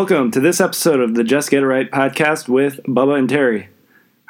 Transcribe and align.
Welcome 0.00 0.30
to 0.30 0.40
this 0.40 0.62
episode 0.62 0.98
of 1.00 1.14
the 1.14 1.22
Just 1.22 1.50
Get 1.50 1.62
It 1.62 1.66
Right 1.66 1.90
podcast 1.90 2.48
with 2.48 2.80
Bubba 2.84 3.18
and 3.18 3.28
Terry. 3.28 3.68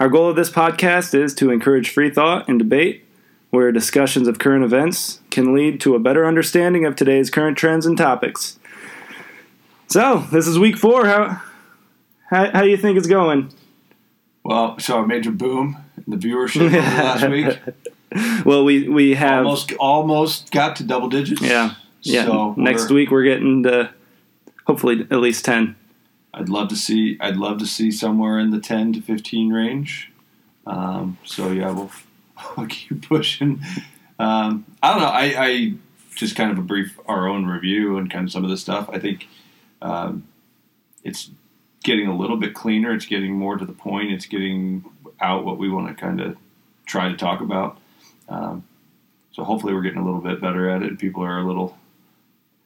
Our 0.01 0.09
goal 0.09 0.29
of 0.29 0.35
this 0.35 0.51
podcast 0.51 1.15
is 1.15 1.33
to 1.35 1.53
encourage 1.53 1.91
free 1.91 2.11
thought 2.11 2.49
and 2.49 2.59
debate, 2.59 3.05
where 3.51 3.71
discussions 3.71 4.27
of 4.27 4.41
current 4.41 4.65
events 4.65 5.21
can 5.31 5.55
lead 5.55 5.81
to 5.83 5.95
a 5.95 6.01
better 6.01 6.27
understanding 6.27 6.85
of 6.85 6.97
today's 6.97 7.31
current 7.31 7.57
trends 7.57 7.87
and 7.87 7.97
topics. 7.97 8.59
So, 9.87 10.27
this 10.33 10.49
is 10.49 10.59
week 10.59 10.77
four. 10.77 11.07
How 11.07 11.41
how, 12.31 12.51
how 12.51 12.63
do 12.63 12.69
you 12.69 12.77
think 12.77 12.99
it's 12.99 13.07
going? 13.07 13.53
Well, 14.43 14.75
we 14.75 14.83
saw 14.83 15.05
a 15.05 15.07
major 15.07 15.31
boom 15.31 15.77
in 16.05 16.05
the 16.09 16.17
viewership 16.17 16.73
last 16.73 17.29
week. 17.29 17.57
Well, 18.45 18.65
we 18.65 18.89
we 18.89 19.15
have 19.15 19.47
Almost, 19.47 19.73
almost 19.75 20.51
got 20.51 20.75
to 20.77 20.83
double 20.83 21.09
digits. 21.09 21.41
yeah 21.41 21.75
yeah. 22.03 22.25
So 22.25 22.55
Next 22.57 22.91
week 22.91 23.13
we're 23.13 23.23
getting 23.23 23.63
to 23.63 23.95
hopefully 24.71 25.05
at 25.11 25.19
least 25.19 25.45
ten. 25.45 25.75
I'd 26.33 26.49
love 26.49 26.69
to 26.69 26.77
see. 26.77 27.19
I'd 27.21 27.37
love 27.37 27.59
to 27.59 27.67
see 27.67 27.91
somewhere 27.91 28.39
in 28.39 28.51
the 28.51 28.61
ten 28.61 28.93
to 28.93 29.01
fifteen 29.01 29.53
range. 29.53 30.13
Um, 30.65 31.19
so 31.25 31.51
yeah, 31.51 31.73
we'll, 31.73 31.91
we'll 32.57 32.69
keep 32.69 33.09
pushing. 33.09 33.61
Um, 34.21 34.65
I 34.81 34.93
don't 34.93 35.01
know. 35.01 35.09
I, 35.09 35.45
I 35.45 35.73
just 36.15 36.37
kind 36.37 36.53
of 36.53 36.59
a 36.59 36.63
brief 36.63 36.97
our 37.07 37.27
own 37.27 37.47
review 37.47 37.99
and 37.99 38.09
kind 38.09 38.27
of 38.29 38.33
some 38.33 38.45
of 38.45 38.51
the 38.51 38.57
stuff. 38.57 38.89
I 38.93 39.01
think 39.01 39.27
um, 39.83 40.29
it's 41.03 41.31
getting 41.83 42.07
a 42.07 42.17
little 42.17 42.37
bit 42.37 42.55
cleaner. 42.55 42.95
It's 42.95 43.07
getting 43.07 43.33
more 43.33 43.57
to 43.57 43.65
the 43.65 43.73
point. 43.73 44.13
It's 44.13 44.27
getting 44.27 44.85
out 45.21 45.45
what 45.45 45.59
we 45.59 45.69
want 45.69 45.89
to 45.89 45.95
kind 45.95 46.21
of 46.21 46.37
try 46.87 47.09
to 47.09 47.17
talk 47.17 47.41
about. 47.41 47.79
Um, 48.29 48.63
so 49.33 49.43
hopefully 49.43 49.75
we're 49.75 49.83
getting 49.83 50.01
a 50.01 50.05
little 50.05 50.21
bit 50.21 50.41
better 50.41 50.71
at 50.71 50.85
it. 50.85 51.01
People 51.01 51.25
are 51.25 51.39
a 51.39 51.45
little 51.45 51.77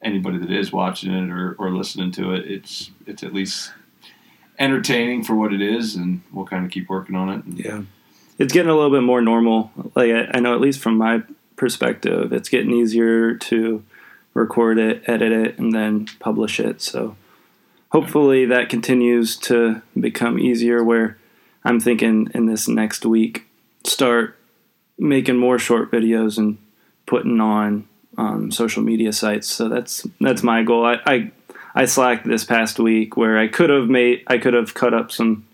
anybody 0.05 0.37
that 0.37 0.51
is 0.51 0.71
watching 0.71 1.11
it 1.11 1.31
or, 1.31 1.55
or 1.57 1.71
listening 1.71 2.11
to 2.13 2.33
it, 2.33 2.49
it's 2.49 2.91
it's 3.05 3.23
at 3.23 3.33
least 3.33 3.73
entertaining 4.57 5.23
for 5.23 5.35
what 5.35 5.51
it 5.51 5.61
is, 5.61 5.95
and 5.95 6.21
we'll 6.31 6.45
kind 6.45 6.63
of 6.63 6.71
keep 6.71 6.87
working 6.87 7.15
on 7.15 7.29
it. 7.29 7.43
And 7.43 7.59
Yeah. 7.59 7.81
It's 8.37 8.53
getting 8.53 8.69
a 8.69 8.75
little 8.75 8.91
bit 8.91 9.03
more 9.03 9.21
normal. 9.21 9.71
Like 9.95 10.11
I, 10.11 10.29
I 10.35 10.39
know, 10.39 10.53
at 10.53 10.61
least 10.61 10.79
from 10.79 10.97
my 10.97 11.23
perspective, 11.55 12.31
it's 12.31 12.49
getting 12.49 12.71
easier 12.71 13.33
to 13.33 13.83
record 14.33 14.77
it, 14.77 15.03
edit 15.07 15.31
it, 15.31 15.57
and 15.57 15.73
then 15.73 16.07
publish 16.19 16.59
it. 16.59 16.81
So 16.81 17.15
hopefully 17.89 18.45
that 18.45 18.69
continues 18.69 19.37
to 19.37 19.81
become 19.99 20.37
easier. 20.37 20.83
Where 20.83 21.17
I'm 21.63 21.79
thinking 21.79 22.29
in 22.33 22.45
this 22.45 22.67
next 22.67 23.05
week, 23.05 23.45
start 23.85 24.37
making 24.97 25.37
more 25.37 25.57
short 25.57 25.91
videos 25.91 26.37
and 26.37 26.57
putting 27.05 27.39
on 27.39 27.87
um, 28.17 28.51
social 28.51 28.83
media 28.83 29.13
sites. 29.13 29.47
So 29.47 29.69
that's 29.69 30.05
that's 30.21 30.43
my 30.43 30.63
goal. 30.63 30.85
I, 30.85 30.99
I 31.05 31.31
I 31.73 31.85
slacked 31.85 32.25
this 32.25 32.43
past 32.43 32.79
week 32.79 33.17
where 33.17 33.37
I 33.37 33.47
could 33.47 33.69
have 33.69 33.89
made 33.89 34.23
I 34.27 34.37
could 34.37 34.53
have 34.53 34.73
cut 34.73 34.93
up 34.93 35.11
some 35.11 35.45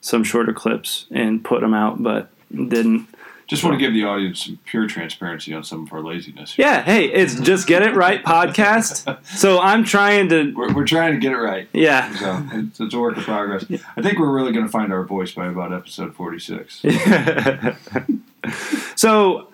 some 0.00 0.24
shorter 0.24 0.52
clips 0.52 1.06
and 1.10 1.44
put 1.44 1.60
them 1.60 1.74
out, 1.74 2.02
but 2.02 2.30
didn't. 2.52 3.08
just 3.46 3.64
want 3.64 3.74
to 3.74 3.78
give 3.78 3.92
the 3.92 4.04
audience 4.04 4.44
some 4.44 4.58
pure 4.64 4.86
transparency 4.86 5.52
on 5.52 5.64
some 5.64 5.86
of 5.86 5.92
our 5.92 6.02
laziness. 6.02 6.56
Yeah, 6.58 6.82
hey, 6.82 7.06
it's 7.06 7.38
just 7.40 7.66
get 7.66 7.82
it 7.82 7.94
right 7.94 8.22
podcast. 8.24 9.24
So 9.24 9.60
I'm 9.60 9.84
trying 9.84 10.28
to. 10.30 10.52
We're, 10.54 10.72
we're 10.72 10.86
trying 10.86 11.14
to 11.14 11.20
get 11.20 11.32
it 11.32 11.38
right. 11.38 11.68
Yeah, 11.72 12.14
So 12.14 12.46
it's, 12.52 12.80
it's 12.80 12.94
a 12.94 12.98
work 12.98 13.16
in 13.16 13.24
progress. 13.24 13.64
I 13.96 14.02
think 14.02 14.18
we're 14.18 14.32
really 14.32 14.52
going 14.52 14.66
to 14.66 14.72
find 14.72 14.92
our 14.92 15.04
voice 15.04 15.32
by 15.32 15.46
about 15.46 15.72
episode 15.72 16.14
46. 16.14 16.82
so 18.96 19.47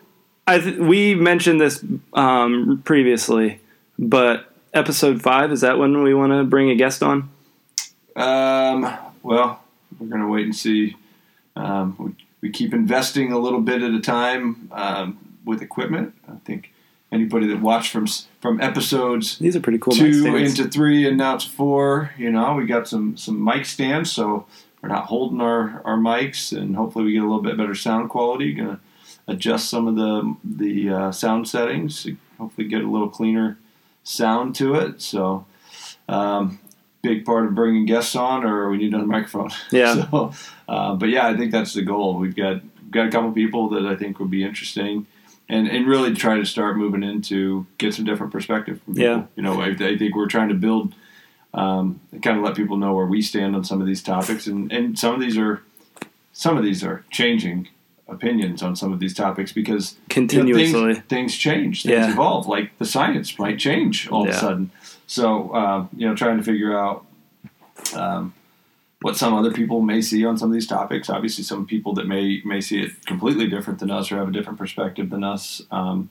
I 0.47 0.59
th- 0.59 0.79
we 0.79 1.15
mentioned 1.15 1.61
this 1.61 1.85
um, 2.13 2.83
previously, 2.85 3.61
but 3.99 4.53
episode 4.73 5.23
five 5.23 5.53
is 5.53 5.63
that 5.63 5.79
when 5.79 6.03
we 6.03 6.15
want 6.15 6.33
to 6.33 6.45
bring 6.45 6.71
a 6.71 6.75
guest 6.75 7.03
on? 7.03 7.31
Um, 8.17 8.97
well, 9.23 9.63
we're 9.99 10.09
going 10.09 10.21
to 10.21 10.29
wait 10.29 10.45
and 10.45 10.55
see. 10.55 10.97
Um, 11.57 11.97
we, 11.99 12.13
we 12.43 12.51
keep 12.51 12.75
investing 12.75 13.33
a 13.33 13.39
little 13.39 13.61
bit 13.61 13.83
at 13.83 13.93
a 13.93 14.01
time 14.01 14.69
um, 14.73 15.19
with 15.45 15.63
equipment. 15.63 16.15
I 16.29 16.37
think 16.45 16.73
anybody 17.15 17.47
that 17.47 17.61
watched 17.61 17.91
from 17.91 18.07
from 18.41 18.61
episodes 18.61 19.39
These 19.39 19.57
are 19.57 19.61
pretty 19.61 19.79
cool. 19.79 19.93
two 19.93 20.37
into 20.37 20.69
three 20.69 21.07
and 21.07 21.17
now 21.17 21.37
it's 21.37 21.45
four. 21.45 22.13
You 22.19 22.31
know, 22.31 22.55
we 22.55 22.67
got 22.67 22.89
some 22.89 23.17
some 23.17 23.43
mic 23.43 23.65
stands, 23.65 24.13
so 24.13 24.47
we're 24.83 24.89
not 24.89 25.07
holding 25.07 25.41
our 25.41 25.81
our 25.85 25.97
mics, 25.97 26.57
and 26.57 26.77
hopefully 26.77 27.05
we 27.07 27.13
get 27.13 27.21
a 27.21 27.27
little 27.27 27.43
bit 27.43 27.57
better 27.57 27.75
sound 27.75 28.11
quality. 28.11 28.55
To 28.57 28.79
adjust 29.27 29.69
some 29.69 29.87
of 29.87 29.97
the 29.97 30.37
the 30.45 30.89
uh, 30.91 31.13
sound 31.13 31.49
settings. 31.49 32.07
Hopefully, 32.39 32.69
get 32.69 32.83
a 32.83 32.91
little 32.91 33.09
cleaner 33.09 33.59
sound 34.03 34.55
to 34.57 34.75
it. 34.75 35.01
So. 35.01 35.47
Um, 36.09 36.59
Big 37.05 37.27
part 37.27 37.45
of 37.45 37.55
bringing 37.55 37.85
guests 37.85 38.17
on, 38.17 38.47
or 38.47 38.71
we 38.71 38.79
need 38.79 38.95
another 38.95 39.07
microphone. 39.07 39.51
Yeah. 39.71 40.09
So, 40.11 40.33
uh, 40.67 40.95
but 40.95 41.11
yeah, 41.11 41.27
I 41.27 41.37
think 41.37 41.53
that's 41.53 41.75
the 41.75 41.83
goal. 41.83 42.17
We've 42.17 42.35
got 42.35 42.63
got 42.91 43.09
a 43.09 43.11
couple 43.11 43.31
people 43.33 43.69
that 43.71 43.85
I 43.85 43.95
think 43.95 44.19
would 44.19 44.31
be 44.31 44.43
interesting, 44.43 45.07
and 45.47 45.69
and 45.69 45.87
really 45.87 46.15
try 46.15 46.39
to 46.39 46.47
start 46.47 46.79
moving 46.79 47.03
into 47.03 47.67
get 47.77 47.93
some 47.93 48.07
different 48.07 48.33
perspective 48.33 48.81
from 48.83 48.95
people. 48.95 49.07
Yeah. 49.07 49.23
You 49.37 49.43
know, 49.43 49.61
I, 49.61 49.67
I 49.67 49.99
think 49.99 50.17
we're 50.17 50.29
trying 50.29 50.49
to 50.49 50.55
build, 50.55 50.95
um, 51.53 52.01
kind 52.23 52.39
of 52.39 52.43
let 52.43 52.57
people 52.57 52.79
know 52.79 52.95
where 52.95 53.05
we 53.05 53.21
stand 53.21 53.55
on 53.55 53.65
some 53.65 53.83
of 53.83 53.87
these 53.87 54.03
topics, 54.03 54.47
and 54.47 54.73
and 54.73 54.99
some 54.99 55.15
of 55.15 55.21
these 55.21 55.37
are, 55.37 55.63
some 56.33 56.57
of 56.57 56.65
these 56.65 56.83
are 56.83 57.05
changing 57.11 57.69
opinions 58.09 58.63
on 58.63 58.77
some 58.77 58.93
of 58.93 59.01
these 59.01 59.15
topics 59.15 59.53
because 59.53 59.93
you 59.93 59.99
know, 59.99 60.03
continuously. 60.09 60.95
things, 60.95 61.07
things 61.09 61.37
change, 61.37 61.83
things 61.83 61.93
Yeah. 61.93 62.13
evolve. 62.13 62.47
Like 62.47 62.77
the 62.79 62.85
science 62.85 63.39
might 63.39 63.59
change 63.59 64.09
all 64.09 64.25
of 64.25 64.35
a 64.35 64.39
sudden. 64.39 64.71
So 65.07 65.51
uh, 65.51 65.87
you 65.97 66.07
know, 66.07 66.15
trying 66.15 66.37
to 66.37 66.43
figure 66.43 66.79
out 66.79 67.07
um, 67.95 68.35
what 69.01 69.17
some 69.17 69.35
other 69.35 69.53
people 69.53 69.81
may 69.81 70.01
see 70.01 70.25
on 70.25 70.39
some 70.39 70.49
of 70.49 70.55
these 70.55 70.67
topics. 70.67 71.11
Obviously, 71.11 71.45
some 71.45 71.67
people 71.67 71.93
that 71.95 72.07
may 72.07 72.41
may 72.45 72.61
see 72.61 72.81
it 72.81 73.05
completely 73.07 73.47
different 73.49 73.79
than 73.81 73.91
us 73.91 74.11
or 74.11 74.17
have 74.17 74.29
a 74.29 74.33
different 74.33 74.59
perspective 74.59 75.11
than 75.11 75.25
us. 75.25 75.63
Um, 75.71 76.11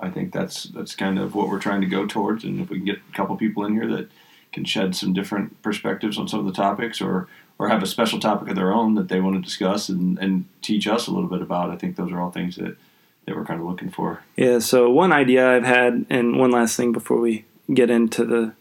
I 0.00 0.10
think 0.10 0.32
that's 0.32 0.64
that's 0.64 0.94
kind 0.94 1.18
of 1.18 1.34
what 1.34 1.48
we're 1.48 1.58
trying 1.58 1.80
to 1.80 1.86
go 1.86 2.06
towards. 2.06 2.44
And 2.44 2.60
if 2.60 2.70
we 2.70 2.76
can 2.78 2.86
get 2.86 2.98
a 3.12 3.16
couple 3.16 3.36
people 3.36 3.64
in 3.64 3.72
here 3.74 3.86
that 3.88 4.10
can 4.52 4.64
shed 4.64 4.94
some 4.94 5.12
different 5.12 5.60
perspectives 5.62 6.18
on 6.18 6.28
some 6.28 6.40
of 6.40 6.46
the 6.46 6.52
topics, 6.52 7.00
or 7.00 7.28
or 7.62 7.68
have 7.68 7.82
a 7.82 7.86
special 7.86 8.18
topic 8.18 8.48
of 8.48 8.56
their 8.56 8.72
own 8.72 8.96
that 8.96 9.08
they 9.08 9.20
want 9.20 9.36
to 9.36 9.40
discuss 9.40 9.88
and, 9.88 10.18
and 10.18 10.46
teach 10.62 10.88
us 10.88 11.06
a 11.06 11.12
little 11.12 11.28
bit 11.28 11.40
about, 11.40 11.70
I 11.70 11.76
think 11.76 11.94
those 11.94 12.10
are 12.10 12.20
all 12.20 12.32
things 12.32 12.56
that 12.56 12.76
that 13.24 13.36
we're 13.36 13.44
kind 13.44 13.60
of 13.60 13.66
looking 13.66 13.88
for. 13.88 14.20
Yeah, 14.36 14.58
so 14.58 14.90
one 14.90 15.12
idea 15.12 15.48
I've 15.48 15.62
had, 15.62 16.06
and 16.10 16.40
one 16.40 16.50
last 16.50 16.76
thing 16.76 16.90
before 16.90 17.20
we 17.20 17.44
get 17.72 17.88
into 17.88 18.24
the 18.24 18.52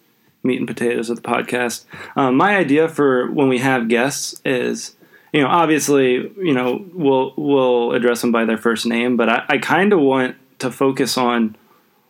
meat 0.44 0.60
and 0.60 0.68
potatoes 0.68 1.10
of 1.10 1.16
the 1.16 1.28
podcast. 1.28 1.86
Um, 2.16 2.36
my 2.36 2.56
idea 2.56 2.88
for 2.88 3.32
when 3.32 3.50
we 3.50 3.58
have 3.58 3.88
guests 3.88 4.40
is, 4.46 4.96
you 5.34 5.42
know, 5.42 5.48
obviously, 5.48 6.32
you 6.38 6.54
know, 6.54 6.86
we'll 6.94 7.34
we'll 7.38 7.94
address 7.94 8.22
them 8.22 8.32
by 8.32 8.46
their 8.46 8.60
first 8.60 8.86
name, 8.86 9.18
but 9.18 9.30
I, 9.30 9.46
I 9.50 9.58
kind 9.58 9.94
of 9.94 10.00
want 10.00 10.36
to 10.60 10.70
focus 10.70 11.18
on 11.18 11.56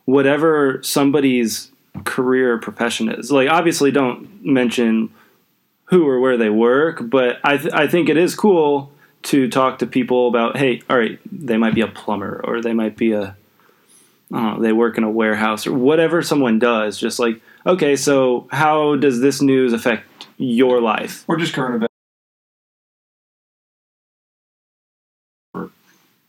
whatever 0.03 0.83
somebody's 0.83 1.71
career 2.03 2.57
profession 2.57 3.07
is. 3.07 3.31
Like, 3.31 3.47
obviously, 3.47 3.91
don't 3.91 4.43
mention 4.43 5.09
who 5.91 6.07
or 6.07 6.19
where 6.19 6.37
they 6.37 6.49
work, 6.49 7.07
but 7.09 7.37
I 7.43 7.57
th- 7.57 7.73
I 7.73 7.87
think 7.87 8.09
it 8.09 8.17
is 8.17 8.33
cool 8.33 8.91
to 9.23 9.47
talk 9.47 9.79
to 9.79 9.85
people 9.85 10.27
about, 10.27 10.57
hey, 10.57 10.81
all 10.89 10.97
right, 10.97 11.19
they 11.31 11.57
might 11.57 11.75
be 11.75 11.81
a 11.81 11.87
plumber 11.87 12.41
or 12.43 12.61
they 12.61 12.73
might 12.73 12.97
be 12.97 13.11
a 13.11 13.35
know, 14.31 14.59
they 14.59 14.71
work 14.71 14.97
in 14.97 15.03
a 15.03 15.09
warehouse 15.09 15.67
or 15.67 15.73
whatever 15.73 16.21
someone 16.21 16.59
does. 16.59 16.97
Just 16.97 17.19
like, 17.19 17.41
okay, 17.65 17.95
so 17.95 18.47
how 18.51 18.95
does 18.95 19.19
this 19.19 19.41
news 19.41 19.73
affect 19.73 20.27
your 20.37 20.81
life? 20.81 21.25
Or 21.27 21.37
just 21.37 21.53
current 21.53 21.75
events. 21.75 21.87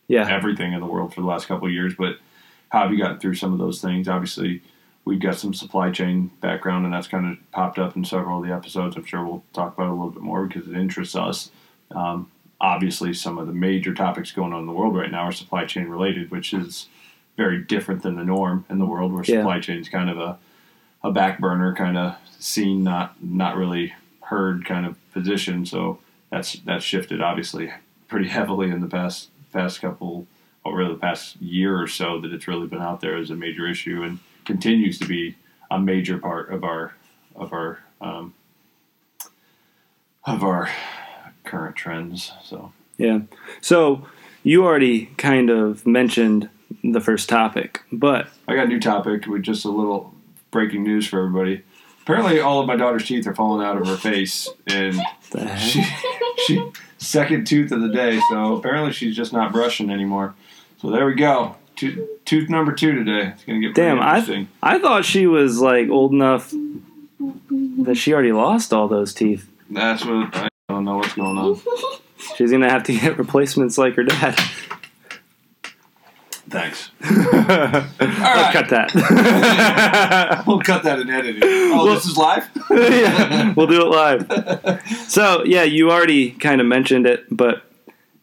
Yeah, 0.09 0.29
everything 0.29 0.73
in 0.73 0.81
the 0.81 0.87
world 0.87 1.15
for 1.15 1.23
the 1.23 1.27
last 1.27 1.47
couple 1.47 1.69
of 1.69 1.73
years, 1.73 1.95
but 1.97 2.19
how 2.69 2.83
have 2.83 2.93
you 2.93 2.99
gotten 2.99 3.19
through 3.19 3.35
some 3.35 3.53
of 3.53 3.59
those 3.59 3.81
things? 3.81 4.09
Obviously, 4.09 4.61
we've 5.05 5.21
got 5.21 5.37
some 5.37 5.53
supply 5.55 5.91
chain 5.91 6.31
background, 6.41 6.85
and 6.85 6.95
that's 6.95 7.09
kind 7.09 7.27
of 7.31 7.39
popped 7.53 7.79
up 7.79 7.97
in 7.97 8.05
several 8.05 8.39
of 8.43 8.47
the 8.47 8.55
episodes. 8.55 8.97
I'm 8.97 9.05
sure 9.05 9.25
we'll 9.25 9.45
talk 9.53 9.75
about 9.75 9.87
it 9.89 9.91
a 9.91 9.95
little 9.95 10.11
bit 10.11 10.23
more 10.23 10.47
because 10.47 10.69
it 10.69 10.75
interests 10.77 11.17
us. 11.17 11.51
Um, 11.91 12.31
obviously, 12.61 13.13
some 13.15 13.39
of 13.39 13.47
the 13.47 13.53
major 13.53 13.95
topics 13.95 14.31
going 14.33 14.53
on 14.53 14.61
in 14.61 14.67
the 14.67 14.73
world 14.73 14.97
right 14.97 15.11
now 15.11 15.23
are 15.25 15.33
supply 15.33 15.65
chain 15.65 15.89
related, 15.89 16.31
which 16.31 16.55
is 16.55 16.87
very 17.37 17.63
different 17.63 18.03
than 18.03 18.17
the 18.17 18.25
norm 18.25 18.65
in 18.71 18.79
the 18.79 18.87
world, 18.87 19.13
where 19.13 19.25
Yeah. 19.25 19.39
supply 19.41 19.61
chain 19.61 19.79
is 19.81 19.89
kind 19.89 20.11
of 20.11 20.19
a 20.19 20.39
a 21.05 21.11
back 21.11 21.41
burner 21.41 21.75
kind 21.75 21.99
of 21.99 22.15
seen, 22.39 22.85
not 22.85 23.21
not 23.21 23.57
really 23.57 23.93
heard 24.23 24.65
kind 24.65 24.87
of 24.87 24.97
position. 25.13 25.67
So 25.67 25.99
that's 26.31 26.53
that's 26.61 26.85
shifted 26.85 27.21
obviously 27.21 27.73
pretty 28.07 28.29
heavily 28.39 28.71
in 28.71 28.81
the 28.81 28.87
past 28.87 29.31
past 29.53 29.81
couple 29.81 30.27
or 30.65 30.77
really 30.77 30.93
the 30.93 31.01
past 31.01 31.41
year 31.43 31.77
or 31.81 31.89
so 31.89 32.21
that 32.21 32.33
it's 32.33 32.47
really 32.47 32.69
been 32.69 32.81
out 32.81 33.01
there 33.01 33.17
as 33.17 33.31
a 33.31 33.35
major 33.35 33.67
issue 33.67 34.03
and 34.05 34.21
continues 34.45 34.99
to 34.99 35.07
be 35.07 35.37
a 35.71 35.79
major 35.79 36.19
part 36.19 36.51
of 36.53 36.65
our 36.65 36.95
of 37.35 37.53
our 37.53 37.79
um, 38.01 38.35
of 40.25 40.43
our 40.43 40.71
current 41.45 41.77
trends. 41.77 42.33
So 42.45 42.73
yeah. 42.99 43.21
So 43.61 44.07
you 44.43 44.65
already 44.65 45.07
kind 45.17 45.51
of 45.51 45.87
mentioned 45.87 46.49
the 46.83 47.01
first 47.01 47.29
topic, 47.29 47.83
but 47.93 48.29
I 48.49 48.55
got 48.55 48.67
a 48.67 48.69
new 48.69 48.81
topic 48.81 49.27
with 49.27 49.43
just 49.43 49.65
a 49.65 49.71
little 49.71 50.15
breaking 50.51 50.83
news 50.85 51.07
for 51.07 51.21
everybody. 51.21 51.63
apparently 52.03 52.41
all 52.41 52.61
of 52.61 52.67
my 52.67 52.77
daughter's 52.77 53.07
teeth 53.07 53.27
are 53.27 53.35
falling 53.35 53.65
out 53.65 53.77
of 53.77 53.87
her 53.87 53.97
face, 53.97 54.49
and 54.67 55.01
she 55.59 55.85
she 56.47 56.71
second 56.99 57.47
tooth 57.47 57.73
of 57.73 57.81
the 57.81 57.89
day. 57.89 58.21
So 58.31 58.57
apparently 58.57 58.93
she's 58.93 59.17
just 59.17 59.33
not 59.33 59.53
brushing 59.53 59.91
anymore. 59.91 60.35
So 60.81 60.91
there 60.91 61.07
we 61.07 61.15
go. 61.15 61.57
Tooth, 61.77 62.22
tooth 62.33 62.49
number 62.49 62.73
two 62.73 62.93
today. 63.05 63.29
It's 63.35 63.45
gonna 63.45 63.61
get 63.61 63.75
Damn, 63.75 64.01
I. 64.01 64.47
I 64.63 64.79
thought 64.79 65.05
she 65.05 65.27
was 65.27 65.61
like 65.61 65.91
old 65.91 66.13
enough 66.13 66.51
that 67.21 67.95
she 67.97 68.15
already 68.15 68.33
lost 68.33 68.73
all 68.73 68.89
those 68.89 69.13
teeth. 69.13 69.47
That's 69.69 70.03
what 70.03 70.35
I 70.35 70.49
don't 70.71 70.87
know 70.87 70.97
what's 70.97 71.13
going 71.13 71.37
on. 71.37 71.61
She's 72.37 72.51
gonna 72.51 72.71
have 72.71 72.85
to 72.85 72.99
get 72.99 73.19
replacements 73.19 73.77
like 73.77 73.97
her 73.97 74.05
dad. 74.05 74.41
Thanks. 76.49 76.91
I'll 77.03 78.53
cut 78.53 78.71
that. 78.71 80.43
We'll 80.47 80.61
cut 80.61 80.83
that 80.85 81.01
in 81.01 81.11
editing. 81.11 81.43
Oh, 81.45 81.85
Well- 81.85 81.95
this 81.95 82.07
is 82.07 82.17
live. 82.17 82.49
yeah, 82.71 83.53
we'll 83.55 83.67
do 83.67 83.83
it 83.83 83.89
live. 83.91 84.83
So 85.09 85.45
yeah, 85.45 85.65
you 85.65 85.91
already 85.91 86.31
kind 86.31 86.63
of 86.63 86.67
mentioned 86.67 87.07
it, 87.07 87.27
but 87.31 87.65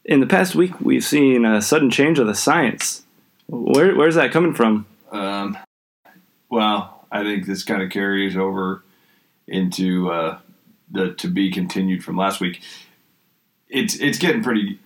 in 0.03 0.19
the 0.19 0.25
past 0.25 0.55
week 0.55 0.81
we've 0.81 1.03
seen 1.03 1.45
a 1.45 1.61
sudden 1.61 1.91
change 1.91 2.17
of 2.17 2.25
the 2.25 2.33
science. 2.33 3.03
Where, 3.49 3.95
where's 3.95 4.15
that 4.15 4.31
coming 4.31 4.53
from? 4.53 4.85
Um, 5.11 5.57
well, 6.49 7.07
I 7.11 7.23
think 7.23 7.45
this 7.45 7.63
kind 7.63 7.81
of 7.81 7.89
carries 7.89 8.37
over 8.37 8.83
into 9.47 10.11
uh, 10.11 10.37
the 10.91 11.13
to 11.15 11.27
be 11.27 11.51
continued 11.51 12.03
from 12.03 12.15
last 12.15 12.39
week. 12.39 12.61
It's 13.67 13.95
it's 13.95 14.19
getting 14.19 14.43
pretty 14.43 14.79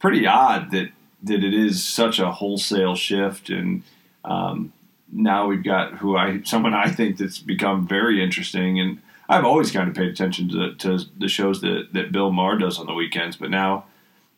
pretty 0.00 0.26
odd 0.26 0.72
that 0.72 0.90
that 1.22 1.44
it 1.44 1.54
is 1.54 1.84
such 1.84 2.18
a 2.18 2.32
wholesale 2.32 2.96
shift, 2.96 3.48
and 3.48 3.84
um, 4.24 4.72
now 5.12 5.46
we've 5.46 5.62
got 5.62 5.94
who 5.94 6.16
I 6.16 6.42
someone 6.42 6.74
I 6.74 6.90
think 6.90 7.18
that's 7.18 7.38
become 7.38 7.86
very 7.86 8.22
interesting, 8.22 8.80
and 8.80 9.00
I've 9.28 9.44
always 9.44 9.70
kind 9.70 9.88
of 9.88 9.94
paid 9.94 10.08
attention 10.08 10.48
to 10.48 10.56
the, 10.56 10.74
to 10.78 10.98
the 11.16 11.28
shows 11.28 11.60
that 11.60 11.88
that 11.92 12.10
Bill 12.10 12.32
Maher 12.32 12.58
does 12.58 12.80
on 12.80 12.86
the 12.86 12.94
weekends, 12.94 13.36
but 13.36 13.50
now 13.50 13.84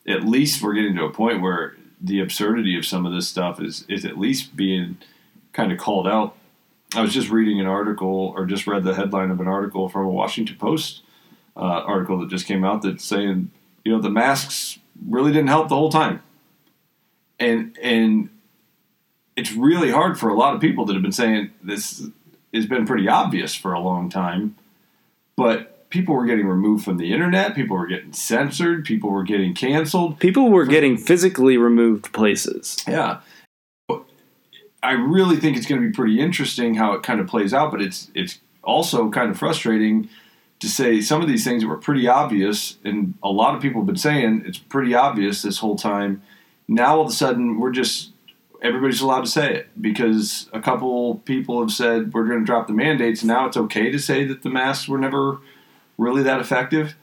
at 0.07 0.25
least 0.25 0.63
we're 0.63 0.75
getting 0.75 0.97
to 0.97 1.05
a 1.05 1.11
point 1.11 1.41
where 1.41 1.77
the 2.05 2.21
absurdity 2.21 2.77
of 2.77 2.85
some 2.85 3.07
of 3.07 3.13
this 3.13 3.27
stuff 3.27 3.61
is 3.61 3.85
is 3.89 4.05
at 4.05 4.19
least 4.19 4.55
being 4.55 4.99
kind 5.53 5.73
of 5.73 5.79
called 5.79 6.07
out. 6.07 6.37
I 6.95 7.01
was 7.01 7.13
just 7.13 7.31
reading 7.31 7.59
an 7.61 7.67
article, 7.67 8.33
or 8.37 8.45
just 8.45 8.67
read 8.67 8.85
the 8.85 8.95
headline 8.95 9.31
of 9.31 9.41
an 9.41 9.49
article 9.49 9.89
from 9.89 10.05
a 10.05 10.11
Washington 10.11 10.57
Post 10.57 11.03
uh, 11.57 11.61
article 11.61 12.19
that 12.21 12.29
just 12.29 12.47
came 12.47 12.65
out 12.65 12.83
that's 12.83 13.05
saying, 13.05 13.51
you 13.85 13.93
know, 13.93 14.01
the 14.01 14.11
masks 14.11 14.79
really 15.09 15.33
didn't 15.33 15.49
help 15.49 15.69
the 15.69 15.77
whole 15.77 15.91
time, 15.91 16.23
and 17.41 17.77
and 17.83 18.29
it's 19.37 19.53
really 19.53 19.91
hard 19.91 20.19
for 20.19 20.29
a 20.29 20.35
lot 20.35 20.55
of 20.55 20.61
people 20.61 20.85
that 20.85 20.93
have 20.93 21.03
been 21.03 21.11
saying 21.11 21.51
this 21.63 22.07
has 22.53 22.67
been 22.67 22.87
pretty 22.87 23.09
obvious 23.09 23.55
for 23.55 23.73
a 23.73 23.81
long 23.81 24.09
time, 24.09 24.55
but 25.37 25.74
people 25.95 26.17
were 26.17 26.27
getting 26.27 26.49
removed 26.49 26.85
from 26.85 26.97
the 26.97 27.13
internet, 27.13 27.55
people 27.55 27.77
were 27.77 27.87
getting 27.87 28.13
censored, 28.13 28.85
people 28.85 29.11
were 29.11 29.23
getting 29.23 29.55
canceled. 29.55 30.19
People 30.19 30.51
were 30.51 30.67
getting 30.67 30.97
physically 30.97 31.57
removed 31.57 32.13
places. 32.13 32.83
Yeah. 32.89 33.21
I 34.83 34.91
really 34.91 35.37
think 35.37 35.57
it's 35.57 35.67
going 35.67 35.81
to 35.81 35.87
be 35.87 35.95
pretty 35.95 36.21
interesting 36.21 36.75
how 36.75 36.95
it 36.95 37.05
kind 37.05 37.21
of 37.21 37.29
plays 37.29 37.55
out, 37.55 37.71
but 37.71 37.81
it's 37.81 38.11
it's 38.13 38.41
also 38.65 39.09
kind 39.09 39.31
of 39.31 39.39
frustrating 39.39 40.09
to 40.59 40.69
say 40.69 41.01
some 41.01 41.23
of 41.23 41.29
these 41.29 41.45
things 41.45 41.63
that 41.63 41.69
were 41.69 41.77
pretty 41.77 42.09
obvious, 42.09 42.77
and 42.85 43.15
a 43.23 43.31
lot 43.31 43.55
of 43.55 43.63
people 43.63 43.81
have 43.81 43.87
been 43.87 43.97
saying 43.97 44.43
it's 44.45 44.59
pretty 44.59 44.97
obvious 44.97 45.43
this 45.43 45.59
whole 45.59 45.77
time. 45.77 46.23
Now 46.67 46.97
all 46.97 47.03
of 47.03 47.09
a 47.09 47.13
sudden 47.13 47.61
we're 47.61 47.71
just 47.71 48.11
everybody's 48.61 49.01
allowed 49.01 49.25
to 49.27 49.31
say 49.31 49.55
it 49.55 49.69
because 49.81 50.51
a 50.53 50.61
couple 50.61 51.17
people 51.25 51.61
have 51.61 51.71
said 51.71 52.13
we're 52.13 52.27
going 52.27 52.41
to 52.41 52.45
drop 52.45 52.67
the 52.67 52.73
mandates. 52.73 53.23
And 53.23 53.29
now 53.29 53.47
it's 53.47 53.57
okay 53.57 53.93
to 53.93 53.99
say 53.99 54.25
that 54.25 54.43
the 54.43 54.51
masks 54.51 54.89
were 54.89 54.99
never 54.99 55.39
really 55.99 56.23
that 56.23 56.41
effective. 56.41 56.95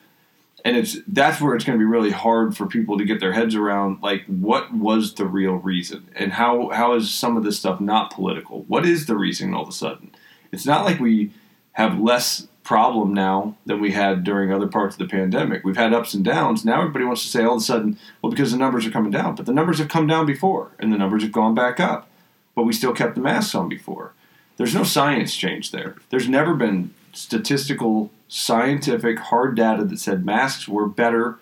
And 0.63 0.77
it's 0.77 0.97
that's 1.07 1.41
where 1.41 1.55
it's 1.55 1.65
going 1.65 1.77
to 1.77 1.81
be 1.81 1.89
really 1.89 2.11
hard 2.11 2.55
for 2.55 2.67
people 2.67 2.97
to 2.97 3.05
get 3.05 3.19
their 3.19 3.33
heads 3.33 3.55
around 3.55 4.01
like 4.03 4.25
what 4.27 4.73
was 4.73 5.15
the 5.15 5.25
real 5.25 5.55
reason? 5.55 6.07
And 6.15 6.33
how 6.33 6.69
how 6.69 6.93
is 6.93 7.11
some 7.11 7.35
of 7.35 7.43
this 7.43 7.57
stuff 7.57 7.81
not 7.81 8.11
political? 8.11 8.61
What 8.63 8.85
is 8.85 9.07
the 9.07 9.17
reason 9.17 9.53
all 9.53 9.63
of 9.63 9.69
a 9.69 9.73
sudden? 9.73 10.13
It's 10.51 10.65
not 10.65 10.85
like 10.85 10.99
we 10.99 11.31
have 11.73 11.99
less 11.99 12.47
problem 12.63 13.11
now 13.13 13.57
than 13.65 13.81
we 13.81 13.91
had 13.91 14.23
during 14.23 14.53
other 14.53 14.67
parts 14.67 14.95
of 14.95 14.99
the 14.99 15.07
pandemic. 15.07 15.63
We've 15.63 15.77
had 15.77 15.93
ups 15.93 16.13
and 16.13 16.23
downs. 16.23 16.63
Now 16.63 16.81
everybody 16.81 17.05
wants 17.05 17.23
to 17.23 17.29
say 17.29 17.43
all 17.43 17.55
of 17.55 17.61
a 17.61 17.65
sudden 17.65 17.97
well 18.21 18.29
because 18.29 18.51
the 18.51 18.57
numbers 18.57 18.85
are 18.85 18.91
coming 18.91 19.11
down 19.11 19.35
but 19.35 19.47
the 19.47 19.53
numbers 19.53 19.79
have 19.79 19.89
come 19.89 20.05
down 20.05 20.27
before 20.27 20.71
and 20.77 20.93
the 20.93 20.97
numbers 20.97 21.23
have 21.23 21.31
gone 21.31 21.55
back 21.55 21.79
up 21.79 22.07
but 22.55 22.63
we 22.63 22.73
still 22.73 22.93
kept 22.93 23.15
the 23.15 23.21
masks 23.21 23.55
on 23.55 23.67
before. 23.67 24.13
There's 24.57 24.75
no 24.75 24.83
science 24.83 25.35
change 25.35 25.71
there. 25.71 25.95
There's 26.09 26.29
never 26.29 26.53
been 26.53 26.93
statistical 27.13 28.11
scientific 28.33 29.19
hard 29.19 29.57
data 29.57 29.83
that 29.83 30.00
said 30.00 30.25
masks 30.25 30.66
were 30.66 30.88
better 30.88 31.38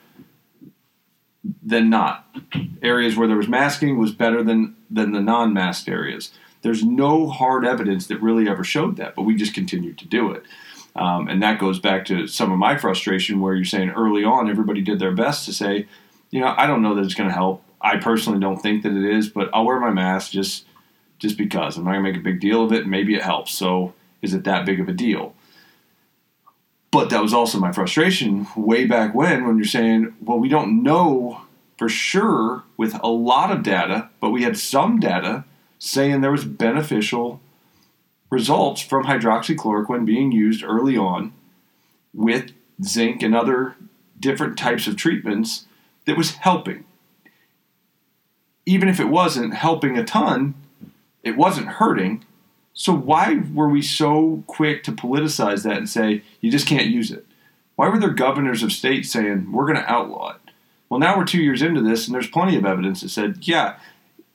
than 1.62 1.88
not. 1.88 2.28
Areas 2.82 3.16
where 3.16 3.28
there 3.28 3.38
was 3.38 3.48
masking 3.48 4.00
was 4.00 4.12
better 4.12 4.44
than 4.44 4.76
than 4.90 5.12
the 5.12 5.22
non-masked 5.22 5.88
areas. 5.88 6.32
There's 6.64 6.84
no 6.84 7.30
hard 7.30 7.64
evidence 7.64 8.08
that 8.08 8.20
really 8.24 8.50
ever 8.50 8.64
showed 8.64 8.98
that, 8.98 9.16
but 9.16 9.22
we 9.22 9.36
just 9.36 9.54
continued 9.54 10.00
to 10.00 10.08
do 10.08 10.32
it. 10.32 10.44
Um, 10.96 11.28
and 11.28 11.44
that 11.44 11.60
goes 11.60 11.80
back 11.80 12.06
to 12.06 12.26
some 12.26 12.52
of 12.52 12.58
my 12.58 12.76
frustration 12.76 13.40
where 13.40 13.54
you're 13.54 13.66
saying 13.66 13.92
early 13.92 14.24
on 14.24 14.50
everybody 14.50 14.82
did 14.82 14.98
their 14.98 15.14
best 15.14 15.46
to 15.46 15.54
say, 15.54 15.88
you 16.32 16.42
know, 16.42 16.56
I 16.58 16.66
don't 16.66 16.82
know 16.82 16.96
that 16.96 17.06
it's 17.06 17.14
going 17.14 17.30
to 17.30 17.36
help. 17.36 17.64
I 17.80 17.98
personally 17.98 18.40
don't 18.40 18.58
think 18.58 18.82
that 18.82 18.94
it 18.94 19.06
is, 19.06 19.30
but 19.30 19.50
I'll 19.54 19.64
wear 19.64 19.80
my 19.80 19.92
mask 19.92 20.32
just 20.32 20.66
just 21.20 21.38
because. 21.38 21.78
I'm 21.78 21.84
not 21.84 21.92
going 21.92 22.04
to 22.04 22.10
make 22.10 22.20
a 22.20 22.24
big 22.24 22.40
deal 22.40 22.64
of 22.64 22.74
it. 22.74 22.88
Maybe 22.88 23.14
it 23.14 23.22
helps. 23.22 23.54
So 23.54 23.94
is 24.24 24.34
it 24.34 24.44
that 24.46 24.66
big 24.66 24.80
of 24.80 24.90
a 24.90 24.94
deal? 24.94 25.36
But 26.92 27.10
that 27.12 27.22
was 27.22 27.34
also 27.34 27.60
my 27.60 27.72
frustration 27.72 28.48
way 28.56 28.86
back 28.86 29.14
when, 29.14 29.46
when 29.46 29.58
you're 29.58 29.66
saying, 29.66 30.16
well, 30.22 30.40
we 30.40 30.50
don't 30.50 30.82
know 30.82 31.42
for 31.78 31.88
sure 31.88 32.64
with 32.78 33.00
a 33.04 33.08
lot 33.08 33.52
of 33.52 33.64
data, 33.64 34.10
but 34.20 34.32
we 34.32 34.44
had 34.44 34.58
some 34.58 35.00
data 35.00 35.46
saying 35.78 36.22
there 36.22 36.32
was 36.32 36.46
beneficial 36.46 37.40
results 38.30 38.82
from 38.82 39.06
hydroxychloroquine 39.06 40.06
being 40.06 40.32
used 40.32 40.64
early 40.64 40.98
on 40.98 41.34
with 42.14 42.52
zinc 42.84 43.22
and 43.22 43.36
other 43.36 43.76
different 44.20 44.58
types 44.58 44.88
of 44.88 44.96
treatments 44.96 45.66
that 46.06 46.18
was 46.18 46.36
helping. 46.36 46.84
Even 48.66 48.90
if 48.90 49.00
it 49.00 49.10
wasn't 49.10 49.54
helping 49.54 49.98
a 49.98 50.04
ton, 50.04 50.54
it 51.24 51.38
wasn't 51.38 51.68
hurting. 51.68 52.26
So 52.80 52.94
why 52.94 53.44
were 53.54 53.68
we 53.68 53.82
so 53.82 54.46
quick 54.48 54.86
to 54.86 54.94
politicize 54.94 55.64
that 55.64 55.76
and 55.76 55.90
say 55.90 56.24
you 56.40 56.50
just 56.50 56.66
can't 56.66 56.88
use 56.88 57.12
it? 57.12 57.26
Why 57.76 57.90
were 57.90 58.00
there 58.00 58.10
governors 58.10 58.64
of 58.64 58.72
states 58.72 59.12
saying 59.12 59.52
we're 59.52 59.66
going 59.66 59.84
to 59.84 59.92
outlaw 59.92 60.36
it? 60.36 60.52
Well, 60.88 61.02
now 61.02 61.18
we're 61.18 61.26
two 61.26 61.42
years 61.42 61.62
into 61.62 61.82
this, 61.82 62.08
and 62.08 62.16
there's 62.16 62.30
plenty 62.30 62.56
of 62.56 62.66
evidence 62.66 63.02
that 63.02 63.10
said, 63.10 63.40
yeah, 63.42 63.80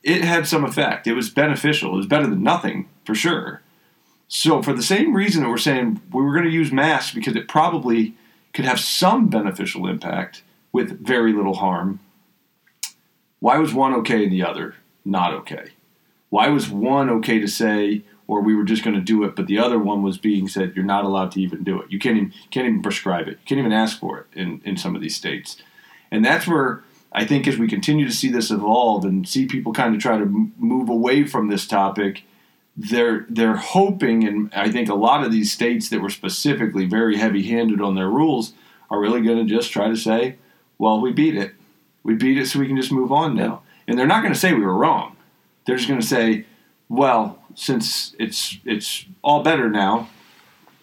it 0.03 0.23
had 0.23 0.47
some 0.47 0.63
effect. 0.63 1.07
It 1.07 1.15
was 1.15 1.31
beneficial. 1.31 1.93
It 1.93 1.97
was 1.97 2.05
better 2.05 2.27
than 2.27 2.43
nothing 2.43 2.87
for 3.03 3.15
sure. 3.15 3.63
So 4.27 4.61
for 4.61 4.73
the 4.73 4.83
same 4.83 5.15
reason 5.15 5.41
that 5.41 5.49
we're 5.49 5.57
saying 5.57 6.03
we 6.13 6.21
were 6.21 6.33
going 6.33 6.45
to 6.45 6.51
use 6.51 6.71
masks 6.71 7.15
because 7.15 7.35
it 7.35 7.47
probably 7.47 8.13
could 8.53 8.65
have 8.65 8.79
some 8.79 9.27
beneficial 9.27 9.87
impact 9.87 10.43
with 10.71 11.03
very 11.03 11.33
little 11.33 11.55
harm. 11.55 11.99
Why 13.39 13.57
was 13.57 13.73
one 13.73 13.95
okay 13.95 14.25
and 14.25 14.31
the 14.31 14.43
other 14.43 14.75
not 15.03 15.33
okay? 15.33 15.69
Why 16.29 16.49
was 16.49 16.69
one 16.69 17.09
okay 17.09 17.39
to 17.39 17.47
say, 17.47 18.03
or 18.27 18.41
we 18.41 18.55
were 18.55 18.63
just 18.63 18.83
going 18.83 18.95
to 18.95 19.01
do 19.01 19.23
it, 19.23 19.35
but 19.35 19.47
the 19.47 19.59
other 19.59 19.77
one 19.77 20.01
was 20.01 20.17
being 20.17 20.47
said 20.47 20.73
you're 20.75 20.85
not 20.85 21.05
allowed 21.05 21.31
to 21.31 21.41
even 21.41 21.63
do 21.63 21.81
it. 21.81 21.91
You 21.91 21.99
can't 21.99 22.17
even 22.17 22.33
can't 22.51 22.67
even 22.67 22.81
prescribe 22.81 23.27
it. 23.27 23.31
You 23.41 23.45
can't 23.45 23.59
even 23.59 23.73
ask 23.73 23.99
for 23.99 24.19
it 24.19 24.25
in 24.33 24.61
in 24.65 24.77
some 24.77 24.95
of 24.95 25.01
these 25.01 25.15
states, 25.15 25.57
and 26.11 26.23
that's 26.23 26.47
where 26.47 26.83
I 27.11 27.25
think 27.25 27.47
as 27.47 27.57
we 27.57 27.67
continue 27.67 28.05
to 28.05 28.13
see 28.13 28.29
this 28.29 28.51
evolve 28.51 29.05
and 29.05 29.27
see 29.27 29.45
people 29.45 29.71
kind 29.71 29.95
of 29.95 30.01
try 30.01 30.17
to 30.17 30.51
move 30.57 30.89
away 30.89 31.25
from 31.25 31.47
this 31.47 31.65
topic, 31.65 32.23
they're 32.75 33.25
they're 33.29 33.55
hoping, 33.55 34.27
and 34.27 34.53
I 34.53 34.69
think 34.69 34.89
a 34.89 34.95
lot 34.95 35.23
of 35.23 35.31
these 35.31 35.51
states 35.51 35.89
that 35.89 36.01
were 36.01 36.09
specifically 36.09 36.85
very 36.85 37.17
heavy-handed 37.17 37.79
on 37.79 37.95
their 37.95 38.09
rules 38.09 38.53
are 38.89 38.99
really 38.99 39.21
going 39.21 39.47
to 39.47 39.55
just 39.55 39.71
try 39.71 39.87
to 39.87 39.95
say, 39.95 40.35
well, 40.77 40.99
we 40.99 41.13
beat 41.13 41.37
it, 41.37 41.53
we 42.03 42.15
beat 42.15 42.37
it, 42.37 42.47
so 42.47 42.59
we 42.59 42.67
can 42.67 42.75
just 42.75 42.91
move 42.91 43.11
on 43.11 43.35
now. 43.35 43.61
And 43.87 43.97
they're 43.97 44.07
not 44.07 44.21
going 44.21 44.33
to 44.33 44.39
say 44.39 44.53
we 44.53 44.65
were 44.65 44.75
wrong. 44.75 45.15
They're 45.65 45.77
just 45.77 45.87
going 45.87 46.01
to 46.01 46.05
say, 46.05 46.45
well, 46.89 47.39
since 47.55 48.15
it's 48.19 48.57
it's 48.65 49.05
all 49.21 49.43
better 49.43 49.69
now, 49.69 50.09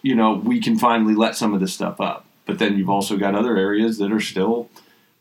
you 0.02 0.14
know, 0.14 0.34
we 0.34 0.60
can 0.60 0.78
finally 0.78 1.14
let 1.14 1.36
some 1.36 1.54
of 1.54 1.60
this 1.60 1.72
stuff 1.72 2.00
up. 2.00 2.26
But 2.44 2.58
then 2.58 2.76
you've 2.76 2.90
also 2.90 3.16
got 3.16 3.34
other 3.34 3.56
areas 3.56 3.98
that 3.98 4.12
are 4.12 4.20
still 4.20 4.68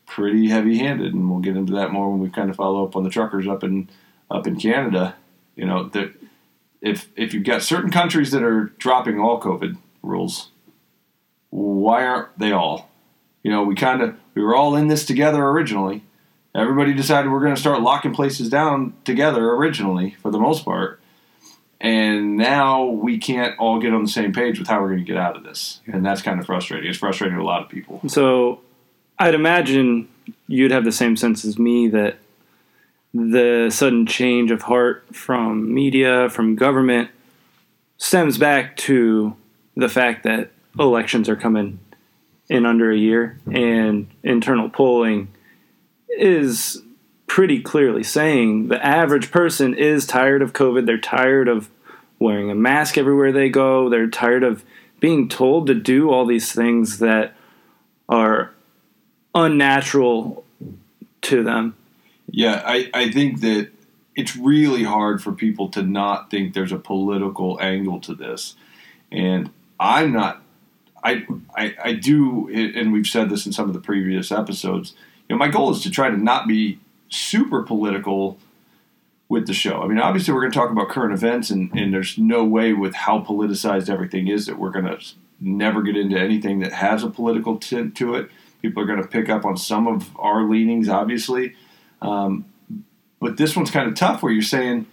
pretty 0.06 0.48
heavy-handed, 0.48 1.14
and 1.14 1.30
we'll 1.30 1.40
get 1.40 1.56
into 1.56 1.72
that 1.72 1.92
more 1.92 2.10
when 2.10 2.20
we 2.20 2.28
kind 2.28 2.50
of 2.50 2.56
follow 2.56 2.84
up 2.84 2.96
on 2.96 3.04
the 3.04 3.10
truckers 3.10 3.46
up 3.46 3.62
in 3.62 3.88
up 4.30 4.46
in 4.46 4.58
Canada. 4.58 5.14
You 5.56 5.66
know, 5.66 5.88
that 5.90 6.12
if 6.80 7.08
if 7.16 7.32
you've 7.32 7.44
got 7.44 7.62
certain 7.62 7.90
countries 7.90 8.32
that 8.32 8.42
are 8.42 8.72
dropping 8.78 9.20
all 9.20 9.40
COVID 9.40 9.76
rules, 10.02 10.50
why 11.50 12.04
aren't 12.04 12.38
they 12.38 12.52
all? 12.52 12.90
You 13.42 13.50
know, 13.50 13.62
we 13.62 13.74
kind 13.74 14.02
of 14.02 14.16
we 14.34 14.42
were 14.42 14.54
all 14.54 14.74
in 14.74 14.88
this 14.88 15.06
together 15.06 15.44
originally. 15.44 16.02
Everybody 16.54 16.92
decided 16.92 17.32
we're 17.32 17.40
going 17.40 17.54
to 17.54 17.60
start 17.60 17.80
locking 17.80 18.14
places 18.14 18.50
down 18.50 18.92
together 19.04 19.52
originally 19.52 20.16
for 20.20 20.30
the 20.30 20.38
most 20.38 20.64
part 20.64 21.00
And 21.82 22.36
now 22.36 22.84
we 22.84 23.18
can't 23.18 23.58
all 23.58 23.80
get 23.80 23.92
on 23.92 24.04
the 24.04 24.08
same 24.08 24.32
page 24.32 24.60
with 24.60 24.68
how 24.68 24.80
we're 24.80 24.90
going 24.90 25.00
to 25.00 25.04
get 25.04 25.16
out 25.16 25.36
of 25.36 25.42
this. 25.42 25.80
And 25.86 26.06
that's 26.06 26.22
kind 26.22 26.38
of 26.38 26.46
frustrating. 26.46 26.88
It's 26.88 26.98
frustrating 26.98 27.36
to 27.36 27.42
a 27.42 27.44
lot 27.44 27.60
of 27.60 27.68
people. 27.68 28.00
So 28.06 28.60
I'd 29.18 29.34
imagine 29.34 30.08
you'd 30.46 30.70
have 30.70 30.84
the 30.84 30.92
same 30.92 31.16
sense 31.16 31.44
as 31.44 31.58
me 31.58 31.88
that 31.88 32.18
the 33.12 33.68
sudden 33.70 34.06
change 34.06 34.52
of 34.52 34.62
heart 34.62 35.04
from 35.12 35.74
media, 35.74 36.30
from 36.30 36.54
government, 36.54 37.10
stems 37.98 38.38
back 38.38 38.76
to 38.76 39.34
the 39.76 39.88
fact 39.88 40.22
that 40.22 40.52
elections 40.78 41.28
are 41.28 41.36
coming 41.36 41.80
in 42.48 42.64
under 42.64 42.92
a 42.92 42.96
year 42.96 43.40
and 43.52 44.06
internal 44.22 44.70
polling 44.70 45.26
is 46.18 46.82
pretty 47.26 47.62
clearly 47.62 48.02
saying 48.02 48.68
the 48.68 48.84
average 48.84 49.30
person 49.30 49.74
is 49.74 50.06
tired 50.06 50.42
of 50.42 50.52
COVID. 50.52 50.86
They're 50.86 50.98
tired 50.98 51.48
of 51.48 51.70
wearing 52.18 52.50
a 52.50 52.54
mask 52.54 52.98
everywhere 52.98 53.32
they 53.32 53.48
go. 53.48 53.88
They're 53.88 54.08
tired 54.08 54.44
of 54.44 54.64
being 55.00 55.28
told 55.28 55.66
to 55.66 55.74
do 55.74 56.10
all 56.10 56.26
these 56.26 56.52
things 56.52 56.98
that 56.98 57.34
are 58.08 58.52
unnatural 59.34 60.44
to 61.22 61.42
them. 61.42 61.74
Yeah, 62.30 62.62
I, 62.64 62.90
I 62.94 63.10
think 63.10 63.40
that 63.40 63.70
it's 64.14 64.36
really 64.36 64.84
hard 64.84 65.22
for 65.22 65.32
people 65.32 65.68
to 65.70 65.82
not 65.82 66.30
think 66.30 66.54
there's 66.54 66.72
a 66.72 66.78
political 66.78 67.58
angle 67.60 68.00
to 68.00 68.14
this. 68.14 68.54
And 69.10 69.50
I'm 69.80 70.12
not, 70.12 70.42
I, 71.02 71.26
I, 71.56 71.74
I 71.82 71.92
do, 71.94 72.48
and 72.52 72.92
we've 72.92 73.06
said 73.06 73.30
this 73.30 73.46
in 73.46 73.52
some 73.52 73.68
of 73.68 73.74
the 73.74 73.80
previous 73.80 74.30
episodes, 74.30 74.94
know, 75.32 75.38
my 75.38 75.48
goal 75.48 75.70
is 75.70 75.82
to 75.82 75.90
try 75.90 76.10
to 76.10 76.16
not 76.16 76.46
be 76.46 76.78
super 77.08 77.62
political 77.62 78.38
with 79.28 79.46
the 79.46 79.54
show. 79.54 79.82
I 79.82 79.86
mean, 79.86 79.98
obviously, 79.98 80.34
we're 80.34 80.40
going 80.40 80.52
to 80.52 80.58
talk 80.58 80.70
about 80.70 80.88
current 80.88 81.12
events, 81.12 81.50
and, 81.50 81.72
and 81.72 81.92
there's 81.92 82.18
no 82.18 82.44
way 82.44 82.72
with 82.72 82.94
how 82.94 83.20
politicized 83.20 83.88
everything 83.88 84.28
is 84.28 84.46
that 84.46 84.58
we're 84.58 84.70
going 84.70 84.84
to 84.84 84.98
never 85.40 85.82
get 85.82 85.96
into 85.96 86.18
anything 86.18 86.60
that 86.60 86.72
has 86.72 87.02
a 87.02 87.10
political 87.10 87.56
tint 87.58 87.96
to 87.96 88.14
it. 88.14 88.28
People 88.60 88.82
are 88.82 88.86
going 88.86 89.00
to 89.00 89.08
pick 89.08 89.28
up 89.28 89.44
on 89.44 89.56
some 89.56 89.88
of 89.88 90.14
our 90.16 90.48
leanings, 90.48 90.88
obviously. 90.88 91.54
Um, 92.00 92.44
but 93.20 93.36
this 93.36 93.56
one's 93.56 93.70
kind 93.70 93.88
of 93.88 93.94
tough 93.94 94.22
where 94.22 94.32
you're 94.32 94.42
saying 94.42 94.86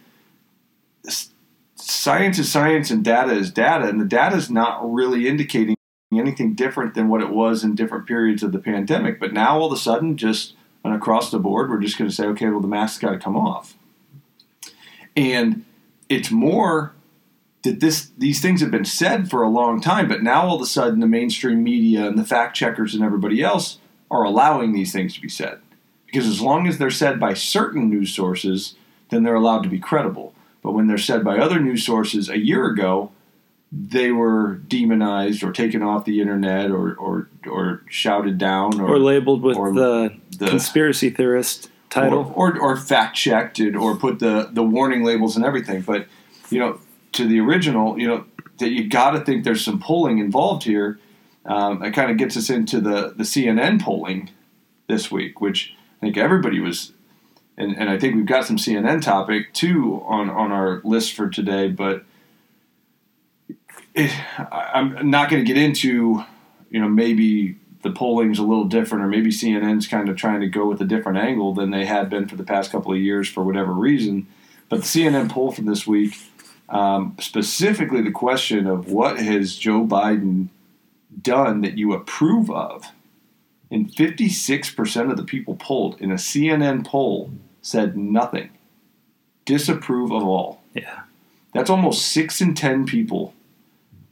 science 1.75 2.39
is 2.39 2.51
science 2.51 2.91
and 2.91 3.03
data 3.03 3.31
is 3.31 3.51
data, 3.51 3.87
and 3.87 3.99
the 3.99 4.05
data 4.05 4.35
is 4.35 4.49
not 4.49 4.79
really 4.91 5.27
indicating 5.27 5.75
anything 6.17 6.55
different 6.55 6.95
than 6.95 7.07
what 7.07 7.21
it 7.21 7.29
was 7.29 7.63
in 7.63 7.75
different 7.75 8.07
periods 8.07 8.41
of 8.41 8.51
the 8.51 8.59
pandemic. 8.59 9.19
But 9.19 9.33
now 9.33 9.59
all 9.59 9.67
of 9.67 9.73
a 9.73 9.77
sudden, 9.77 10.17
just 10.17 10.55
and 10.83 10.93
across 10.93 11.29
the 11.29 11.39
board, 11.39 11.69
we're 11.69 11.79
just 11.79 11.97
going 11.97 12.09
to 12.09 12.15
say, 12.15 12.25
okay, 12.27 12.47
well, 12.47 12.61
the 12.61 12.67
mask's 12.67 12.99
got 12.99 13.11
to 13.11 13.19
come 13.19 13.35
off. 13.35 13.75
And 15.15 15.65
it's 16.07 16.31
more 16.31 16.93
that 17.63 17.81
this 17.81 18.09
these 18.17 18.41
things 18.41 18.61
have 18.61 18.71
been 18.71 18.85
said 18.85 19.29
for 19.29 19.43
a 19.43 19.49
long 19.49 19.81
time, 19.81 20.07
but 20.07 20.23
now 20.23 20.43
all 20.43 20.55
of 20.55 20.61
a 20.61 20.65
sudden 20.65 21.01
the 21.01 21.07
mainstream 21.07 21.61
media 21.63 22.07
and 22.07 22.17
the 22.17 22.25
fact 22.25 22.55
checkers 22.55 22.95
and 22.95 23.03
everybody 23.03 23.43
else 23.43 23.79
are 24.09 24.23
allowing 24.23 24.71
these 24.71 24.93
things 24.93 25.13
to 25.13 25.21
be 25.21 25.29
said. 25.29 25.59
Because 26.05 26.25
as 26.25 26.41
long 26.41 26.67
as 26.67 26.77
they're 26.77 26.89
said 26.89 27.19
by 27.19 27.33
certain 27.33 27.89
news 27.89 28.15
sources, 28.15 28.75
then 29.09 29.23
they're 29.23 29.35
allowed 29.35 29.63
to 29.63 29.69
be 29.69 29.79
credible. 29.79 30.33
But 30.63 30.71
when 30.71 30.87
they're 30.87 30.97
said 30.97 31.23
by 31.23 31.37
other 31.37 31.59
news 31.59 31.85
sources 31.85 32.29
a 32.29 32.39
year 32.39 32.65
ago, 32.65 33.11
they 33.71 34.11
were 34.11 34.55
demonized 34.67 35.43
or 35.43 35.51
taken 35.51 35.83
off 35.83 36.05
the 36.05 36.21
internet 36.21 36.71
or 36.71 36.95
or, 36.95 37.29
or 37.47 37.83
shouted 37.89 38.37
down 38.37 38.79
or, 38.79 38.95
or 38.95 38.99
labeled 38.99 39.43
with 39.43 39.57
or 39.57 39.73
the, 39.73 40.15
the, 40.37 40.47
conspiracy 40.47 41.09
theorist 41.09 41.69
title 41.89 42.33
or, 42.35 42.57
or, 42.57 42.71
or 42.71 42.77
fact 42.77 43.15
checked 43.15 43.59
or 43.59 43.95
put 43.95 44.19
the, 44.19 44.49
the 44.51 44.63
warning 44.63 45.03
labels 45.03 45.35
and 45.35 45.45
everything. 45.45 45.81
But 45.81 46.07
you 46.49 46.59
know, 46.59 46.79
to 47.13 47.27
the 47.27 47.39
original, 47.39 47.99
you 47.99 48.07
know, 48.07 48.25
that 48.57 48.69
you 48.69 48.89
got 48.89 49.11
to 49.11 49.21
think 49.21 49.43
there's 49.43 49.63
some 49.63 49.79
polling 49.79 50.19
involved 50.19 50.63
here. 50.63 50.99
Um, 51.45 51.83
it 51.83 51.91
kind 51.91 52.11
of 52.11 52.17
gets 52.17 52.35
us 52.37 52.49
into 52.49 52.81
the 52.81 53.13
the 53.15 53.23
CNN 53.23 53.81
polling 53.81 54.31
this 54.87 55.11
week, 55.11 55.39
which 55.41 55.75
I 56.01 56.05
think 56.05 56.17
everybody 56.17 56.59
was, 56.59 56.91
and, 57.57 57.77
and 57.77 57.89
I 57.89 57.99
think 57.99 58.15
we've 58.15 58.25
got 58.25 58.45
some 58.45 58.57
CNN 58.57 59.01
topic 59.01 59.53
too 59.53 60.03
on 60.07 60.29
on 60.29 60.51
our 60.51 60.81
list 60.83 61.13
for 61.13 61.29
today, 61.29 61.69
but 61.69 62.03
it, 63.99 64.11
I'm 64.51 65.09
not 65.09 65.29
going 65.29 65.43
to 65.43 65.47
get 65.47 65.61
into, 65.61 66.23
you 66.69 66.79
know, 66.79 66.87
maybe 66.87 67.57
the 67.81 67.91
polling's 67.91 68.39
a 68.39 68.43
little 68.43 68.65
different, 68.65 69.03
or 69.03 69.07
maybe 69.07 69.29
CNN's 69.29 69.87
kind 69.87 70.09
of 70.09 70.17
trying 70.17 70.41
to 70.41 70.47
go 70.47 70.67
with 70.67 70.81
a 70.81 70.85
different 70.85 71.17
angle 71.17 71.53
than 71.53 71.71
they 71.71 71.85
had 71.85 72.09
been 72.09 72.27
for 72.27 72.35
the 72.35 72.43
past 72.43 72.71
couple 72.71 72.91
of 72.91 72.99
years 72.99 73.29
for 73.29 73.43
whatever 73.43 73.71
reason. 73.71 74.27
But 74.67 74.81
the 74.81 74.85
CNN 74.85 75.29
poll 75.29 75.51
from 75.51 75.65
this 75.65 75.87
week, 75.87 76.15
um, 76.67 77.15
specifically 77.19 78.01
the 78.01 78.11
question 78.11 78.67
of 78.67 78.91
what 78.91 79.19
has 79.19 79.55
Joe 79.55 79.85
Biden 79.85 80.49
done 81.21 81.61
that 81.61 81.77
you 81.77 81.93
approve 81.93 82.51
of, 82.51 82.85
and 83.71 83.91
56% 83.91 85.11
of 85.11 85.17
the 85.17 85.23
people 85.23 85.55
polled 85.55 85.99
in 86.01 86.11
a 86.11 86.15
CNN 86.15 86.85
poll 86.85 87.31
said 87.61 87.97
nothing. 87.97 88.49
Disapprove 89.45 90.11
of 90.11 90.23
all. 90.23 90.61
Yeah. 90.73 91.01
That's 91.53 91.69
almost 91.69 92.07
six 92.07 92.41
in 92.41 92.53
10 92.53 92.85
people 92.85 93.33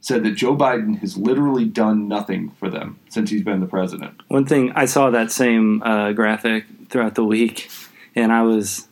said 0.00 0.22
that 0.24 0.32
Joe 0.32 0.56
Biden 0.56 0.98
has 1.00 1.16
literally 1.16 1.64
done 1.64 2.08
nothing 2.08 2.50
for 2.52 2.70
them 2.70 2.98
since 3.08 3.30
he's 3.30 3.42
been 3.42 3.60
the 3.60 3.66
president. 3.66 4.20
One 4.28 4.46
thing 4.46 4.72
I 4.72 4.86
saw 4.86 5.10
that 5.10 5.32
same 5.32 5.82
uh, 5.82 6.12
graphic 6.12 6.64
throughout 6.88 7.14
the 7.14 7.24
week, 7.24 7.70
and 8.14 8.32
I 8.32 8.42
was 8.42 8.86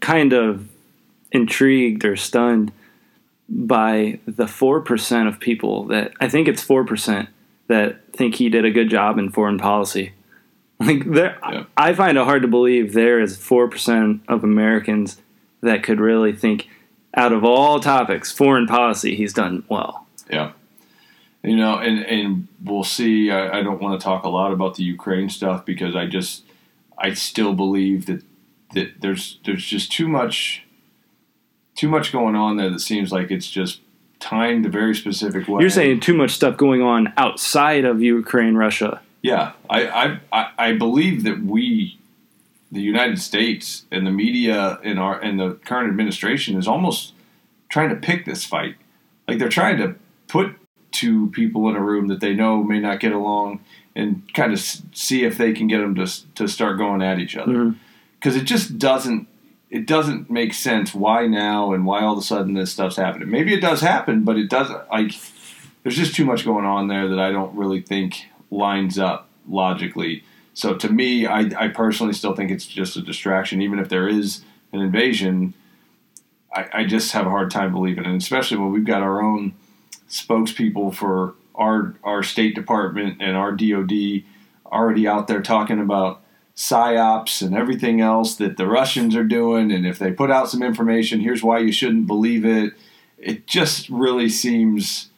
kind 0.00 0.32
of 0.32 0.68
intrigued 1.30 2.04
or 2.04 2.16
stunned 2.16 2.72
by 3.48 4.18
the 4.26 4.44
4% 4.44 5.28
of 5.28 5.40
people 5.40 5.84
that 5.84 6.12
I 6.20 6.28
think 6.28 6.48
it's 6.48 6.64
4% 6.64 7.28
that 7.68 8.12
think 8.12 8.36
he 8.36 8.48
did 8.48 8.64
a 8.64 8.70
good 8.70 8.88
job 8.88 9.18
in 9.18 9.30
foreign 9.30 9.58
policy. 9.58 10.12
Like 10.80 11.04
there, 11.04 11.38
yeah. 11.48 11.64
I 11.76 11.94
find 11.94 12.18
it 12.18 12.24
hard 12.24 12.42
to 12.42 12.48
believe 12.48 12.92
there 12.92 13.20
is 13.20 13.38
4% 13.38 14.18
of 14.26 14.42
Americans 14.42 15.16
that 15.60 15.84
could 15.84 16.00
really 16.00 16.32
think 16.32 16.68
out 17.14 17.32
of 17.32 17.44
all 17.44 17.78
topics, 17.78 18.32
foreign 18.32 18.66
policy, 18.66 19.14
he's 19.14 19.32
done 19.32 19.62
well. 19.68 20.08
Yeah. 20.32 20.52
You 21.44 21.56
know, 21.56 21.78
and, 21.78 22.04
and 22.04 22.48
we'll 22.64 22.84
see. 22.84 23.30
I, 23.30 23.58
I 23.58 23.62
don't 23.62 23.80
want 23.80 24.00
to 24.00 24.04
talk 24.04 24.24
a 24.24 24.28
lot 24.28 24.52
about 24.52 24.76
the 24.76 24.84
Ukraine 24.84 25.28
stuff 25.28 25.64
because 25.64 25.94
I 25.94 26.06
just, 26.06 26.44
I 26.96 27.14
still 27.14 27.52
believe 27.52 28.06
that, 28.06 28.22
that 28.74 29.00
there's, 29.00 29.38
there's 29.44 29.64
just 29.64 29.92
too 29.92 30.08
much, 30.08 30.64
too 31.74 31.88
much 31.88 32.12
going 32.12 32.36
on 32.36 32.56
there 32.56 32.70
that 32.70 32.80
seems 32.80 33.12
like 33.12 33.30
it's 33.30 33.50
just 33.50 33.80
timed 34.20 34.64
a 34.66 34.68
very 34.68 34.94
specific 34.94 35.48
way. 35.48 35.60
You're 35.60 35.70
saying 35.70 36.00
too 36.00 36.14
much 36.14 36.30
stuff 36.30 36.56
going 36.56 36.80
on 36.80 37.12
outside 37.16 37.84
of 37.84 38.00
Ukraine, 38.00 38.54
Russia. 38.54 39.00
Yeah, 39.20 39.52
I, 39.68 40.18
I, 40.32 40.50
I 40.58 40.72
believe 40.72 41.24
that 41.24 41.42
we, 41.42 41.98
the 42.70 42.80
United 42.80 43.20
States 43.20 43.84
and 43.90 44.06
the 44.06 44.10
media 44.10 44.78
and 44.82 44.98
our 44.98 45.20
and 45.20 45.38
the 45.38 45.54
current 45.64 45.90
administration 45.90 46.56
is 46.56 46.66
almost 46.66 47.12
trying 47.68 47.90
to 47.90 47.96
pick 47.96 48.24
this 48.24 48.44
fight. 48.44 48.76
Like 49.28 49.38
they're 49.38 49.48
trying 49.48 49.76
to 49.76 49.94
put 50.32 50.56
two 50.92 51.28
people 51.30 51.68
in 51.68 51.76
a 51.76 51.80
room 51.80 52.06
that 52.06 52.20
they 52.20 52.32
know 52.32 52.64
may 52.64 52.80
not 52.80 53.00
get 53.00 53.12
along 53.12 53.60
and 53.94 54.22
kind 54.32 54.50
of 54.50 54.58
see 54.60 55.24
if 55.24 55.36
they 55.36 55.52
can 55.52 55.68
get 55.68 55.78
them 55.78 55.94
to 55.94 56.06
to 56.34 56.48
start 56.48 56.78
going 56.78 57.02
at 57.02 57.18
each 57.18 57.36
other. 57.36 57.74
Because 58.18 58.34
mm-hmm. 58.34 58.42
it 58.42 58.46
just 58.46 58.78
doesn't 58.78 59.28
it 59.70 59.86
doesn't 59.86 60.30
make 60.30 60.54
sense 60.54 60.94
why 60.94 61.26
now 61.26 61.72
and 61.72 61.84
why 61.84 62.02
all 62.02 62.14
of 62.14 62.18
a 62.18 62.22
sudden 62.22 62.54
this 62.54 62.72
stuff's 62.72 62.96
happening. 62.96 63.30
Maybe 63.30 63.52
it 63.52 63.60
does 63.60 63.82
happen 63.82 64.24
but 64.24 64.38
it 64.38 64.48
doesn't 64.48 64.90
like 64.90 65.12
there's 65.82 65.96
just 65.96 66.14
too 66.14 66.24
much 66.24 66.46
going 66.46 66.64
on 66.64 66.88
there 66.88 67.08
that 67.08 67.18
i 67.18 67.32
don't 67.32 67.54
really 67.56 67.82
think 67.82 68.26
lines 68.50 68.98
up 68.98 69.28
logically. 69.46 70.24
So 70.54 70.74
to 70.76 70.88
me 70.88 71.26
i, 71.26 71.40
I 71.58 71.68
personally 71.68 72.14
still 72.14 72.34
think 72.34 72.50
it's 72.50 72.66
just 72.66 72.96
a 72.96 73.02
distraction. 73.02 73.60
Even 73.60 73.78
if 73.78 73.90
there 73.90 74.08
is 74.08 74.42
an 74.72 74.80
invasion 74.80 75.52
I, 76.54 76.68
I 76.72 76.84
just 76.84 77.12
have 77.12 77.26
a 77.26 77.30
hard 77.30 77.50
time 77.50 77.70
believing 77.72 78.06
it. 78.06 78.16
Especially 78.16 78.56
when 78.56 78.72
we've 78.72 78.86
got 78.86 79.02
our 79.02 79.22
own 79.22 79.52
spokespeople 80.12 80.94
for 80.94 81.34
our 81.54 81.94
our 82.04 82.22
State 82.22 82.54
Department 82.54 83.20
and 83.20 83.36
our 83.36 83.52
DoD 83.52 84.22
already 84.66 85.08
out 85.08 85.26
there 85.26 85.42
talking 85.42 85.80
about 85.80 86.22
psyops 86.54 87.44
and 87.44 87.56
everything 87.56 88.00
else 88.00 88.34
that 88.36 88.56
the 88.56 88.66
Russians 88.66 89.16
are 89.16 89.24
doing, 89.24 89.72
and 89.72 89.86
if 89.86 89.98
they 89.98 90.12
put 90.12 90.30
out 90.30 90.50
some 90.50 90.62
information, 90.62 91.20
here's 91.20 91.42
why 91.42 91.58
you 91.58 91.72
shouldn't 91.72 92.06
believe 92.06 92.44
it. 92.44 92.74
It 93.18 93.46
just 93.46 93.88
really 93.88 94.28
seems 94.28 95.08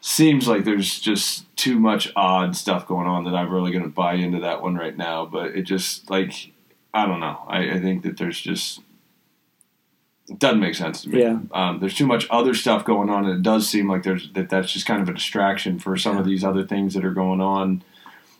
seems 0.00 0.46
like 0.46 0.64
there's 0.64 1.00
just 1.00 1.44
too 1.56 1.80
much 1.80 2.12
odd 2.14 2.54
stuff 2.54 2.86
going 2.86 3.08
on 3.08 3.24
that 3.24 3.34
I'm 3.34 3.52
really 3.52 3.72
going 3.72 3.82
to 3.82 3.90
buy 3.90 4.14
into 4.14 4.40
that 4.40 4.62
one 4.62 4.76
right 4.76 4.96
now. 4.96 5.26
But 5.26 5.56
it 5.56 5.62
just 5.62 6.10
like 6.10 6.52
I 6.92 7.06
don't 7.06 7.20
know. 7.20 7.44
I, 7.46 7.72
I 7.72 7.80
think 7.80 8.02
that 8.02 8.16
there's 8.16 8.40
just 8.40 8.80
it 10.28 10.38
doesn't 10.38 10.60
make 10.60 10.74
sense 10.74 11.02
to 11.02 11.08
me. 11.08 11.20
Yeah. 11.20 11.38
Um, 11.52 11.78
there's 11.80 11.94
too 11.94 12.06
much 12.06 12.26
other 12.30 12.54
stuff 12.54 12.84
going 12.84 13.10
on, 13.10 13.26
and 13.26 13.38
it 13.38 13.42
does 13.42 13.68
seem 13.68 13.88
like 13.88 14.02
there's 14.02 14.30
that 14.32 14.48
that's 14.48 14.72
just 14.72 14.86
kind 14.86 15.02
of 15.02 15.08
a 15.08 15.14
distraction 15.14 15.78
for 15.78 15.96
some 15.96 16.14
yeah. 16.14 16.20
of 16.20 16.26
these 16.26 16.44
other 16.44 16.64
things 16.64 16.94
that 16.94 17.04
are 17.04 17.14
going 17.14 17.40
on 17.40 17.82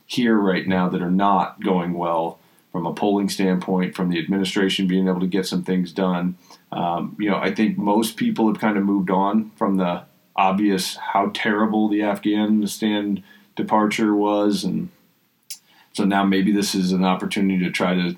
here 0.07 0.37
right 0.37 0.66
now 0.66 0.88
that 0.88 1.02
are 1.02 1.11
not 1.11 1.62
going 1.62 1.93
well 1.93 2.38
from 2.73 2.87
a 2.87 2.95
polling 2.95 3.28
standpoint, 3.28 3.95
from 3.95 4.11
the 4.11 4.19
administration 4.19 4.87
being 4.87 5.09
able 5.09 5.21
to 5.21 5.26
get 5.26 5.47
some 5.47 5.62
things 5.62 5.93
done. 5.93 6.37
Um, 6.73 7.16
you 7.19 7.31
know, 7.31 7.37
I 7.37 7.55
think 7.55 7.78
most 7.78 8.16
people 8.16 8.49
have 8.49 8.61
kind 8.61 8.76
of 8.76 8.85
moved 8.85 9.11
on 9.11 9.50
from 9.57 9.76
the 9.76 10.02
obvious 10.35 10.97
how 10.97 11.31
terrible 11.33 11.88
the 11.88 12.02
Afghanistan 12.02 13.23
departure 13.55 14.14
was, 14.14 14.64
and 14.64 14.90
so 15.93 16.05
now 16.05 16.25
maybe 16.25 16.52
this 16.52 16.75
is 16.75 16.93
an 16.93 17.05
opportunity 17.05 17.64
to 17.64 17.71
try 17.71 17.95
to 17.95 18.16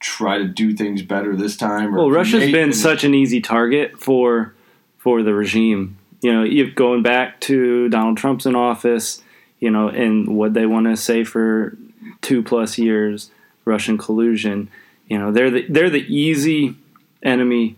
try 0.00 0.38
to 0.38 0.44
do 0.44 0.74
things 0.74 1.02
better 1.02 1.36
this 1.36 1.56
time. 1.56 1.94
well, 1.94 2.10
Russia's 2.10 2.50
been 2.52 2.72
such 2.72 3.04
an 3.04 3.14
easy 3.14 3.40
target 3.40 3.98
for 3.98 4.54
for 4.98 5.22
the 5.22 5.34
regime. 5.34 5.98
You 6.22 6.32
know, 6.32 6.42
you 6.42 6.70
going 6.70 7.02
back 7.02 7.40
to 7.42 7.88
Donald 7.88 8.16
Trump's 8.16 8.46
in 8.46 8.54
office, 8.54 9.22
you 9.60 9.70
know, 9.70 9.88
and 9.88 10.36
what 10.36 10.54
they 10.54 10.66
want 10.66 10.86
to 10.86 10.96
say 10.96 11.24
for 11.24 11.76
two 12.22 12.42
plus 12.42 12.78
years, 12.78 13.30
Russian 13.64 13.98
collusion. 13.98 14.68
You 15.08 15.18
know, 15.18 15.32
they're 15.32 15.50
the 15.50 15.66
they're 15.68 15.90
the 15.90 16.06
easy 16.12 16.76
enemy 17.22 17.76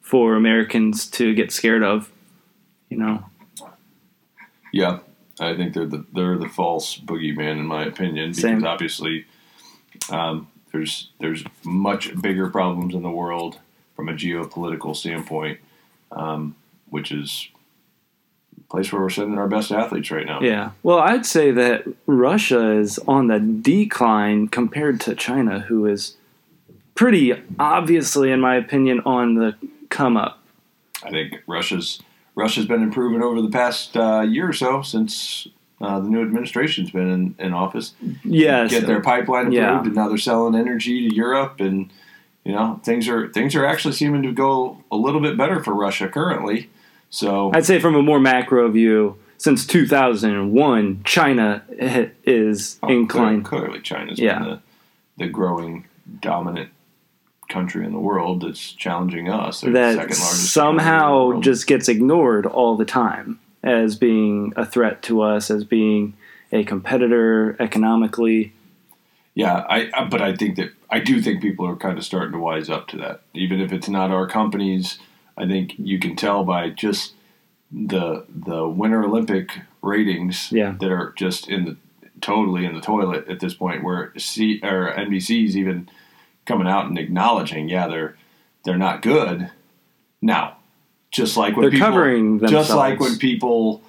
for 0.00 0.34
Americans 0.34 1.06
to 1.10 1.34
get 1.34 1.52
scared 1.52 1.82
of. 1.82 2.10
You 2.88 2.98
know. 2.98 3.24
Yeah, 4.72 4.98
I 5.40 5.56
think 5.56 5.74
they're 5.74 5.86
the 5.86 6.04
they're 6.12 6.38
the 6.38 6.48
false 6.48 6.98
boogeyman 6.98 7.52
in 7.52 7.66
my 7.66 7.84
opinion 7.84 8.30
because 8.30 8.42
Same. 8.42 8.66
obviously 8.66 9.26
um, 10.10 10.48
there's 10.76 11.08
there's 11.20 11.44
much 11.64 12.20
bigger 12.20 12.48
problems 12.48 12.94
in 12.94 13.02
the 13.02 13.10
world 13.10 13.58
from 13.94 14.08
a 14.08 14.12
geopolitical 14.12 14.94
standpoint, 14.94 15.58
um, 16.12 16.54
which 16.90 17.10
is 17.10 17.48
a 18.58 18.60
place 18.70 18.92
where 18.92 19.00
we're 19.00 19.10
sending 19.10 19.38
our 19.38 19.48
best 19.48 19.72
athletes 19.72 20.10
right 20.10 20.26
now. 20.26 20.40
Yeah. 20.40 20.72
Well, 20.82 20.98
I'd 20.98 21.24
say 21.24 21.50
that 21.52 21.84
Russia 22.06 22.72
is 22.72 22.98
on 23.08 23.28
the 23.28 23.40
decline 23.40 24.48
compared 24.48 25.00
to 25.02 25.14
China, 25.14 25.60
who 25.60 25.86
is 25.86 26.16
pretty 26.94 27.32
obviously, 27.58 28.30
in 28.30 28.40
my 28.40 28.56
opinion, 28.56 29.00
on 29.06 29.34
the 29.34 29.56
come 29.88 30.16
up. 30.16 30.42
I 31.02 31.10
think 31.10 31.42
Russia's 31.46 32.00
Russia's 32.34 32.66
been 32.66 32.82
improving 32.82 33.22
over 33.22 33.40
the 33.40 33.50
past 33.50 33.96
uh, 33.96 34.20
year 34.20 34.48
or 34.48 34.52
so 34.52 34.82
since 34.82 35.48
uh, 35.80 36.00
the 36.00 36.08
new 36.08 36.22
administration's 36.22 36.90
been 36.90 37.10
in, 37.10 37.34
in 37.38 37.52
office. 37.52 37.94
Yes. 38.24 38.70
Get 38.70 38.86
their 38.86 39.00
pipeline 39.02 39.42
approved, 39.48 39.54
Yeah. 39.54 39.82
and 39.82 39.94
now 39.94 40.08
they're 40.08 40.18
selling 40.18 40.54
energy 40.54 41.08
to 41.08 41.14
Europe, 41.14 41.60
and 41.60 41.90
you 42.44 42.52
know 42.52 42.80
things 42.82 43.08
are 43.08 43.28
things 43.28 43.54
are 43.54 43.66
actually 43.66 43.92
seeming 43.92 44.22
to 44.22 44.32
go 44.32 44.82
a 44.90 44.96
little 44.96 45.20
bit 45.20 45.36
better 45.36 45.62
for 45.62 45.74
Russia 45.74 46.08
currently. 46.08 46.70
So 47.10 47.50
I'd 47.54 47.66
say 47.66 47.78
from 47.78 47.94
a 47.94 48.02
more 48.02 48.20
macro 48.20 48.68
view, 48.70 49.18
since 49.38 49.66
2001, 49.66 51.02
China 51.04 51.62
is 52.24 52.78
oh, 52.82 52.88
inclined. 52.88 53.44
Clearly, 53.44 53.66
clearly 53.66 53.82
China's 53.82 54.18
Yeah. 54.18 54.38
been 54.38 54.48
the, 54.48 54.60
the 55.18 55.28
growing 55.28 55.86
dominant 56.20 56.70
country 57.48 57.84
in 57.84 57.92
the 57.92 57.98
world 57.98 58.42
that's 58.42 58.72
challenging 58.72 59.28
us. 59.28 59.60
They're 59.60 59.70
the 59.70 59.78
that 59.78 59.94
second 59.94 60.18
largest 60.18 60.20
economy 60.56 60.70
in 60.72 60.76
the 60.76 60.82
somehow 60.82 61.40
just 61.40 61.66
gets 61.66 61.88
ignored 61.88 62.46
all 62.46 62.76
the 62.76 62.84
time 62.84 63.38
as 63.66 63.96
being 63.96 64.52
a 64.56 64.64
threat 64.64 65.02
to 65.02 65.20
us, 65.22 65.50
as 65.50 65.64
being 65.64 66.14
a 66.52 66.64
competitor 66.64 67.56
economically. 67.60 68.52
Yeah, 69.34 69.66
I, 69.68 70.06
but 70.08 70.22
I 70.22 70.34
think 70.34 70.56
that 70.56 70.70
I 70.88 71.00
do 71.00 71.20
think 71.20 71.42
people 71.42 71.66
are 71.66 71.76
kind 71.76 71.98
of 71.98 72.04
starting 72.04 72.32
to 72.32 72.38
wise 72.38 72.70
up 72.70 72.86
to 72.88 72.96
that. 72.98 73.20
Even 73.34 73.60
if 73.60 73.72
it's 73.72 73.88
not 73.88 74.10
our 74.10 74.26
companies, 74.26 74.98
I 75.36 75.46
think 75.46 75.74
you 75.78 75.98
can 75.98 76.16
tell 76.16 76.44
by 76.44 76.70
just 76.70 77.12
the 77.70 78.24
the 78.28 78.66
Winter 78.66 79.04
Olympic 79.04 79.60
ratings 79.82 80.50
Yeah. 80.52 80.74
that 80.80 80.90
are 80.90 81.12
just 81.16 81.48
in 81.48 81.64
the 81.64 81.76
totally 82.22 82.64
in 82.64 82.74
the 82.74 82.80
toilet 82.80 83.28
at 83.28 83.40
this 83.40 83.52
point. 83.54 83.82
Where 83.84 84.12
C 84.16 84.60
or 84.62 84.94
NBC's 84.96 85.56
even 85.56 85.88
coming 86.46 86.68
out 86.68 86.86
and 86.86 86.96
acknowledging, 86.98 87.68
yeah, 87.68 87.88
they're 87.88 88.16
they're 88.64 88.78
not 88.78 89.02
good. 89.02 89.50
Now, 90.22 90.56
just 91.10 91.36
like 91.36 91.56
when 91.56 91.62
They're 91.62 91.70
people, 91.70 91.86
covering 91.86 92.46
just 92.46 92.70
like 92.70 93.00
when 93.00 93.16
people 93.18 93.82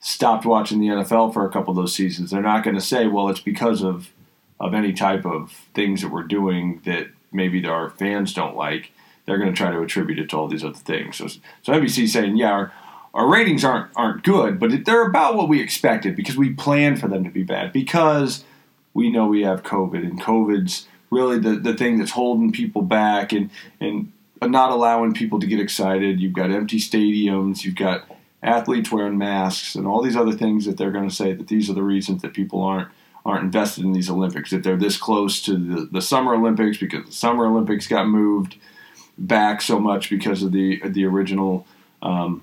stopped 0.00 0.44
watching 0.44 0.80
the 0.80 0.88
NFL 0.88 1.32
for 1.32 1.46
a 1.46 1.50
couple 1.50 1.70
of 1.70 1.76
those 1.76 1.94
seasons, 1.94 2.30
they're 2.30 2.42
not 2.42 2.64
going 2.64 2.76
to 2.76 2.82
say, 2.82 3.06
well, 3.06 3.28
it's 3.28 3.40
because 3.40 3.82
of 3.82 4.10
of 4.58 4.72
any 4.72 4.92
type 4.92 5.26
of 5.26 5.52
things 5.74 6.00
that 6.00 6.10
we're 6.10 6.22
doing 6.22 6.80
that 6.84 7.08
maybe 7.30 7.64
our 7.66 7.90
fans 7.90 8.32
don't 8.32 8.56
like. 8.56 8.90
They're 9.26 9.38
going 9.38 9.52
to 9.52 9.56
try 9.56 9.70
to 9.70 9.80
attribute 9.80 10.18
it 10.18 10.30
to 10.30 10.36
all 10.36 10.48
these 10.48 10.64
other 10.64 10.78
things. 10.78 11.16
So, 11.16 11.26
so 11.26 11.72
NBC's 11.72 12.12
saying, 12.12 12.36
yeah, 12.36 12.52
our, 12.52 12.72
our 13.12 13.28
ratings 13.28 13.64
aren't 13.64 13.90
aren't 13.96 14.22
good, 14.22 14.58
but 14.58 14.84
they're 14.84 15.06
about 15.06 15.36
what 15.36 15.48
we 15.48 15.60
expected 15.60 16.16
because 16.16 16.36
we 16.36 16.52
planned 16.52 17.00
for 17.00 17.08
them 17.08 17.24
to 17.24 17.30
be 17.30 17.42
bad 17.42 17.72
because 17.72 18.44
we 18.94 19.10
know 19.10 19.26
we 19.26 19.42
have 19.42 19.62
COVID 19.62 20.02
and 20.02 20.20
COVID's 20.20 20.86
really 21.10 21.38
the, 21.38 21.56
the 21.56 21.74
thing 21.74 21.98
that's 21.98 22.12
holding 22.12 22.52
people 22.52 22.82
back 22.82 23.32
and 23.32 23.50
and 23.80 24.12
not 24.42 24.70
allowing 24.70 25.14
people 25.14 25.40
to 25.40 25.46
get 25.46 25.60
excited. 25.60 26.20
You've 26.20 26.32
got 26.32 26.50
empty 26.50 26.78
stadiums, 26.78 27.64
you've 27.64 27.76
got 27.76 28.04
athletes 28.42 28.92
wearing 28.92 29.18
masks, 29.18 29.74
and 29.74 29.86
all 29.86 30.02
these 30.02 30.16
other 30.16 30.32
things 30.32 30.66
that 30.66 30.76
they're 30.76 30.90
going 30.90 31.08
to 31.08 31.14
say 31.14 31.32
that 31.32 31.48
these 31.48 31.70
are 31.70 31.74
the 31.74 31.82
reasons 31.82 32.22
that 32.22 32.34
people 32.34 32.62
aren't 32.62 32.88
aren't 33.24 33.42
invested 33.42 33.84
in 33.84 33.92
these 33.92 34.08
Olympics. 34.08 34.50
That 34.50 34.62
they're 34.62 34.76
this 34.76 34.96
close 34.96 35.42
to 35.42 35.56
the, 35.56 35.88
the 35.90 36.02
Summer 36.02 36.34
Olympics 36.34 36.78
because 36.78 37.06
the 37.06 37.12
Summer 37.12 37.46
Olympics 37.46 37.86
got 37.88 38.06
moved 38.06 38.56
back 39.18 39.62
so 39.62 39.80
much 39.80 40.10
because 40.10 40.42
of 40.42 40.52
the 40.52 40.80
the 40.86 41.04
original 41.04 41.66
um, 42.02 42.42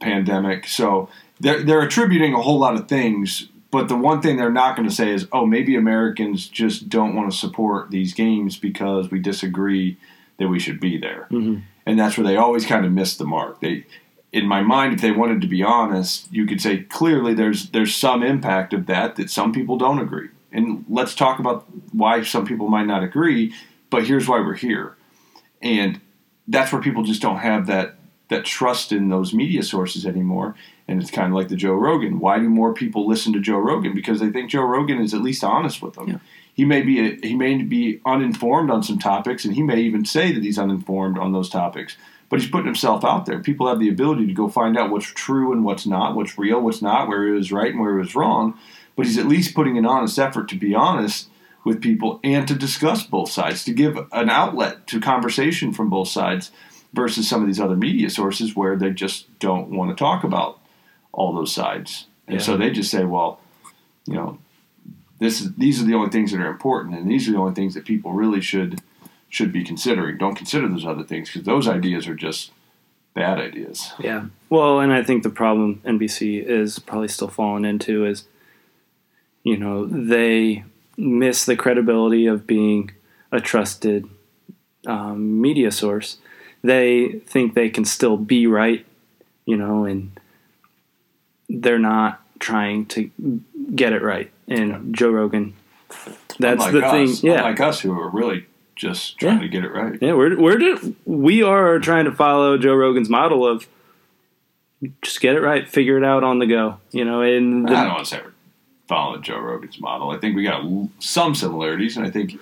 pandemic. 0.00 0.66
So 0.66 1.08
they're 1.38 1.62
they're 1.62 1.82
attributing 1.82 2.34
a 2.34 2.42
whole 2.42 2.58
lot 2.58 2.74
of 2.74 2.88
things. 2.88 3.48
But 3.70 3.86
the 3.86 3.96
one 3.96 4.20
thing 4.20 4.36
they're 4.36 4.50
not 4.50 4.74
going 4.74 4.88
to 4.88 4.94
say 4.94 5.10
is, 5.10 5.28
oh, 5.30 5.46
maybe 5.46 5.76
Americans 5.76 6.48
just 6.48 6.88
don't 6.88 7.14
want 7.14 7.30
to 7.30 7.38
support 7.38 7.90
these 7.90 8.14
games 8.14 8.56
because 8.56 9.12
we 9.12 9.20
disagree 9.20 9.96
that 10.40 10.48
we 10.48 10.58
should 10.58 10.80
be 10.80 10.98
there. 10.98 11.28
Mhm. 11.30 11.60
And 11.86 11.98
that's 11.98 12.16
where 12.16 12.26
they 12.26 12.36
always 12.36 12.66
kind 12.66 12.84
of 12.84 12.90
miss 12.92 13.16
the 13.16 13.26
mark. 13.26 13.60
They, 13.60 13.84
in 14.32 14.46
my 14.46 14.62
mind, 14.62 14.94
if 14.94 15.00
they 15.00 15.12
wanted 15.12 15.40
to 15.42 15.46
be 15.46 15.62
honest, 15.62 16.32
you 16.32 16.46
could 16.46 16.60
say 16.60 16.78
clearly 16.78 17.34
there's 17.34 17.70
there's 17.70 17.94
some 17.94 18.22
impact 18.24 18.72
of 18.72 18.86
that 18.86 19.16
that 19.16 19.30
some 19.30 19.52
people 19.52 19.76
don't 19.76 20.00
agree. 20.00 20.30
And 20.50 20.84
let's 20.88 21.14
talk 21.14 21.38
about 21.38 21.66
why 21.92 22.22
some 22.22 22.44
people 22.46 22.68
might 22.68 22.86
not 22.86 23.04
agree. 23.04 23.52
But 23.90 24.06
here's 24.06 24.26
why 24.26 24.40
we're 24.40 24.54
here, 24.54 24.96
and 25.62 26.00
that's 26.48 26.72
where 26.72 26.82
people 26.82 27.02
just 27.02 27.22
don't 27.22 27.38
have 27.38 27.66
that 27.66 27.96
that 28.28 28.44
trust 28.44 28.92
in 28.92 29.08
those 29.10 29.34
media 29.34 29.62
sources 29.62 30.06
anymore. 30.06 30.54
And 30.88 31.02
it's 31.02 31.10
kind 31.10 31.28
of 31.28 31.34
like 31.34 31.48
the 31.48 31.56
Joe 31.56 31.74
Rogan. 31.74 32.18
Why 32.18 32.38
do 32.38 32.48
more 32.48 32.72
people 32.72 33.06
listen 33.06 33.32
to 33.34 33.40
Joe 33.40 33.58
Rogan? 33.58 33.94
Because 33.94 34.20
they 34.20 34.30
think 34.30 34.50
Joe 34.50 34.62
Rogan 34.62 35.00
is 35.00 35.12
at 35.12 35.20
least 35.20 35.44
honest 35.44 35.82
with 35.82 35.94
them. 35.94 36.08
Yeah. 36.08 36.18
He 36.60 36.66
may 36.66 36.82
be 36.82 37.00
a, 37.00 37.16
he 37.26 37.34
may 37.36 37.56
be 37.62 38.02
uninformed 38.04 38.70
on 38.70 38.82
some 38.82 38.98
topics, 38.98 39.46
and 39.46 39.54
he 39.54 39.62
may 39.62 39.80
even 39.80 40.04
say 40.04 40.30
that 40.30 40.42
he's 40.42 40.58
uninformed 40.58 41.16
on 41.16 41.32
those 41.32 41.48
topics. 41.48 41.96
But 42.28 42.38
he's 42.38 42.50
putting 42.50 42.66
himself 42.66 43.02
out 43.02 43.24
there. 43.24 43.38
People 43.38 43.66
have 43.66 43.80
the 43.80 43.88
ability 43.88 44.26
to 44.26 44.34
go 44.34 44.46
find 44.46 44.76
out 44.76 44.90
what's 44.90 45.06
true 45.06 45.54
and 45.54 45.64
what's 45.64 45.86
not, 45.86 46.14
what's 46.14 46.36
real, 46.36 46.60
what's 46.60 46.82
not, 46.82 47.08
where 47.08 47.26
he 47.26 47.32
was 47.32 47.50
right 47.50 47.70
and 47.70 47.80
where 47.80 47.94
he 47.94 47.98
was 48.00 48.14
wrong. 48.14 48.58
But 48.94 49.06
he's 49.06 49.16
at 49.16 49.24
least 49.26 49.54
putting 49.54 49.78
an 49.78 49.86
honest 49.86 50.18
effort 50.18 50.50
to 50.50 50.54
be 50.54 50.74
honest 50.74 51.30
with 51.64 51.80
people 51.80 52.20
and 52.22 52.46
to 52.46 52.54
discuss 52.54 53.04
both 53.04 53.30
sides, 53.30 53.64
to 53.64 53.72
give 53.72 53.96
an 54.12 54.28
outlet 54.28 54.86
to 54.88 55.00
conversation 55.00 55.72
from 55.72 55.88
both 55.88 56.08
sides 56.08 56.50
versus 56.92 57.26
some 57.26 57.40
of 57.40 57.46
these 57.46 57.58
other 57.58 57.74
media 57.74 58.10
sources 58.10 58.54
where 58.54 58.76
they 58.76 58.90
just 58.90 59.38
don't 59.38 59.70
want 59.70 59.96
to 59.96 59.96
talk 59.96 60.24
about 60.24 60.60
all 61.10 61.32
those 61.32 61.54
sides. 61.54 62.04
And 62.26 62.36
Yeah. 62.36 62.42
so 62.44 62.58
they 62.58 62.68
just 62.68 62.90
say, 62.90 63.06
well, 63.06 63.40
you 64.04 64.12
know, 64.12 64.36
this 65.20 65.40
is 65.40 65.54
these 65.54 65.80
are 65.80 65.84
the 65.84 65.94
only 65.94 66.10
things 66.10 66.32
that 66.32 66.40
are 66.40 66.50
important 66.50 66.96
and 66.96 67.08
these 67.08 67.28
are 67.28 67.32
the 67.32 67.38
only 67.38 67.54
things 67.54 67.74
that 67.74 67.84
people 67.84 68.12
really 68.12 68.40
should 68.40 68.80
should 69.30 69.52
be 69.52 69.62
considering. 69.62 70.18
Don't 70.18 70.34
consider 70.34 70.68
those 70.68 70.84
other 70.84 71.04
things 71.04 71.30
because 71.30 71.46
those 71.46 71.68
ideas 71.68 72.08
are 72.08 72.14
just 72.14 72.50
bad 73.14 73.38
ideas. 73.38 73.92
Yeah. 73.98 74.26
Well, 74.50 74.80
and 74.80 74.92
I 74.92 75.02
think 75.02 75.22
the 75.22 75.30
problem 75.30 75.80
NBC 75.84 76.44
is 76.44 76.80
probably 76.80 77.08
still 77.08 77.28
falling 77.28 77.64
into 77.64 78.04
is, 78.04 78.24
you 79.44 79.56
know, 79.56 79.86
they 79.86 80.64
miss 80.96 81.44
the 81.44 81.56
credibility 81.56 82.26
of 82.26 82.46
being 82.46 82.90
a 83.32 83.40
trusted 83.40 84.08
um, 84.86 85.40
media 85.40 85.70
source. 85.70 86.18
They 86.62 87.20
think 87.26 87.54
they 87.54 87.70
can 87.70 87.84
still 87.84 88.16
be 88.16 88.46
right, 88.46 88.84
you 89.46 89.56
know, 89.56 89.84
and 89.84 90.18
they're 91.48 91.78
not 91.78 92.20
trying 92.38 92.86
to 92.86 93.10
get 93.74 93.92
it 93.92 94.02
right. 94.02 94.30
And 94.48 94.94
Joe 94.94 95.10
Rogan, 95.10 95.54
that's 96.38 96.64
unlike 96.64 96.72
the 96.72 96.86
us, 96.86 97.20
thing. 97.20 97.30
Yeah. 97.30 97.38
Unlike 97.38 97.60
us 97.60 97.80
who 97.80 97.98
are 97.98 98.08
really 98.10 98.46
just 98.76 99.18
trying 99.18 99.36
Yeah. 99.36 99.42
to 99.42 99.48
get 99.48 99.64
it 99.64 99.72
right. 99.72 99.98
Yeah, 100.00 100.12
we're 100.14 100.38
we're 100.38 100.78
we 101.04 101.42
are 101.42 101.78
trying 101.78 102.06
to 102.06 102.12
follow 102.12 102.56
Joe 102.58 102.74
Rogan's 102.74 103.08
model 103.08 103.46
of 103.46 103.68
just 105.02 105.20
get 105.20 105.36
it 105.36 105.40
right, 105.40 105.68
figure 105.68 105.98
it 105.98 106.04
out 106.04 106.24
on 106.24 106.38
the 106.38 106.46
go. 106.46 106.78
You 106.92 107.04
know, 107.04 107.20
and 107.22 107.68
I 107.68 107.72
don't 107.72 107.84
the, 107.84 107.88
want 107.94 108.04
to 108.06 108.10
say 108.16 108.22
we're 108.24 108.32
following 108.88 109.22
Joe 109.22 109.38
Rogan's 109.38 109.80
model. 109.80 110.10
I 110.10 110.18
think 110.18 110.34
we 110.36 110.42
got 110.42 110.64
some 110.98 111.34
similarities, 111.34 111.96
and 111.96 112.06
I 112.06 112.10
think 112.10 112.38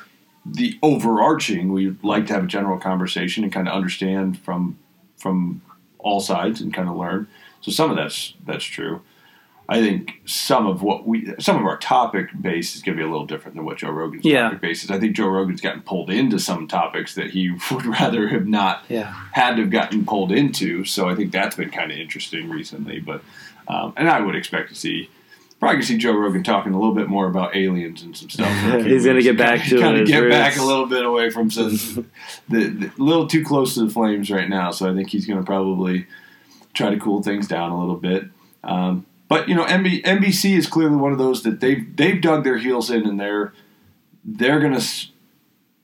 the 0.47 0.79
overarching 0.83 1.73
we'd 1.73 2.03
like 2.03 2.27
to 2.29 2.33
have 2.35 2.45
a 2.45 2.47
general 2.47 2.79
conversation 2.79 3.45
and 3.45 3.53
kind 3.53 3.69
of 3.69 3.75
understand 3.75 4.38
from 4.38 4.79
from 5.17 5.61
all 5.99 6.21
sides 6.21 6.61
and 6.61 6.73
kind 6.73 6.88
of 6.88 6.97
learn. 6.97 7.27
So 7.61 7.73
some 7.73 7.91
of 7.91 7.97
that's 7.97 8.35
that's 8.47 8.64
true. 8.64 9.03
I 9.70 9.83
think 9.83 10.22
some 10.24 10.66
of 10.66 10.83
what 10.83 11.07
we, 11.07 11.35
some 11.38 11.57
of 11.57 11.64
our 11.66 11.76
topic 11.76 12.28
base 12.40 12.74
is 12.74 12.83
going 12.83 12.96
to 12.96 13.02
be 13.02 13.07
a 13.07 13.11
little 13.11 13.26
different 13.26 13.54
than 13.54 13.66
what 13.66 13.76
Joe 13.76 13.90
Rogan's 13.90 14.24
Yeah. 14.24 14.44
topic 14.44 14.61
base 14.62 14.83
is. 14.85 14.90
I 14.90 14.98
think 14.98 15.14
Joe 15.14 15.28
Rogan's 15.28 15.61
gotten 15.61 15.83
pulled 15.83 16.09
into 16.09 16.38
some 16.38 16.66
topics 16.66 17.14
that 17.16 17.31
he 17.33 17.50
would 17.70 17.85
rather 17.85 18.28
have 18.28 18.46
not 18.46 18.85
Yeah. 18.88 19.12
had 19.33 19.57
to 19.57 19.62
have 19.62 19.70
gotten 19.70 20.07
pulled 20.07 20.33
into. 20.33 20.85
So 20.85 21.09
I 21.09 21.14
think 21.14 21.33
that's 21.33 21.54
been 21.57 21.68
kind 21.70 21.92
of 21.92 21.98
interesting 21.98 22.48
recently. 22.48 22.98
But 23.00 23.22
um, 23.68 23.92
and 23.98 24.09
I 24.09 24.20
would 24.20 24.35
expect 24.35 24.70
to 24.70 24.74
see 24.74 25.11
probably 25.61 25.83
see 25.83 25.98
Joe 25.98 26.12
Rogan 26.12 26.42
talking 26.44 26.72
a 26.72 26.78
little 26.78 26.94
bit 26.94 27.09
more 27.09 27.26
about 27.26 27.54
aliens 27.57 28.02
and 28.02 28.16
some 28.16 28.31
stuff. 28.31 28.48
for 28.62 28.78
a 28.78 28.83
few 28.85 28.94
He's 28.94 29.04
gonna 29.04 29.20
get 29.20 29.37
back 29.37 29.64
to 29.66 29.78
kind 29.81 29.98
of 29.98 30.07
get 30.07 30.31
back 30.31 30.57
a 30.57 30.62
little 30.62 30.87
bit 30.87 31.04
away 31.04 31.28
from 31.31 31.50
some, 31.50 31.70
the, 32.48 32.68
the 32.68 32.87
a 32.87 33.02
little 33.02 33.26
too 33.26 33.44
close 33.44 33.74
to 33.74 33.85
the 33.85 33.90
flames 33.90 34.31
right 34.31 34.48
now. 34.48 34.70
So 34.70 34.90
I 34.90 34.94
think 34.94 35.11
he's 35.11 35.26
going 35.26 35.40
to 35.40 35.44
probably 35.44 36.07
try 36.74 36.90
to 36.90 36.98
cool 37.00 37.22
things 37.24 37.48
down 37.48 37.72
a 37.72 37.78
little 37.81 37.96
bit. 37.96 38.24
Um, 38.62 39.04
but 39.29 39.49
you 39.49 39.55
know, 39.55 39.64
NB, 39.64 40.03
NBC 40.05 40.57
is 40.57 40.67
clearly 40.67 40.97
one 40.97 41.12
of 41.12 41.19
those 41.19 41.43
that 41.43 41.61
they've 41.61 41.95
they've 41.97 42.21
dug 42.21 42.45
their 42.45 42.59
heels 42.59 42.91
in 42.91 43.07
and 43.07 43.19
they're 43.21 43.53
they're 44.25 44.61
gonna 44.61 44.81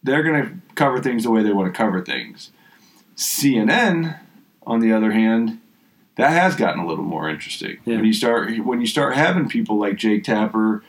they're 0.03 0.23
gonna 0.23 0.53
cover 0.75 1.01
things 1.01 1.25
the 1.25 1.31
way 1.31 1.43
they 1.43 1.53
want 1.53 1.73
to 1.73 1.77
cover 1.77 2.03
things. 2.03 2.51
CNN, 3.17 4.19
on 4.67 4.81
the 4.81 4.93
other 4.93 5.13
hand, 5.13 5.61
that 6.17 6.31
has 6.31 6.57
gotten 6.57 6.81
a 6.81 6.87
little 6.87 7.05
more 7.05 7.29
interesting 7.29 7.79
Yeah. 7.85 7.97
when 7.97 8.05
you 8.05 8.13
start 8.13 8.59
when 8.65 8.81
you 8.81 8.87
start 8.87 9.15
having 9.15 9.49
people 9.49 9.79
like 9.79 9.97
Jake 9.97 10.25
Tapper. 10.25 10.83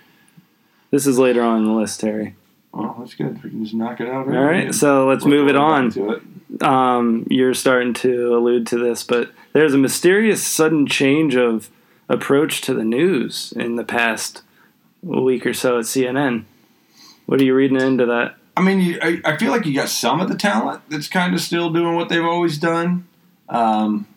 This 0.92 1.06
is 1.08 1.18
later 1.20 1.42
on 1.42 1.60
in 1.60 1.66
the 1.66 1.72
list, 1.72 2.00
Terry. 2.00 2.36
Oh, 2.74 2.96
that's 3.00 3.16
good. 3.16 3.42
We 3.44 3.50
can 3.50 3.64
just 3.64 3.74
knock 3.76 4.00
it 4.02 4.08
out. 4.08 4.28
All 4.28 4.34
right, 4.44 4.74
so 4.74 5.08
let's 5.08 5.26
move 5.26 5.48
it 5.48 5.56
on. 5.56 5.92
It. 5.96 6.64
um, 6.64 7.26
you're 7.30 7.54
starting 7.54 7.94
to 7.96 8.36
allude 8.36 8.68
to 8.68 8.78
this, 8.78 9.04
but 9.04 9.32
there's 9.54 9.74
a 9.74 9.78
mysterious 9.78 10.46
sudden 10.46 10.86
change 10.86 11.36
of 11.36 11.70
approach 12.10 12.62
to 12.62 12.74
the 12.74 12.84
news 12.84 13.54
in 13.56 13.76
the 13.76 13.84
past 13.84 14.42
week 15.02 15.46
or 15.46 15.54
so 15.54 15.80
at 15.80 15.86
CNN. 15.86 16.46
What 17.26 17.42
are 17.42 17.44
you 17.44 17.56
reading 17.56 17.80
into 17.80 18.06
that? 18.06 18.36
I 18.58 18.62
mean, 18.62 18.80
you, 18.80 19.00
I, 19.02 19.20
I 19.26 19.38
feel 19.38 19.52
like 19.52 19.66
you 19.66 19.74
got 19.74 19.90
some 19.90 20.22
of 20.22 20.30
the 20.30 20.36
talent 20.38 20.82
that's 20.90 21.08
kind 21.08 21.34
of 21.34 21.42
still 21.42 21.72
doing 21.72 21.96
what 21.96 22.10
they've 22.10 22.24
always 22.24 22.58
done. 22.58 23.08
Um, 23.50 24.08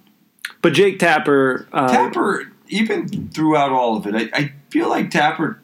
But 0.63 0.75
Jake 0.75 0.99
Tapper, 0.99 1.67
uh, 1.73 1.89
Tapper, 1.89 2.53
even 2.69 3.29
throughout 3.31 3.73
all 3.73 3.97
of 3.97 4.07
it, 4.07 4.15
I, 4.15 4.39
I 4.39 4.53
feel 4.71 4.89
like 4.89 5.11
Tapper 5.11 5.61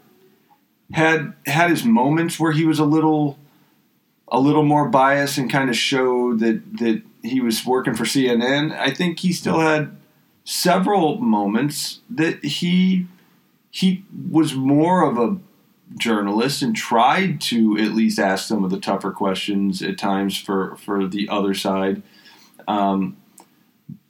had 0.92 1.34
had 1.46 1.70
his 1.70 1.84
moments 1.84 2.38
where 2.40 2.52
he 2.52 2.64
was 2.64 2.78
a 2.78 2.84
little 2.84 3.38
a 4.28 4.40
little 4.40 4.62
more 4.64 4.88
biased 4.88 5.38
and 5.38 5.50
kind 5.50 5.70
of 5.70 5.76
showed 5.76 6.40
that 6.40 6.78
that 6.78 7.02
he 7.22 7.40
was 7.40 7.64
working 7.64 7.94
for 7.94 8.04
CNN. 8.04 8.76
I 8.76 8.90
think 8.90 9.20
he 9.20 9.32
still 9.32 9.60
had 9.60 9.96
several 10.44 11.18
moments 11.18 12.00
that 12.08 12.44
he 12.44 13.06
he 13.70 14.04
was 14.30 14.54
more 14.54 15.02
of 15.02 15.18
a 15.18 15.38
journalist 15.96 16.62
and 16.62 16.76
tried 16.76 17.40
to 17.40 17.76
at 17.78 17.92
least 17.92 18.18
ask 18.18 18.46
some 18.46 18.62
of 18.64 18.70
the 18.70 18.78
tougher 18.78 19.10
questions 19.10 19.82
at 19.82 19.98
times 19.98 20.38
for 20.38 20.76
for 20.76 21.06
the 21.06 21.28
other 21.28 21.54
side. 21.54 22.02
Um, 22.68 23.16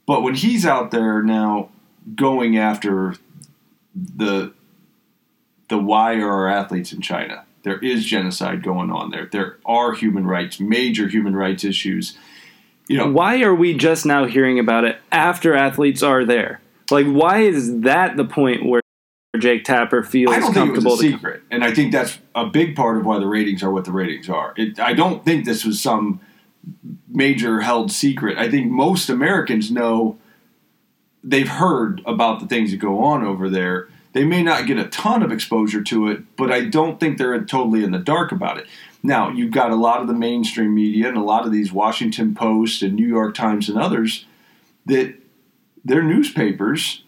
but 0.05 0.21
when 0.21 0.35
he's 0.35 0.65
out 0.65 0.91
there 0.91 1.23
now 1.23 1.69
going 2.15 2.57
after 2.57 3.15
the 3.95 4.53
the 5.67 5.77
why 5.77 6.15
are 6.15 6.31
our 6.31 6.47
athletes 6.47 6.93
in 6.93 7.01
China? 7.01 7.45
There 7.63 7.79
is 7.79 8.05
genocide 8.05 8.61
going 8.61 8.91
on 8.91 9.09
there. 9.09 9.27
There 9.31 9.57
are 9.65 9.93
human 9.93 10.27
rights, 10.27 10.59
major 10.59 11.07
human 11.07 11.35
rights 11.35 11.63
issues. 11.63 12.15
You 12.87 12.97
know, 12.97 13.09
why 13.09 13.41
are 13.41 13.55
we 13.55 13.73
just 13.73 14.05
now 14.05 14.25
hearing 14.25 14.59
about 14.59 14.83
it 14.83 14.97
after 15.11 15.55
athletes 15.55 16.03
are 16.03 16.23
there? 16.23 16.61
Like, 16.91 17.07
why 17.07 17.41
is 17.41 17.81
that 17.81 18.15
the 18.15 18.25
point 18.25 18.65
where 18.65 18.81
Jake 19.39 19.63
Tapper 19.63 20.03
feels 20.03 20.35
I 20.35 20.39
don't 20.39 20.53
think 20.53 20.67
it 20.67 20.71
was 20.71 20.83
comfortable? 20.83 20.93
a 20.93 20.97
to- 20.97 21.11
secret, 21.11 21.41
and 21.49 21.63
I 21.63 21.73
think 21.73 21.91
that's 21.91 22.19
a 22.35 22.45
big 22.45 22.75
part 22.75 22.97
of 22.97 23.05
why 23.05 23.19
the 23.19 23.27
ratings 23.27 23.63
are 23.63 23.71
what 23.71 23.85
the 23.85 23.91
ratings 23.91 24.29
are. 24.29 24.53
It, 24.55 24.79
I 24.79 24.93
don't 24.93 25.25
think 25.25 25.45
this 25.45 25.65
was 25.65 25.81
some 25.81 26.21
major 27.07 27.61
held 27.61 27.91
secret. 27.91 28.37
I 28.37 28.49
think 28.49 28.69
most 28.69 29.09
Americans 29.09 29.71
know 29.71 30.17
they've 31.23 31.47
heard 31.47 32.01
about 32.05 32.39
the 32.39 32.47
things 32.47 32.71
that 32.71 32.77
go 32.77 33.03
on 33.03 33.23
over 33.25 33.49
there. 33.49 33.89
They 34.13 34.23
may 34.23 34.43
not 34.43 34.67
get 34.67 34.77
a 34.77 34.85
ton 34.85 35.23
of 35.23 35.31
exposure 35.31 35.81
to 35.83 36.07
it, 36.09 36.35
but 36.37 36.51
I 36.51 36.65
don't 36.65 36.99
think 36.99 37.17
they're 37.17 37.37
totally 37.43 37.83
in 37.83 37.91
the 37.91 37.99
dark 37.99 38.31
about 38.31 38.57
it. 38.57 38.67
Now, 39.05 39.29
you've 39.29 39.51
got 39.51 39.69
a 39.69 39.75
lot 39.75 40.01
of 40.01 40.07
the 40.07 40.15
mainstream 40.15 40.73
media 40.73 41.07
and 41.07 41.17
a 41.17 41.21
lot 41.21 41.45
of 41.45 41.51
these 41.51 41.71
Washington 41.71 42.33
Post 42.33 42.81
and 42.81 42.95
New 42.95 43.07
York 43.07 43.35
Times 43.35 43.69
and 43.69 43.77
others 43.77 44.25
that 44.87 45.13
they're 45.83 46.01
newspapers 46.01 47.03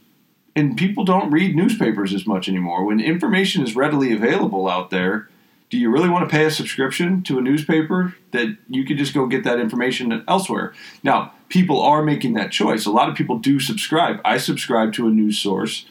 and 0.56 0.78
people 0.78 1.04
don't 1.04 1.32
read 1.32 1.56
newspapers 1.56 2.14
as 2.14 2.28
much 2.28 2.48
anymore. 2.48 2.86
When 2.86 3.00
information 3.00 3.64
is 3.64 3.76
readily 3.76 4.14
available 4.14 4.68
out 4.68 4.92
there, 4.92 5.28
do 5.72 5.78
you 5.78 5.92
really 5.92 6.10
want 6.10 6.28
to 6.28 6.36
pay 6.36 6.46
a 6.46 6.52
subscription 6.52 7.24
to 7.24 7.40
a 7.40 7.42
newspaper 7.42 8.16
that 8.32 8.58
you 8.70 8.86
could 8.86 9.00
just 9.00 9.16
go 9.16 9.26
get 9.26 9.44
that 9.44 9.60
information 9.60 10.24
elsewhere? 10.28 10.74
Now, 11.02 11.34
people 11.50 11.82
are 11.82 12.04
making 12.04 12.34
that 12.36 12.52
choice. 12.52 12.86
A 12.86 12.92
lot 12.92 13.10
of 13.10 13.16
people 13.16 13.40
do 13.40 13.60
subscribe. 13.60 14.20
I 14.24 14.38
subscribe 14.38 14.94
to 14.94 15.08
a 15.08 15.12
news 15.12 15.40
source 15.40 15.88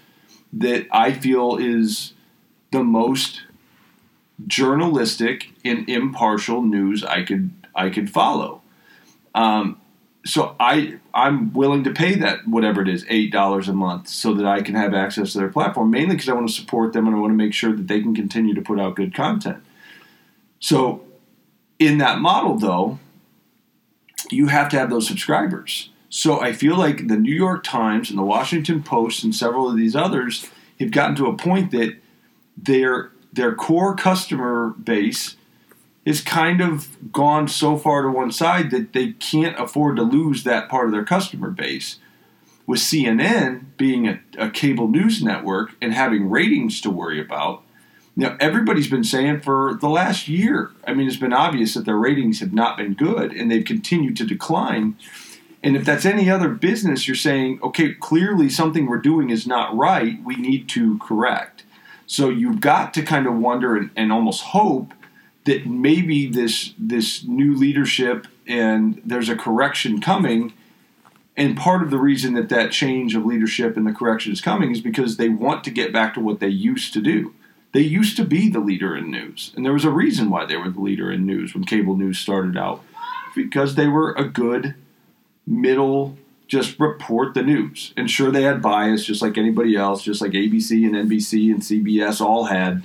that 0.53 0.87
I 0.93 1.13
feel 1.13 1.57
is 1.57 2.13
the 2.71 2.85
most 2.85 3.43
journalistic 4.47 5.53
and 5.65 5.89
impartial 5.89 6.63
news 6.63 7.05
I 7.05 7.23
could 7.23 7.51
I 7.75 7.91
could 7.91 8.11
follow. 8.11 8.63
Um, 9.35 9.81
so 10.25 10.57
I 10.59 10.99
I'm 11.15 11.53
willing 11.53 11.85
to 11.85 11.93
pay 11.93 12.17
that 12.17 12.47
whatever 12.47 12.83
it 12.83 12.89
is 12.89 13.07
eight 13.09 13.33
dollars 13.33 13.69
a 13.69 13.73
month 13.73 14.09
so 14.09 14.35
that 14.35 14.47
I 14.47 14.61
can 14.61 14.75
have 14.75 14.93
access 14.93 15.33
to 15.33 15.39
their 15.39 15.49
platform 15.49 15.91
mainly 15.91 16.17
because 16.17 16.29
I 16.29 16.35
want 16.35 16.49
to 16.49 16.55
support 16.55 16.93
them 16.93 17.07
and 17.07 17.15
I 17.15 17.19
want 17.19 17.31
to 17.31 17.37
make 17.37 17.55
sure 17.55 17.73
that 17.73 17.87
they 17.87 18.01
can 18.01 18.15
continue 18.15 18.55
to 18.55 18.63
put 18.63 18.81
out 18.81 18.97
good 18.97 19.15
content. 19.15 19.63
So 20.59 21.05
in 21.79 21.99
that 21.99 22.19
model 22.19 22.59
though, 22.59 22.99
you 24.31 24.49
have 24.49 24.69
to 24.71 24.79
have 24.79 24.91
those 24.91 25.07
subscribers. 25.07 25.91
So 26.09 26.41
I 26.41 26.53
feel 26.53 26.77
like 26.77 27.09
the 27.09 27.17
New 27.17 27.35
York 27.35 27.63
Times 27.63 28.11
and 28.11 28.19
the 28.19 28.25
Washington 28.25 28.83
Post 28.83 29.23
and 29.23 29.35
several 29.35 29.71
of 29.71 29.77
these 29.77 29.95
others 29.95 30.51
have 30.81 30.91
gotten 30.91 31.15
to 31.17 31.27
a 31.27 31.37
point 31.37 31.71
that 31.73 31.97
their 32.57 33.13
their 33.37 33.55
core 33.55 33.95
customer 33.95 34.75
base 34.83 35.37
is 36.05 36.21
kind 36.21 36.61
of 36.61 37.13
gone 37.13 37.49
so 37.49 37.77
far 37.77 38.03
to 38.03 38.09
one 38.09 38.31
side 38.31 38.71
that 38.71 38.93
they 38.93 39.13
can't 39.13 39.59
afford 39.59 39.97
to 39.97 40.03
lose 40.03 40.45
that 40.45 40.69
part 40.69 40.87
of 40.87 40.93
their 40.93 41.05
customer 41.05 41.51
base. 41.51 41.99
With 42.67 42.81
CNN 42.81 43.77
being 43.77 44.09
a, 44.09 44.21
a 44.39 44.51
cable 44.51 44.89
news 44.89 45.23
network 45.23 45.77
and 45.81 45.93
having 45.93 46.29
ratings 46.29 46.81
to 46.81 46.91
worry 46.91 47.21
about, 47.21 47.63
know, 48.17 48.37
everybody's 48.41 48.89
been 48.89 49.05
saying 49.05 49.41
for 49.41 49.75
the 49.81 49.89
last 49.89 50.27
year. 50.27 50.71
I 50.87 50.95
mean, 50.95 51.07
it's 51.07 51.17
been 51.17 51.33
obvious 51.33 51.75
that 51.75 51.85
their 51.85 51.97
ratings 51.97 52.41
have 52.41 52.53
not 52.53 52.77
been 52.77 52.95
good 52.95 53.33
and 53.33 53.51
they've 53.51 53.65
continued 53.65 54.17
to 54.17 54.25
decline. 54.25 54.97
And 55.63 55.77
if 55.77 55.85
that's 55.85 56.07
any 56.07 56.31
other 56.31 56.49
business, 56.49 57.07
you're 57.07 57.15
saying, 57.15 57.61
okay, 57.63 57.93
clearly 57.93 58.49
something 58.49 58.87
we're 58.87 58.99
doing 58.99 59.31
is 59.31 59.47
not 59.47 59.77
right. 59.77 60.23
We 60.25 60.37
need 60.37 60.69
to 60.71 60.99
correct. 60.99 61.65
So 62.07 62.29
you've 62.29 62.61
got 62.61 62.95
to 62.95 63.03
kind 63.03 63.27
of 63.27 63.35
wonder 63.35 63.77
and, 63.77 63.91
and 63.97 64.13
almost 64.13 64.43
hope 64.43 64.95
that 65.45 65.67
maybe 65.67 66.27
this 66.27 66.75
this 66.79 67.25
new 67.25 67.55
leadership 67.55 68.27
and 68.47 69.01
there's 69.05 69.29
a 69.29 69.37
correction 69.37 70.01
coming. 70.01 70.53
And 71.37 71.57
part 71.57 71.83
of 71.83 71.91
the 71.91 71.99
reason 71.99 72.35
that 72.35 72.49
that 72.49 72.73
change 72.73 73.15
of 73.15 73.27
leadership 73.27 73.77
and 73.77 73.87
the 73.87 73.93
correction 73.93 74.33
is 74.33 74.41
coming 74.41 74.71
is 74.71 74.81
because 74.81 75.17
they 75.17 75.29
want 75.29 75.65
to 75.65 75.71
get 75.71 75.93
back 75.93 76.15
to 76.15 76.21
what 76.21 76.41
they 76.41 76.49
used 76.49 76.93
to 76.95 77.01
do. 77.01 77.35
They 77.73 77.83
used 77.83 78.17
to 78.17 78.25
be 78.25 78.49
the 78.49 78.61
leader 78.61 78.97
in 78.97 79.11
news, 79.11 79.53
and 79.55 79.63
there 79.63 79.75
was 79.75 79.85
a 79.85 79.91
reason 79.91 80.31
why 80.31 80.47
they 80.47 80.57
were 80.57 80.71
the 80.71 80.81
leader 80.81 81.13
in 81.13 81.27
news 81.27 81.53
when 81.53 81.65
cable 81.65 81.95
news 81.95 82.19
started 82.19 82.57
out, 82.57 82.83
because 83.35 83.75
they 83.75 83.87
were 83.87 84.13
a 84.13 84.25
good 84.25 84.77
middle 85.47 86.17
just 86.47 86.79
report 86.79 87.35
the 87.35 87.43
news. 87.43 87.93
And 87.97 88.11
sure, 88.11 88.31
they 88.31 88.43
had 88.43 88.63
bias, 88.63 89.05
just 89.05 89.23
like 89.23 89.37
anybody 89.37 89.77
else, 89.77 90.03
just 90.03 90.21
like 90.21 90.33
ABC 90.33 90.87
and 90.87 90.95
NBC 90.95 91.51
and 91.53 91.61
CBS 91.61 92.21
all 92.21 92.45
had 92.45 92.83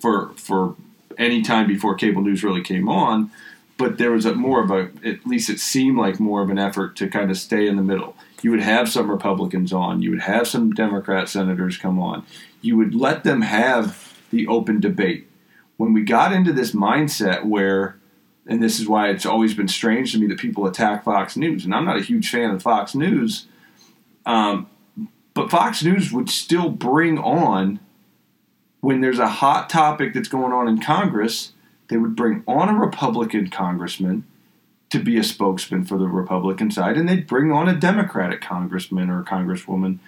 for 0.00 0.30
for 0.36 0.74
any 1.18 1.42
time 1.42 1.66
before 1.66 1.94
cable 1.94 2.22
news 2.22 2.44
really 2.44 2.62
came 2.62 2.88
on. 2.88 3.30
But 3.78 3.98
there 3.98 4.10
was 4.10 4.24
a 4.24 4.34
more 4.34 4.62
of 4.62 4.70
a, 4.70 4.90
at 5.06 5.26
least 5.26 5.50
it 5.50 5.60
seemed 5.60 5.98
like 5.98 6.18
more 6.18 6.42
of 6.42 6.50
an 6.50 6.58
effort 6.58 6.96
to 6.96 7.08
kind 7.08 7.30
of 7.30 7.36
stay 7.36 7.66
in 7.66 7.76
the 7.76 7.82
middle. 7.82 8.16
You 8.42 8.50
would 8.50 8.60
have 8.60 8.88
some 8.88 9.10
Republicans 9.10 9.72
on, 9.72 10.02
you 10.02 10.10
would 10.10 10.22
have 10.22 10.48
some 10.48 10.72
Democrat 10.72 11.28
senators 11.28 11.76
come 11.76 11.98
on, 12.00 12.24
you 12.62 12.76
would 12.76 12.94
let 12.94 13.22
them 13.22 13.42
have 13.42 14.18
the 14.30 14.46
open 14.46 14.80
debate. 14.80 15.28
When 15.76 15.92
we 15.92 16.02
got 16.02 16.32
into 16.32 16.52
this 16.52 16.72
mindset 16.72 17.44
where 17.44 17.98
and 18.46 18.62
this 18.62 18.78
is 18.78 18.88
why 18.88 19.08
it's 19.08 19.26
always 19.26 19.54
been 19.54 19.68
strange 19.68 20.12
to 20.12 20.18
me 20.18 20.26
that 20.28 20.38
people 20.38 20.66
attack 20.66 21.04
Fox 21.04 21.36
News. 21.36 21.64
And 21.64 21.74
I'm 21.74 21.84
not 21.84 21.98
a 21.98 22.02
huge 22.02 22.30
fan 22.30 22.50
of 22.50 22.62
Fox 22.62 22.94
News, 22.94 23.46
um, 24.24 24.68
but 25.34 25.50
Fox 25.50 25.82
News 25.82 26.12
would 26.12 26.30
still 26.30 26.70
bring 26.70 27.18
on 27.18 27.80
when 28.80 29.00
there's 29.00 29.18
a 29.18 29.28
hot 29.28 29.68
topic 29.68 30.14
that's 30.14 30.28
going 30.28 30.52
on 30.52 30.68
in 30.68 30.80
Congress. 30.80 31.52
They 31.88 31.96
would 31.96 32.16
bring 32.16 32.42
on 32.46 32.68
a 32.68 32.78
Republican 32.78 33.50
congressman 33.50 34.24
to 34.90 35.00
be 35.00 35.18
a 35.18 35.24
spokesman 35.24 35.84
for 35.84 35.98
the 35.98 36.08
Republican 36.08 36.70
side, 36.70 36.96
and 36.96 37.08
they'd 37.08 37.26
bring 37.26 37.50
on 37.50 37.68
a 37.68 37.74
Democratic 37.74 38.40
congressman 38.40 39.10
or 39.10 39.24
congresswoman 39.24 39.98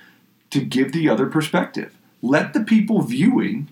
to 0.50 0.60
give 0.60 0.92
the 0.92 1.08
other 1.08 1.26
perspective. 1.26 1.94
let 2.20 2.52
the 2.52 2.64
people 2.64 3.02
viewing 3.02 3.68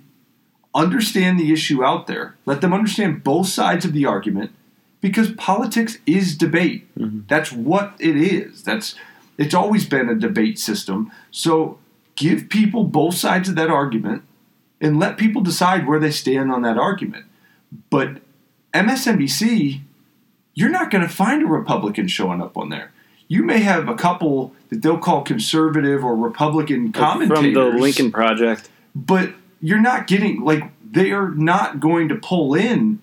understand 0.77 1.41
the 1.41 1.53
issue 1.53 1.83
out 1.83 2.07
there. 2.07 2.37
Let 2.45 2.61
them 2.61 2.73
understand 2.73 3.25
both 3.25 3.49
sides 3.49 3.85
of 3.85 3.93
the 3.93 4.05
argument 4.05 4.53
because 5.01 5.33
politics 5.33 5.99
is 6.07 6.37
debate. 6.37 6.87
Mm-hmm. 6.97 7.21
That's 7.29 7.51
what 7.51 7.95
it 7.99 8.17
is. 8.17 8.63
That's 8.63 8.95
it's 9.39 9.55
always 9.55 9.87
been 9.87 10.09
a 10.09 10.15
debate 10.15 10.59
system. 10.59 11.11
So 11.31 11.79
give 12.15 12.49
people 12.49 12.85
both 12.85 13.15
sides 13.15 13.49
of 13.49 13.55
that 13.57 13.71
argument 13.71 14.23
and 14.81 14.99
let 14.99 15.17
people 15.17 15.43
decide 15.43 15.87
where 15.87 15.99
they 15.99 16.11
stand 16.11 16.53
on 16.53 16.63
that 16.63 16.79
argument. 16.79 17.27
But 17.91 18.21
MSNBC, 18.73 19.81
you're 20.55 20.71
not 20.71 20.91
going 20.91 21.03
to 21.03 21.09
find 21.09 21.43
a 21.43 21.47
Republican 21.47 22.09
showing 22.09 22.43
up 22.43 22.57
on 22.57 22.69
there. 22.69 22.93
You 23.29 23.43
may 23.43 23.59
have 23.59 23.89
a 23.89 23.95
couple 23.95 24.55
that 24.69 24.83
they'll 24.83 24.99
call 24.99 25.23
conservative 25.23 26.05
or 26.05 26.15
Republican 26.15 26.93
commentators 26.93 27.39
from 27.39 27.53
the 27.53 27.81
Lincoln 27.81 28.13
Project. 28.13 28.69
but 28.95 29.35
you're 29.67 29.81
not 29.81 30.07
getting 30.07 30.43
like 30.43 30.63
they 30.89 31.11
are 31.11 31.31
not 31.31 31.81
going 31.81 32.09
to 32.09 32.15
pull 32.15 32.55
in 32.55 33.01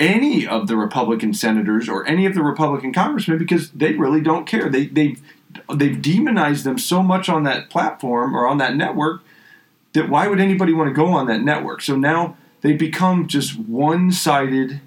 any 0.00 0.44
of 0.44 0.66
the 0.66 0.76
Republican 0.76 1.32
senators 1.32 1.88
or 1.88 2.04
any 2.08 2.26
of 2.26 2.34
the 2.34 2.42
Republican 2.42 2.92
congressmen 2.92 3.38
because 3.38 3.70
they 3.70 3.92
really 3.92 4.20
don't 4.20 4.44
care. 4.44 4.68
They 4.68 4.86
they've 4.86 5.22
they've 5.72 6.02
demonized 6.02 6.64
them 6.64 6.76
so 6.76 7.04
much 7.04 7.28
on 7.28 7.44
that 7.44 7.70
platform 7.70 8.34
or 8.34 8.48
on 8.48 8.58
that 8.58 8.74
network 8.74 9.22
that 9.92 10.08
why 10.08 10.26
would 10.26 10.40
anybody 10.40 10.72
want 10.72 10.88
to 10.88 10.94
go 10.94 11.06
on 11.06 11.26
that 11.26 11.42
network? 11.42 11.82
So 11.82 11.94
now 11.94 12.36
they 12.62 12.72
become 12.72 13.28
just 13.28 13.56
one-sided 13.56 14.80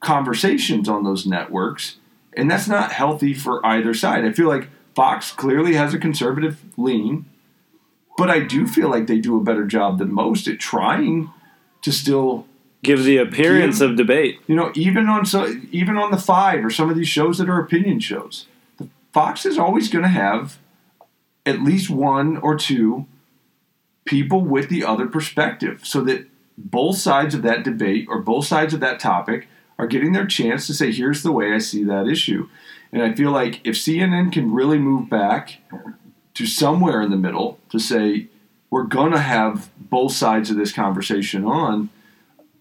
conversations 0.00 0.88
on 0.88 1.04
those 1.04 1.26
networks, 1.26 1.96
and 2.36 2.50
that's 2.50 2.66
not 2.66 2.90
healthy 2.90 3.34
for 3.34 3.64
either 3.64 3.94
side. 3.94 4.24
I 4.24 4.32
feel 4.32 4.48
like 4.48 4.68
Fox 4.96 5.30
clearly 5.30 5.74
has 5.74 5.94
a 5.94 5.98
conservative 5.98 6.60
lean, 6.76 7.26
but 8.16 8.30
I 8.30 8.40
do 8.40 8.66
feel 8.66 8.88
like 8.90 9.06
they 9.06 9.18
do 9.18 9.36
a 9.36 9.42
better 9.42 9.64
job 9.64 9.98
than 9.98 10.12
most 10.12 10.46
at 10.48 10.58
trying 10.58 11.30
to 11.82 11.92
still, 11.92 12.46
Give 12.82 13.02
the 13.02 13.16
appearance 13.16 13.78
Give- 13.78 13.90
of 13.90 13.96
debate. 13.96 14.40
you 14.46 14.54
know, 14.54 14.70
even 14.74 15.08
on 15.08 15.24
so 15.24 15.54
even 15.72 15.96
on 15.96 16.10
the 16.10 16.18
Five 16.18 16.64
or 16.64 16.70
some 16.70 16.90
of 16.90 16.96
these 16.96 17.08
shows 17.08 17.38
that 17.38 17.48
are 17.48 17.58
opinion 17.58 17.98
shows, 18.00 18.46
the 18.78 18.88
Fox 19.12 19.46
is 19.46 19.58
always 19.58 19.88
going 19.88 20.02
to 20.02 20.08
have 20.08 20.58
at 21.46 21.62
least 21.62 21.88
one 21.90 22.36
or 22.38 22.56
two 22.56 23.06
people 24.04 24.42
with 24.42 24.68
the 24.68 24.84
other 24.84 25.06
perspective, 25.06 25.80
so 25.84 26.02
that 26.02 26.26
both 26.58 26.98
sides 26.98 27.34
of 27.34 27.42
that 27.42 27.64
debate 27.64 28.06
or 28.08 28.20
both 28.20 28.46
sides 28.46 28.74
of 28.74 28.80
that 28.80 29.00
topic 29.00 29.48
are 29.78 29.86
getting 29.86 30.12
their 30.12 30.26
chance 30.26 30.66
to 30.66 30.74
say, 30.74 30.92
"Here's 30.92 31.22
the 31.22 31.32
way 31.32 31.52
I 31.52 31.58
see 31.58 31.84
that 31.84 32.06
issue." 32.06 32.48
And 32.92 33.02
I 33.02 33.12
feel 33.14 33.30
like 33.32 33.60
if 33.64 33.76
CNN 33.76 34.30
can 34.30 34.52
really 34.52 34.78
move 34.78 35.08
back 35.10 35.58
to 36.34 36.46
somewhere 36.46 37.00
in 37.00 37.10
the 37.10 37.16
middle 37.16 37.58
to 37.70 37.78
say 37.78 38.26
we're 38.70 38.82
going 38.84 39.12
to 39.12 39.20
have 39.20 39.70
both 39.78 40.12
sides 40.12 40.50
of 40.50 40.56
this 40.56 40.72
conversation 40.72 41.44
on, 41.44 41.90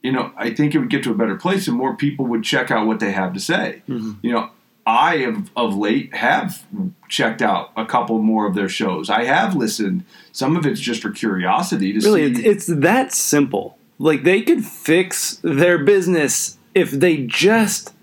you 0.03 0.11
know, 0.11 0.31
I 0.37 0.51
think 0.53 0.75
it 0.75 0.79
would 0.79 0.89
get 0.89 1.03
to 1.03 1.11
a 1.11 1.15
better 1.15 1.35
place 1.35 1.67
and 1.67 1.75
more 1.75 1.95
people 1.95 2.25
would 2.27 2.43
check 2.43 2.69
out 2.69 2.85
what 2.85 2.99
they 2.99 3.11
have 3.11 3.33
to 3.33 3.39
say. 3.39 3.81
Mm-hmm. 3.89 4.13
You 4.21 4.33
know, 4.33 4.49
I 4.85 5.17
have 5.17 5.49
of 5.55 5.75
late 5.75 6.13
have 6.13 6.65
checked 7.09 7.41
out 7.41 7.71
a 7.77 7.85
couple 7.85 8.19
more 8.19 8.45
of 8.45 8.53
their 8.53 8.69
shows. 8.69 9.09
I 9.09 9.23
have 9.23 9.55
listened. 9.55 10.03
Some 10.33 10.55
of 10.57 10.65
it's 10.65 10.81
just 10.81 11.01
for 11.01 11.09
curiosity 11.09 11.93
to 11.93 11.99
Really, 11.99 12.35
see. 12.35 12.45
it's, 12.45 12.67
it's 12.69 12.79
that 12.81 13.13
simple. 13.13 13.77
Like 13.97 14.23
they 14.23 14.41
could 14.41 14.65
fix 14.65 15.39
their 15.41 15.77
business 15.79 16.57
if 16.75 16.91
they 16.91 17.17
just 17.25 17.93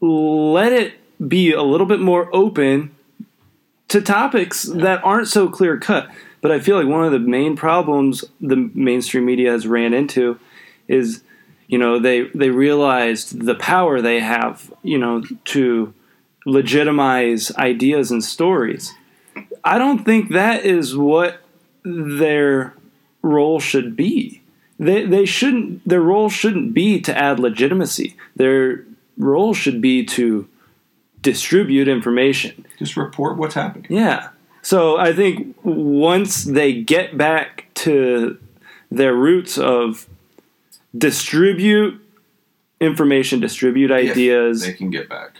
let 0.00 0.72
it 0.72 0.94
be 1.28 1.52
a 1.52 1.62
little 1.62 1.86
bit 1.86 2.00
more 2.00 2.34
open 2.34 2.94
to 3.90 4.00
topics 4.00 4.62
that 4.62 5.04
aren't 5.04 5.28
so 5.28 5.48
clear 5.48 5.78
cut. 5.78 6.10
But 6.40 6.50
I 6.50 6.60
feel 6.60 6.76
like 6.76 6.86
one 6.86 7.04
of 7.04 7.12
the 7.12 7.18
main 7.18 7.54
problems 7.54 8.24
the 8.40 8.56
mainstream 8.56 9.26
media 9.26 9.50
has 9.50 9.66
ran 9.66 9.92
into 9.92 10.38
is, 10.88 11.22
you 11.68 11.76
know, 11.76 11.98
they 11.98 12.28
they 12.34 12.50
realized 12.50 13.42
the 13.42 13.54
power 13.54 14.00
they 14.00 14.20
have, 14.20 14.72
you 14.82 14.98
know, 14.98 15.22
to 15.46 15.92
legitimize 16.46 17.54
ideas 17.56 18.10
and 18.10 18.24
stories. 18.24 18.94
I 19.62 19.76
don't 19.76 20.04
think 20.04 20.30
that 20.30 20.64
is 20.64 20.96
what 20.96 21.40
their 21.84 22.74
role 23.22 23.60
should 23.60 23.96
be. 23.96 24.42
They 24.78 25.04
they 25.04 25.26
shouldn't 25.26 25.86
their 25.86 26.00
role 26.00 26.30
shouldn't 26.30 26.72
be 26.72 27.00
to 27.02 27.16
add 27.16 27.38
legitimacy. 27.38 28.16
Their 28.34 28.86
role 29.18 29.52
should 29.52 29.82
be 29.82 30.04
to 30.06 30.48
distribute 31.22 31.88
information. 31.88 32.66
just 32.78 32.96
report 32.96 33.36
what's 33.36 33.54
happening. 33.54 33.86
Yeah. 33.88 34.30
So 34.62 34.98
I 34.98 35.12
think 35.12 35.56
once 35.62 36.44
they 36.44 36.82
get 36.82 37.16
back 37.16 37.66
to 37.74 38.38
their 38.90 39.14
roots 39.14 39.56
of 39.56 40.08
distribute 40.96 42.00
information, 42.80 43.40
distribute 43.40 43.90
If 43.90 44.12
ideas. 44.12 44.62
they 44.62 44.72
can 44.72 44.90
get 44.90 45.08
back. 45.08 45.36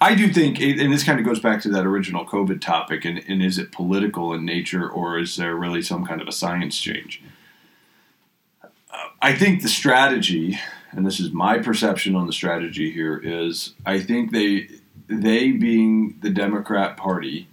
I 0.00 0.14
do 0.14 0.32
think, 0.32 0.60
and 0.60 0.92
this 0.92 1.02
kind 1.02 1.18
of 1.18 1.26
goes 1.26 1.40
back 1.40 1.60
to 1.62 1.68
that 1.70 1.84
original 1.84 2.24
COVID 2.24 2.60
topic, 2.60 3.04
and, 3.04 3.18
and 3.26 3.42
is 3.42 3.58
it 3.58 3.72
political 3.72 4.32
in 4.32 4.44
nature 4.44 4.88
or 4.88 5.18
is 5.18 5.36
there 5.36 5.56
really 5.56 5.82
some 5.82 6.06
kind 6.06 6.22
of 6.22 6.28
a 6.28 6.32
science 6.32 6.78
change? 6.78 7.22
I 9.22 9.34
think 9.34 9.62
the 9.62 9.68
strategy, 9.68 10.58
and 10.92 11.04
this 11.04 11.18
is 11.20 11.32
my 11.32 11.58
perception 11.58 12.14
on 12.14 12.26
the 12.26 12.32
strategy 12.32 12.90
here, 12.90 13.18
is 13.18 13.74
I 13.84 14.00
think 14.00 14.30
they, 14.32 14.68
they 15.10 15.50
being 15.50 16.18
the 16.22 16.30
Democrat 16.30 16.96
Party, 16.96 17.48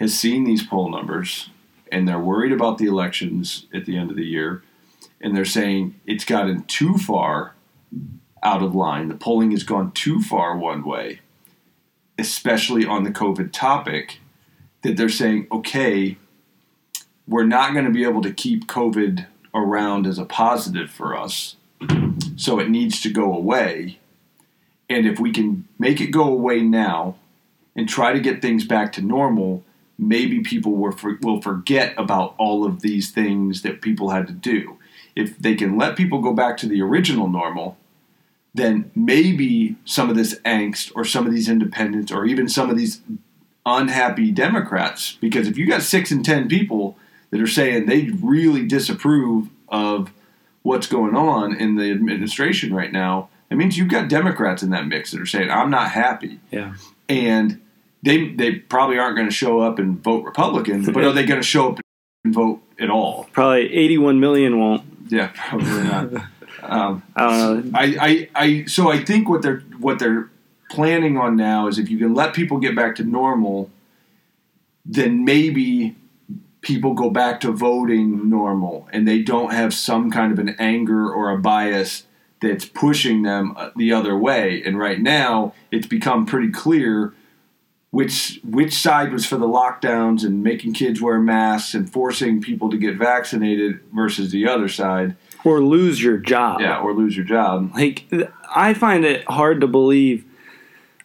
has 0.00 0.18
seen 0.18 0.44
these 0.44 0.66
poll 0.66 0.90
numbers 0.90 1.48
and 1.94 2.08
they're 2.08 2.18
worried 2.18 2.50
about 2.50 2.78
the 2.78 2.86
elections 2.86 3.66
at 3.72 3.84
the 3.84 3.96
end 3.96 4.10
of 4.10 4.16
the 4.16 4.26
year, 4.26 4.64
and 5.20 5.36
they're 5.36 5.44
saying 5.44 5.94
it's 6.04 6.24
gotten 6.24 6.64
too 6.64 6.98
far 6.98 7.54
out 8.42 8.62
of 8.62 8.74
line. 8.74 9.08
The 9.08 9.14
polling 9.14 9.52
has 9.52 9.62
gone 9.62 9.92
too 9.92 10.20
far 10.20 10.56
one 10.56 10.84
way, 10.84 11.20
especially 12.18 12.84
on 12.84 13.04
the 13.04 13.12
COVID 13.12 13.52
topic, 13.52 14.18
that 14.82 14.96
they're 14.96 15.08
saying, 15.08 15.46
okay, 15.52 16.18
we're 17.28 17.46
not 17.46 17.72
going 17.72 17.84
to 17.84 17.92
be 17.92 18.02
able 18.02 18.22
to 18.22 18.32
keep 18.32 18.66
COVID 18.66 19.26
around 19.54 20.06
as 20.06 20.18
a 20.18 20.24
positive 20.24 20.90
for 20.90 21.16
us, 21.16 21.54
so 22.36 22.58
it 22.58 22.68
needs 22.68 23.00
to 23.02 23.08
go 23.08 23.32
away. 23.32 24.00
And 24.94 25.08
if 25.08 25.18
we 25.18 25.32
can 25.32 25.66
make 25.76 26.00
it 26.00 26.12
go 26.12 26.22
away 26.22 26.62
now 26.62 27.16
and 27.74 27.88
try 27.88 28.12
to 28.12 28.20
get 28.20 28.40
things 28.40 28.64
back 28.64 28.92
to 28.92 29.02
normal, 29.02 29.64
maybe 29.98 30.38
people 30.40 30.70
will, 30.76 30.92
for, 30.92 31.18
will 31.20 31.42
forget 31.42 31.94
about 31.98 32.36
all 32.38 32.64
of 32.64 32.80
these 32.80 33.10
things 33.10 33.62
that 33.62 33.82
people 33.82 34.10
had 34.10 34.28
to 34.28 34.32
do. 34.32 34.78
If 35.16 35.36
they 35.36 35.56
can 35.56 35.76
let 35.76 35.96
people 35.96 36.20
go 36.20 36.32
back 36.32 36.56
to 36.58 36.68
the 36.68 36.80
original 36.80 37.28
normal, 37.28 37.76
then 38.54 38.92
maybe 38.94 39.74
some 39.84 40.08
of 40.08 40.14
this 40.14 40.38
angst 40.44 40.92
or 40.94 41.04
some 41.04 41.26
of 41.26 41.32
these 41.32 41.48
independents 41.48 42.12
or 42.12 42.24
even 42.24 42.48
some 42.48 42.70
of 42.70 42.76
these 42.76 43.00
unhappy 43.66 44.30
Democrats, 44.30 45.18
because 45.20 45.48
if 45.48 45.58
you 45.58 45.66
got 45.66 45.82
six 45.82 46.12
and 46.12 46.24
ten 46.24 46.46
people 46.46 46.96
that 47.30 47.40
are 47.40 47.48
saying 47.48 47.86
they 47.86 48.10
really 48.22 48.64
disapprove 48.64 49.48
of 49.68 50.12
what's 50.62 50.86
going 50.86 51.16
on 51.16 51.52
in 51.52 51.74
the 51.74 51.90
administration 51.90 52.72
right 52.72 52.92
now, 52.92 53.28
it 53.54 53.56
means 53.56 53.78
you've 53.78 53.88
got 53.88 54.08
Democrats 54.08 54.62
in 54.64 54.70
that 54.70 54.86
mix 54.88 55.12
that 55.12 55.20
are 55.20 55.26
saying, 55.26 55.48
I'm 55.48 55.70
not 55.70 55.92
happy. 55.92 56.40
yeah. 56.50 56.74
And 57.08 57.60
they 58.02 58.28
they 58.32 58.56
probably 58.56 58.98
aren't 58.98 59.14
going 59.16 59.28
to 59.28 59.34
show 59.34 59.60
up 59.60 59.78
and 59.78 60.02
vote 60.02 60.24
Republican, 60.24 60.84
but 60.92 61.04
are 61.04 61.12
they 61.12 61.24
going 61.24 61.40
to 61.40 61.46
show 61.46 61.70
up 61.70 61.80
and 62.24 62.34
vote 62.34 62.60
at 62.80 62.90
all? 62.90 63.28
Probably 63.32 63.72
81 63.72 64.18
million 64.20 64.58
won't. 64.58 64.82
Yeah, 65.08 65.30
probably 65.34 65.82
not. 65.84 66.24
Um, 66.62 67.02
I. 67.14 67.62
I, 67.74 67.84
I, 68.00 68.28
I 68.34 68.64
so 68.64 68.90
I 68.90 69.04
think 69.04 69.28
what 69.28 69.42
they're 69.42 69.60
what 69.78 69.98
they're 69.98 70.30
planning 70.70 71.18
on 71.18 71.36
now 71.36 71.66
is 71.66 71.78
if 71.78 71.90
you 71.90 71.98
can 71.98 72.14
let 72.14 72.32
people 72.32 72.56
get 72.58 72.74
back 72.74 72.94
to 72.96 73.04
normal, 73.04 73.70
then 74.86 75.26
maybe 75.26 75.94
people 76.62 76.94
go 76.94 77.10
back 77.10 77.40
to 77.40 77.52
voting 77.52 78.30
normal 78.30 78.88
and 78.94 79.06
they 79.06 79.20
don't 79.20 79.52
have 79.52 79.74
some 79.74 80.10
kind 80.10 80.32
of 80.32 80.38
an 80.38 80.56
anger 80.58 81.12
or 81.12 81.28
a 81.30 81.36
bias 81.38 82.04
that's 82.44 82.64
pushing 82.64 83.22
them 83.22 83.54
uh, 83.56 83.70
the 83.76 83.92
other 83.92 84.16
way. 84.16 84.62
And 84.64 84.78
right 84.78 85.00
now, 85.00 85.54
it's 85.70 85.86
become 85.86 86.26
pretty 86.26 86.50
clear 86.50 87.14
which 87.90 88.40
which 88.42 88.74
side 88.74 89.12
was 89.12 89.24
for 89.24 89.36
the 89.36 89.46
lockdowns 89.46 90.24
and 90.24 90.42
making 90.42 90.72
kids 90.72 91.00
wear 91.00 91.20
masks 91.20 91.74
and 91.74 91.90
forcing 91.90 92.40
people 92.40 92.68
to 92.70 92.76
get 92.76 92.96
vaccinated 92.96 93.78
versus 93.94 94.32
the 94.32 94.48
other 94.48 94.68
side. 94.68 95.16
Or 95.44 95.62
lose 95.62 96.02
your 96.02 96.16
job. 96.16 96.60
Yeah, 96.60 96.80
or 96.80 96.92
lose 96.92 97.16
your 97.16 97.26
job. 97.26 97.70
Like, 97.74 98.06
I 98.54 98.74
find 98.74 99.04
it 99.04 99.24
hard 99.26 99.60
to 99.60 99.68
believe 99.68 100.24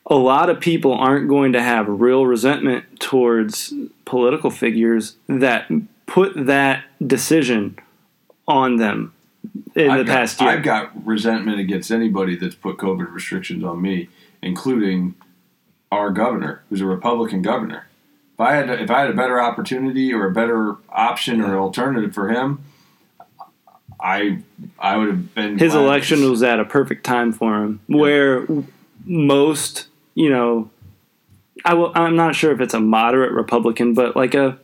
a 0.08 0.16
lot 0.16 0.50
of 0.50 0.60
people 0.60 0.94
aren't 0.94 1.30
going 1.30 1.54
to 1.54 1.62
have 1.62 1.88
real 1.88 2.26
resentment 2.26 3.00
towards 3.00 3.74
political 4.06 4.50
figures 4.50 5.18
that 5.28 5.70
put 6.08 6.32
that 6.48 6.86
decision 7.06 7.78
on 8.48 8.78
them 8.78 9.14
in 9.76 9.90
I've 9.90 10.00
the 10.00 10.04
got, 10.06 10.14
past 10.14 10.42
year. 10.42 10.50
I've 10.50 10.64
got 10.64 11.06
resentment 11.06 11.60
against 11.60 11.92
anybody 11.92 12.36
that's 12.36 12.56
put 12.56 12.78
COVID 12.78 13.12
restrictions 13.14 13.64
on 13.64 13.82
me, 13.82 14.10
including 14.42 15.16
our 15.92 16.12
governor, 16.12 16.62
who's 16.70 16.82
a 16.82 16.86
Republican 16.86 17.42
governor. 17.42 17.88
If 18.36 18.40
I 18.42 18.54
had 18.56 18.70
if 18.70 18.90
I 18.90 19.02
had 19.02 19.10
a 19.10 19.14
better 19.14 19.42
opportunity 19.42 20.14
or 20.14 20.26
a 20.28 20.32
better 20.32 20.76
option 20.90 21.42
or 21.42 21.58
alternative 21.58 22.14
for 22.14 22.30
him, 22.30 22.64
I 24.00 24.40
I 24.80 24.98
would 24.98 25.08
have 25.10 25.36
been 25.36 25.58
His 25.58 25.76
election 25.76 26.30
was 26.30 26.42
at 26.44 26.60
a 26.60 26.66
perfect 26.66 27.04
time 27.06 27.34
for 27.34 27.64
him, 27.64 27.82
where 27.88 28.48
most, 29.06 29.88
you 30.16 30.30
know, 30.30 30.70
I 31.66 31.74
will, 31.74 31.92
I'm 31.96 32.16
not 32.16 32.36
sure 32.36 32.52
if 32.54 32.62
it's 32.62 32.74
a 32.74 32.80
moderate 32.80 33.34
Republican, 33.34 33.94
but 33.94 34.16
like 34.16 34.36
a 34.36 34.58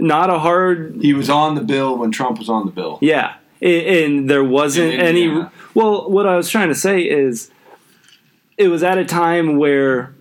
not 0.00 0.28
a 0.28 0.40
hard, 0.40 0.96
He 1.00 1.14
was 1.14 1.30
on 1.30 1.54
the 1.54 1.60
bill 1.60 1.96
when 1.96 2.10
Trump 2.10 2.38
was 2.40 2.48
on 2.48 2.66
the 2.66 2.72
bill. 2.72 2.98
yeah, 3.00 3.34
a- 3.34 3.38
and 3.64 4.28
there 4.28 4.44
wasn't 4.44 4.94
any. 4.94 5.24
Indiana. 5.24 5.52
Well, 5.72 6.10
what 6.10 6.26
I 6.26 6.36
was 6.36 6.48
trying 6.48 6.68
to 6.68 6.74
say 6.74 7.00
is, 7.00 7.50
it 8.56 8.68
was 8.68 8.82
at 8.82 8.98
a 8.98 9.04
time 9.04 9.56
where 9.56 10.14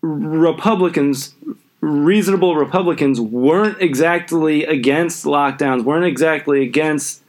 Republicans, 0.00 1.34
reasonable 1.80 2.56
Republicans, 2.56 3.20
weren't 3.20 3.82
exactly 3.82 4.64
against 4.64 5.24
lockdowns, 5.24 5.84
weren't 5.84 6.06
exactly 6.06 6.62
against 6.62 7.22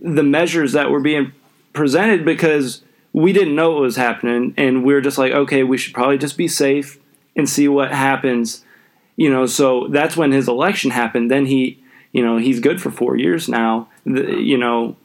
the 0.00 0.24
measures 0.24 0.72
that 0.72 0.90
were 0.90 1.00
being 1.00 1.32
presented 1.72 2.24
because 2.24 2.82
we 3.12 3.32
didn't 3.32 3.54
know 3.54 3.72
what 3.72 3.82
was 3.82 3.96
happening, 3.96 4.52
and 4.56 4.84
we 4.84 4.92
were 4.92 5.00
just 5.00 5.18
like, 5.18 5.32
okay, 5.32 5.62
we 5.62 5.78
should 5.78 5.94
probably 5.94 6.18
just 6.18 6.36
be 6.36 6.48
safe 6.48 6.98
and 7.36 7.48
see 7.48 7.68
what 7.68 7.92
happens. 7.92 8.64
You 9.16 9.30
know, 9.30 9.46
so 9.46 9.86
that's 9.88 10.16
when 10.16 10.32
his 10.32 10.48
election 10.48 10.90
happened. 10.90 11.30
Then 11.30 11.46
he, 11.46 11.82
you 12.16 12.24
know, 12.24 12.38
he's 12.38 12.60
good 12.60 12.80
for 12.80 12.90
four 12.90 13.16
years 13.16 13.48
now. 13.48 13.88
The, 14.04 14.40
you 14.40 14.56
know, 14.56 14.96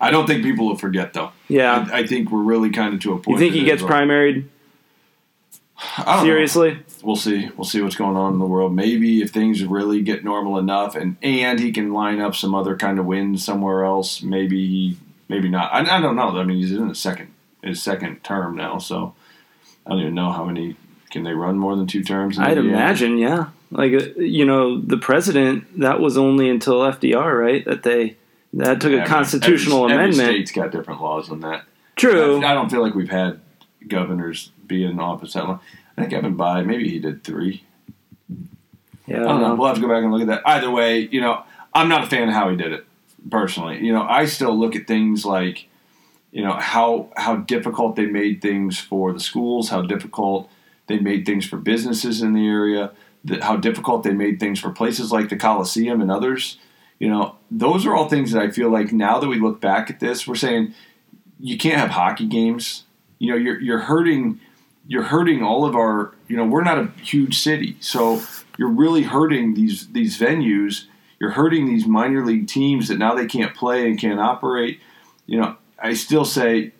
I 0.00 0.10
don't 0.10 0.26
think 0.26 0.42
people 0.44 0.66
will 0.66 0.76
forget 0.76 1.12
though. 1.12 1.32
yeah. 1.48 1.88
I, 1.92 1.98
I 1.98 2.06
think 2.06 2.30
we're 2.30 2.42
really 2.42 2.70
kind 2.70 2.94
of 2.94 3.00
to 3.00 3.12
a 3.14 3.18
point. 3.18 3.28
You 3.28 3.38
think 3.38 3.54
he 3.54 3.64
gets 3.64 3.82
primaried? 3.82 4.46
Don't 5.96 6.06
know. 6.06 6.22
Seriously? 6.24 6.78
we'll 7.02 7.16
see. 7.16 7.48
We'll 7.56 7.64
see 7.64 7.80
what's 7.80 7.96
going 7.96 8.16
on 8.16 8.32
in 8.32 8.38
the 8.38 8.46
world. 8.46 8.74
Maybe 8.74 9.22
if 9.22 9.30
things 9.30 9.64
really 9.64 10.02
get 10.02 10.24
normal 10.24 10.58
enough, 10.58 10.96
and 10.96 11.16
and 11.22 11.60
he 11.60 11.70
can 11.72 11.92
line 11.92 12.20
up 12.20 12.34
some 12.34 12.54
other 12.54 12.76
kind 12.76 12.98
of 12.98 13.06
wins 13.06 13.44
somewhere 13.44 13.84
else. 13.84 14.22
Maybe 14.22 14.66
he, 14.66 14.96
maybe 15.28 15.48
not. 15.48 15.72
I, 15.72 15.98
I 15.98 16.00
don't 16.00 16.16
know. 16.16 16.36
I 16.36 16.44
mean, 16.44 16.58
he's 16.58 16.72
in 16.72 16.88
his 16.88 16.98
second 16.98 17.32
his 17.62 17.82
second 17.82 18.24
term 18.24 18.56
now, 18.56 18.78
so 18.78 19.14
I 19.86 19.90
don't 19.90 20.00
even 20.00 20.14
know 20.14 20.32
how 20.32 20.44
many 20.44 20.76
can 21.10 21.22
they 21.22 21.32
run 21.32 21.58
more 21.58 21.76
than 21.76 21.86
two 21.86 22.02
terms. 22.02 22.38
I'd 22.38 22.58
Indiana? 22.58 22.68
imagine, 22.68 23.18
yeah. 23.18 23.46
Like 23.70 23.92
uh, 23.92 24.20
you 24.20 24.44
know, 24.44 24.80
the 24.80 24.96
president 24.96 25.80
that 25.80 26.00
was 26.00 26.16
only 26.16 26.48
until 26.48 26.80
FDR, 26.80 27.38
right? 27.38 27.64
That 27.64 27.82
they 27.82 28.16
that 28.54 28.80
took 28.80 28.92
a 28.92 29.04
constitutional 29.04 29.84
every, 29.84 29.96
amendment. 29.96 30.28
Every 30.28 30.46
state's 30.46 30.52
got 30.52 30.72
different 30.72 31.02
laws 31.02 31.30
on 31.30 31.40
that. 31.40 31.64
True. 31.96 32.42
I, 32.42 32.52
I 32.52 32.54
don't 32.54 32.70
feel 32.70 32.82
like 32.82 32.94
we've 32.94 33.10
had 33.10 33.40
governors 33.86 34.52
be 34.66 34.84
in 34.84 34.98
office 34.98 35.34
that 35.34 35.44
long. 35.44 35.60
I 35.96 36.02
think 36.02 36.12
Evan 36.12 36.36
Bayh, 36.36 36.64
maybe 36.64 36.88
he 36.88 36.98
did 36.98 37.24
three. 37.24 37.64
Yeah. 39.06 39.22
I 39.22 39.24
don't 39.24 39.40
know. 39.40 39.54
We'll 39.54 39.68
have 39.68 39.76
to 39.76 39.82
go 39.82 39.88
back 39.88 40.02
and 40.02 40.12
look 40.12 40.22
at 40.22 40.28
that. 40.28 40.42
Either 40.46 40.70
way, 40.70 41.08
you 41.10 41.20
know, 41.20 41.42
I'm 41.74 41.88
not 41.88 42.04
a 42.04 42.06
fan 42.06 42.28
of 42.28 42.34
how 42.34 42.50
he 42.50 42.56
did 42.56 42.72
it 42.72 42.84
personally. 43.30 43.84
You 43.84 43.92
know, 43.92 44.02
I 44.02 44.26
still 44.26 44.56
look 44.56 44.76
at 44.76 44.86
things 44.86 45.24
like, 45.24 45.66
you 46.30 46.42
know, 46.42 46.52
how 46.52 47.10
how 47.16 47.36
difficult 47.36 47.96
they 47.96 48.06
made 48.06 48.42
things 48.42 48.78
for 48.78 49.12
the 49.12 49.20
schools, 49.20 49.70
how 49.70 49.82
difficult 49.82 50.50
they 50.86 50.98
made 50.98 51.26
things 51.26 51.46
for 51.46 51.56
businesses 51.56 52.22
in 52.22 52.32
the 52.32 52.46
area, 52.46 52.92
that 53.28 53.42
how 53.42 53.56
difficult 53.56 54.02
they 54.02 54.12
made 54.12 54.40
things 54.40 54.58
for 54.58 54.70
places 54.70 55.12
like 55.12 55.28
the 55.28 55.36
Coliseum 55.36 56.00
and 56.00 56.10
others. 56.10 56.58
You 56.98 57.08
know, 57.08 57.36
those 57.50 57.86
are 57.86 57.94
all 57.94 58.08
things 58.08 58.32
that 58.32 58.42
I 58.42 58.50
feel 58.50 58.70
like 58.70 58.92
now 58.92 59.18
that 59.18 59.28
we 59.28 59.38
look 59.38 59.60
back 59.60 59.90
at 59.90 60.00
this, 60.00 60.26
we're 60.26 60.34
saying 60.34 60.74
you 61.38 61.56
can't 61.56 61.78
have 61.78 61.90
hockey 61.90 62.26
games. 62.26 62.84
You 63.18 63.32
know, 63.32 63.36
you're 63.36 63.60
you're 63.60 63.78
hurting 63.80 64.40
you're 64.86 65.04
hurting 65.04 65.42
all 65.42 65.64
of 65.64 65.76
our 65.76 66.14
you 66.26 66.36
know, 66.36 66.44
we're 66.44 66.64
not 66.64 66.78
a 66.78 66.86
huge 67.02 67.38
city. 67.38 67.76
So 67.80 68.22
you're 68.58 68.68
really 68.68 69.02
hurting 69.02 69.54
these 69.54 69.88
these 69.88 70.18
venues. 70.18 70.84
You're 71.20 71.30
hurting 71.30 71.66
these 71.66 71.86
minor 71.86 72.24
league 72.24 72.48
teams 72.48 72.88
that 72.88 72.98
now 72.98 73.14
they 73.14 73.26
can't 73.26 73.54
play 73.54 73.88
and 73.88 73.98
can't 73.98 74.20
operate. 74.20 74.80
You 75.26 75.40
know, 75.40 75.56
I 75.78 75.94
still 75.94 76.24
say 76.24 76.72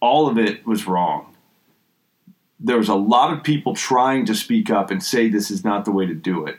all 0.00 0.28
of 0.28 0.38
it 0.38 0.66
was 0.66 0.86
wrong. 0.86 1.35
There 2.58 2.78
was 2.78 2.88
a 2.88 2.94
lot 2.94 3.32
of 3.32 3.42
people 3.42 3.74
trying 3.74 4.24
to 4.26 4.34
speak 4.34 4.70
up 4.70 4.90
and 4.90 5.02
say 5.02 5.28
this 5.28 5.50
is 5.50 5.64
not 5.64 5.84
the 5.84 5.92
way 5.92 6.06
to 6.06 6.14
do 6.14 6.46
it, 6.46 6.56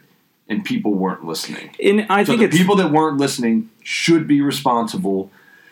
and 0.47 0.63
people 0.63 0.93
weren't 0.93 1.25
listening. 1.25 1.71
and 1.83 2.05
I 2.10 2.23
So 2.23 2.27
think 2.33 2.39
the 2.41 2.45
it's 2.47 2.57
people 2.57 2.75
that 2.77 2.91
weren't 2.91 3.17
listening 3.17 3.69
should 3.83 4.27
be 4.27 4.41
responsible, 4.41 5.31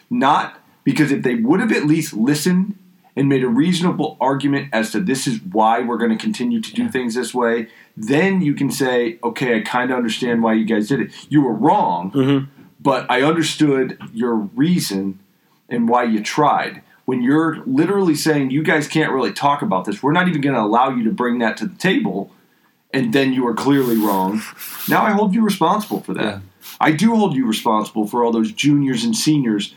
not 0.10 0.60
because 0.84 1.12
if 1.12 1.22
they 1.24 1.36
would 1.36 1.60
have 1.60 1.72
at 1.72 1.86
least 1.86 2.14
listened 2.14 2.76
and 3.16 3.30
made 3.30 3.44
a 3.44 3.48
reasonable 3.48 4.18
argument 4.20 4.70
as 4.74 4.92
to 4.92 5.00
this 5.00 5.26
is 5.28 5.40
why 5.42 5.80
we're 5.82 5.98
going 5.98 6.12
to 6.12 6.18
continue 6.22 6.60
to 6.60 6.74
do 6.74 6.90
things 6.90 7.16
this 7.16 7.34
way, 7.34 7.68
then 7.96 8.42
you 8.42 8.54
can 8.54 8.70
say, 8.70 9.18
okay, 9.24 9.56
I 9.58 9.62
kind 9.62 9.90
of 9.92 9.98
understand 9.98 10.44
why 10.44 10.54
you 10.54 10.66
guys 10.66 10.90
did 10.90 11.00
it. 11.00 11.12
You 11.30 11.42
were 11.42 11.54
wrong, 11.54 12.12
Mhm. 12.12 12.48
but 12.82 13.06
I 13.10 13.22
understood 13.22 13.98
your 14.14 14.36
reason 14.36 15.20
and 15.70 15.88
why 15.88 16.04
you 16.04 16.20
tried. 16.22 16.82
When 17.06 17.22
you're 17.22 17.64
literally 17.66 18.16
saying 18.16 18.50
you 18.52 18.64
guys 18.64 18.88
can't 18.88 19.12
really 19.12 19.32
talk 19.32 19.62
about 19.62 19.86
this, 19.86 20.02
we're 20.02 20.12
not 20.12 20.28
even 20.28 20.42
going 20.42 20.56
to 20.56 20.62
allow 20.62 20.90
you 20.90 21.04
to 21.04 21.12
bring 21.12 21.40
that 21.40 21.56
to 21.58 21.68
the 21.68 21.76
table, 21.78 22.32
and 22.94 23.14
then 23.14 23.32
you 23.32 23.46
are 23.48 23.54
clearly 23.54 23.98
wrong. 23.98 24.42
Now 24.90 25.04
I 25.04 25.12
hold 25.12 25.34
you 25.36 25.44
responsible 25.44 26.02
for 26.02 26.14
that. 26.16 26.24
Yeah. 26.24 26.40
I 26.80 26.92
do 26.92 27.16
hold 27.16 27.36
you 27.36 27.46
responsible 27.46 28.08
for 28.08 28.24
all 28.24 28.32
those 28.32 28.52
juniors 28.52 29.04
and 29.04 29.16
seniors 29.16 29.76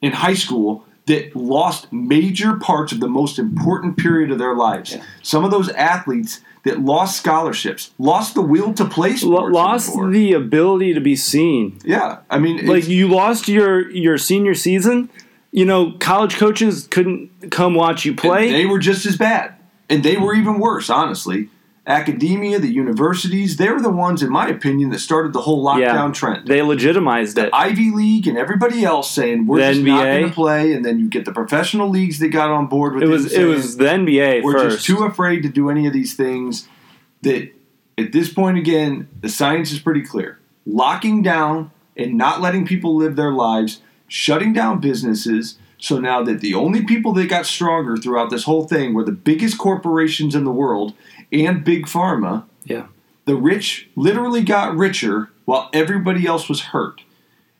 in 0.00 0.12
high 0.12 0.34
school 0.34 0.84
that 1.06 1.34
lost 1.36 1.92
major 1.92 2.56
parts 2.56 2.92
of 2.92 3.00
the 3.00 3.08
most 3.08 3.38
important 3.38 3.96
period 3.98 4.30
of 4.30 4.38
their 4.38 4.54
lives. 4.54 4.92
Yeah. 4.94 5.04
Some 5.22 5.44
of 5.44 5.50
those 5.50 5.68
athletes 5.70 6.40
that 6.64 6.80
lost 6.80 7.16
scholarships, 7.16 7.90
lost 7.98 8.34
the 8.34 8.40
will 8.42 8.72
to 8.74 8.84
play 8.84 9.16
sports. 9.16 9.52
lost 9.52 9.88
anymore. 9.90 10.10
the 10.12 10.32
ability 10.32 10.94
to 10.94 11.00
be 11.00 11.16
seen. 11.16 11.78
yeah. 11.84 12.18
I 12.30 12.38
mean, 12.38 12.66
Like 12.66 12.88
you 12.88 13.08
lost 13.08 13.48
your 13.48 13.90
your 13.90 14.16
senior 14.16 14.54
season. 14.54 15.10
You 15.54 15.66
know, 15.66 15.92
college 15.92 16.36
coaches 16.36 16.88
couldn't 16.90 17.50
come 17.50 17.74
watch 17.74 18.04
you 18.06 18.14
play. 18.14 18.50
They 18.50 18.64
were 18.66 18.78
just 18.78 19.04
as 19.06 19.16
bad, 19.16 19.54
and 19.90 20.02
they 20.02 20.16
were 20.16 20.34
even 20.34 20.58
worse, 20.58 20.88
honestly. 20.88 21.50
Academia, 21.86 22.60
the 22.60 22.72
universities, 22.72 23.56
they 23.56 23.68
were 23.68 23.80
the 23.82 23.90
ones, 23.90 24.22
in 24.22 24.30
my 24.30 24.48
opinion, 24.48 24.90
that 24.90 25.00
started 25.00 25.32
the 25.32 25.40
whole 25.40 25.62
lockdown 25.64 25.80
Yeah. 25.80 26.12
trend. 26.12 26.46
they 26.46 26.62
legitimized 26.62 27.36
it. 27.38 27.50
Ivy 27.52 27.90
League 27.90 28.28
and 28.28 28.38
everybody 28.38 28.84
else 28.84 29.10
saying 29.10 29.46
we're 29.46 29.58
The 29.58 29.72
just 29.74 29.80
not 29.84 30.04
going 30.04 30.28
to 30.28 30.30
play, 30.34 30.72
and 30.72 30.84
then 30.84 31.00
you 31.00 31.08
get 31.08 31.24
the 31.24 31.32
professional 31.32 31.88
leagues 31.90 32.20
that 32.20 32.28
got 32.28 32.50
on 32.50 32.66
board 32.68 32.94
with 32.94 33.02
It 33.02 33.06
it. 33.08 33.10
was 33.12 33.32
it 33.32 33.44
was 33.44 33.76
the 33.78 33.86
NBA 33.88 34.42
we're 34.42 34.52
first. 34.52 34.76
just 34.76 34.86
too 34.86 35.02
afraid 35.04 35.42
to 35.42 35.48
do 35.48 35.68
any 35.70 35.86
of 35.88 35.92
these 35.92 36.14
things. 36.14 36.68
That 37.22 37.50
at 37.98 38.12
this 38.12 38.32
point, 38.32 38.58
again, 38.58 39.08
the 39.20 39.28
science 39.28 39.72
is 39.72 39.80
pretty 39.80 40.02
clear. 40.02 40.38
Locking 40.64 41.20
down 41.20 41.72
and 41.96 42.14
not 42.16 42.40
letting 42.40 42.64
people 42.64 42.94
live 42.96 43.16
their 43.16 43.32
lives, 43.32 43.80
shutting 44.12 44.52
down 44.52 44.78
businesses. 44.78 45.58
So 45.78 45.98
now 45.98 46.22
that 46.22 46.40
the 46.40 46.52
only 46.52 46.84
people 46.84 47.14
that 47.14 47.30
got 47.30 47.46
stronger 47.46 47.96
throughout 47.96 48.28
this 48.28 48.44
whole 48.44 48.66
thing 48.66 48.92
were 48.92 49.04
the 49.04 49.10
biggest 49.10 49.56
corporations 49.56 50.34
in 50.34 50.44
the 50.44 50.50
world 50.50 50.92
and 51.32 51.64
big 51.64 51.86
pharma. 51.86 52.44
yeah. 52.64 52.88
The 53.24 53.36
rich 53.36 53.88
literally 53.94 54.42
got 54.42 54.76
richer 54.76 55.30
while 55.44 55.70
everybody 55.72 56.26
else 56.26 56.48
was 56.48 56.60
hurt. 56.60 57.02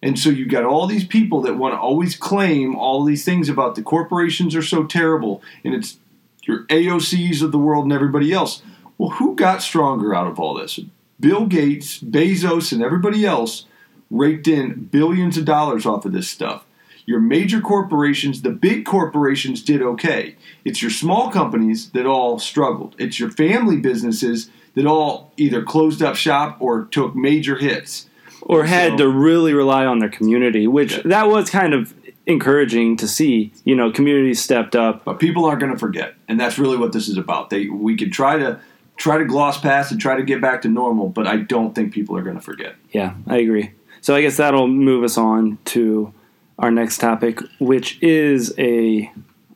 And 0.02 0.18
so 0.18 0.28
you 0.28 0.44
got 0.44 0.64
all 0.64 0.88
these 0.88 1.06
people 1.06 1.40
that 1.42 1.56
want 1.56 1.74
to 1.74 1.78
always 1.78 2.16
claim 2.16 2.74
all 2.74 3.04
these 3.04 3.24
things 3.24 3.48
about 3.48 3.76
the 3.76 3.82
corporations 3.82 4.56
are 4.56 4.62
so 4.62 4.84
terrible 4.84 5.40
and 5.64 5.72
it's 5.72 5.98
your 6.42 6.64
AOCs 6.64 7.42
of 7.42 7.52
the 7.52 7.58
world 7.58 7.84
and 7.84 7.92
everybody 7.92 8.32
else. 8.32 8.62
Well, 8.98 9.10
who 9.10 9.36
got 9.36 9.62
stronger 9.62 10.14
out 10.14 10.26
of 10.26 10.40
all 10.40 10.54
this? 10.54 10.81
Bill 11.20 11.46
Gates, 11.46 12.00
Bezos, 12.00 12.72
and 12.72 12.83
everybody 12.83 13.24
else 13.24 13.66
raked 14.13 14.46
in 14.46 14.85
billions 14.92 15.37
of 15.37 15.44
dollars 15.44 15.87
off 15.87 16.04
of 16.04 16.13
this 16.13 16.29
stuff. 16.29 16.65
Your 17.06 17.19
major 17.19 17.60
corporations, 17.60 18.42
the 18.42 18.50
big 18.50 18.85
corporations 18.85 19.60
did 19.63 19.83
okay. 19.83 20.37
It's 20.65 20.81
your 20.81 20.90
small 20.92 21.31
companies 21.33 21.90
that 21.90 22.06
all 22.06 22.38
struggled. 22.38 22.94
It's 22.98 23.19
your 23.19 23.31
family 23.31 23.79
businesses 23.79 24.50
that 24.75 24.87
all 24.87 25.33
either 25.37 25.63
closed 25.63 26.00
up 26.02 26.15
shop 26.15 26.58
or 26.60 26.85
took 26.85 27.17
major 27.17 27.56
hits. 27.56 28.06
or 28.44 28.65
had 28.65 28.92
So- 28.92 28.96
to 29.04 29.08
really 29.08 29.54
rely 29.54 29.87
on 29.87 30.00
their 30.00 30.08
community, 30.08 30.67
which 30.67 30.96
Yeah. 30.96 31.02
that 31.04 31.29
was 31.29 31.48
kind 31.48 31.73
of 31.73 31.94
encouraging 32.27 32.96
to 32.96 33.06
see. 33.06 33.52
You 33.65 33.77
know, 33.77 33.92
communities 33.92 34.40
stepped 34.42 34.75
up. 34.75 35.04
But 35.04 35.21
people 35.21 35.44
aren't 35.44 35.60
going 35.60 35.71
to 35.73 35.79
forget, 35.79 36.15
and 36.27 36.40
that's 36.40 36.58
really 36.58 36.77
what 36.77 36.92
this 36.92 37.08
is 37.08 37.17
about. 37.17 37.50
They 37.50 37.69
we 37.69 37.96
could 37.96 38.13
try 38.13 38.38
to 38.38 38.58
try 38.96 39.19
to 39.19 39.25
gloss 39.25 39.58
past 39.60 39.92
and 39.92 40.00
try 40.00 40.17
to 40.17 40.25
get 40.25 40.40
back 40.40 40.63
to 40.63 40.69
normal, 40.69 41.08
but 41.08 41.29
I 41.29 41.37
don't 41.37 41.73
think 41.73 41.92
people 41.92 42.17
are 42.17 42.23
going 42.23 42.35
to 42.35 42.42
forget. 42.42 42.75
Yeah, 42.92 43.13
I 43.29 43.37
agree. 43.37 43.71
So 44.03 44.15
I 44.15 44.21
guess 44.21 44.37
that'll 44.37 44.69
move 44.69 45.05
us 45.05 45.17
on 45.17 45.59
to 45.67 46.13
our 46.59 46.71
next 46.71 46.98
topic, 46.98 47.38
which 47.59 48.03
is 48.03 48.53
a 48.59 49.11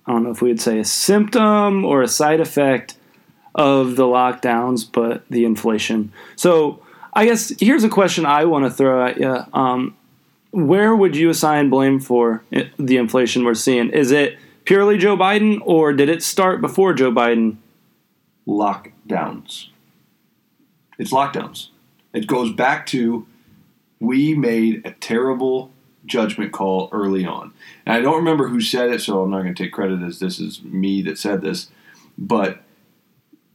I 0.07 0.13
don't 0.13 0.23
know 0.23 0.31
if 0.31 0.41
we 0.41 0.49
would 0.49 0.61
say 0.61 0.79
a 0.79 0.85
symptom 0.85 1.85
or 1.85 2.01
a 2.01 2.09
side 2.09 2.41
effect 2.41 2.97
of 3.57 3.97
the 3.97 4.05
lockdowns, 4.05 4.89
but 4.91 5.25
the 5.29 5.45
inflation. 5.45 6.13
So 6.37 6.81
I 7.13 7.25
guess 7.25 7.53
here's 7.59 7.83
a 7.83 7.89
question 7.89 8.25
I 8.25 8.45
want 8.45 8.65
to 8.67 8.71
throw 8.71 9.05
at 9.05 9.19
you. 9.19 9.37
Um, 9.53 9.97
where 10.53 10.95
would 10.95 11.17
you 11.17 11.29
assign 11.29 11.69
blame 11.69 11.99
for 11.99 12.45
the 12.79 12.97
inflation 12.99 13.45
we're 13.45 13.55
seeing? 13.55 13.91
Is 13.91 14.13
it 14.13 14.39
purely 14.65 14.97
Joe 14.97 15.17
Biden, 15.17 15.61
or 15.65 15.93
did 15.93 16.09
it 16.09 16.23
start 16.23 16.61
before 16.61 16.95
Joe 16.95 17.11
Biden? 17.11 17.57
Lockdowns. 18.47 19.69
It's 20.99 21.13
lockdowns. 21.13 21.71
It 22.13 22.29
goes 22.29 22.53
back 22.53 22.87
to 22.87 23.27
we 24.01 24.35
made 24.35 24.85
a 24.85 24.93
terrible 24.93 25.71
judgment 26.05 26.53
call 26.53 26.89
early 26.93 27.27
on. 27.27 27.53
And 27.85 27.95
I 27.95 28.01
don't 28.01 28.17
remember 28.17 28.49
who 28.49 28.61
said 28.61 28.91
it, 28.91 29.01
so 29.01 29.23
I'm 29.23 29.31
not 29.31 29.43
going 29.43 29.55
to 29.55 29.63
take 29.63 29.73
credit 29.73 30.03
as 30.03 30.19
this 30.21 30.39
is 30.39 30.63
me 30.63 31.03
that 31.03 31.19
said 31.19 31.43
this, 31.43 31.71
but 32.17 32.63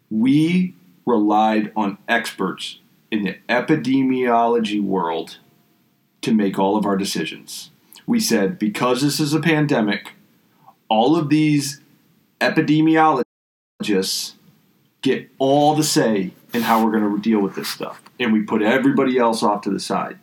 we 0.10 0.76
relied 1.06 1.72
on 1.76 1.98
experts 2.08 2.80
in 3.10 3.24
the 3.24 3.38
epidemiology 3.50 4.82
world 4.82 5.38
to 6.22 6.34
make 6.34 6.60
all 6.60 6.78
of 6.78 6.86
our 6.86 6.98
decisions. 6.98 7.72
We 8.06 8.20
said, 8.20 8.60
because 8.60 9.02
this 9.02 9.20
is 9.20 9.34
a 9.34 9.39
pandemic, 9.39 10.14
all 10.89 11.16
of 11.16 11.30
these 11.30 11.82
epidemiologists 12.39 14.34
get 15.02 15.30
all 15.39 15.76
the 15.76 15.84
say 15.84 16.32
in 16.54 16.62
how 16.62 16.84
we're 16.84 16.92
going 16.92 17.16
to 17.16 17.22
deal 17.22 17.39
with 17.39 17.56
this 17.56 17.70
stuff. 17.70 18.02
And 18.20 18.34
we 18.34 18.42
put 18.42 18.62
everybody 18.62 19.18
else 19.18 19.42
off 19.42 19.62
to 19.62 19.70
the 19.70 19.80
side. 19.80 20.20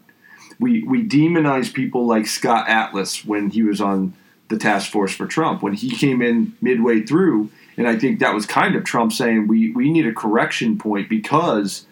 We, 0.59 0.83
we 0.83 1.07
demonize 1.07 1.73
people 1.73 2.07
like 2.07 2.27
Scott 2.27 2.69
Atlas 2.69 3.25
when 3.25 3.51
he 3.51 3.63
was 3.63 3.81
on 3.81 4.15
the 4.49 4.57
task 4.57 4.91
force 4.91 5.15
for 5.15 5.27
Trump. 5.27 5.63
When 5.63 5.75
he 5.75 5.91
came 5.91 6.21
in 6.21 6.55
midway 6.61 7.03
through, 7.03 7.51
and 7.77 7.87
I 7.87 7.97
think 7.97 8.19
that 8.19 8.35
was 8.35 8.47
kind 8.47 8.75
of 8.75 8.85
Trump 8.85 9.13
saying 9.13 9.47
we, 9.47 9.71
we 9.71 9.91
need 9.91 10.07
a 10.07 10.13
correction 10.13 10.79
point 10.79 11.09
because 11.09 11.87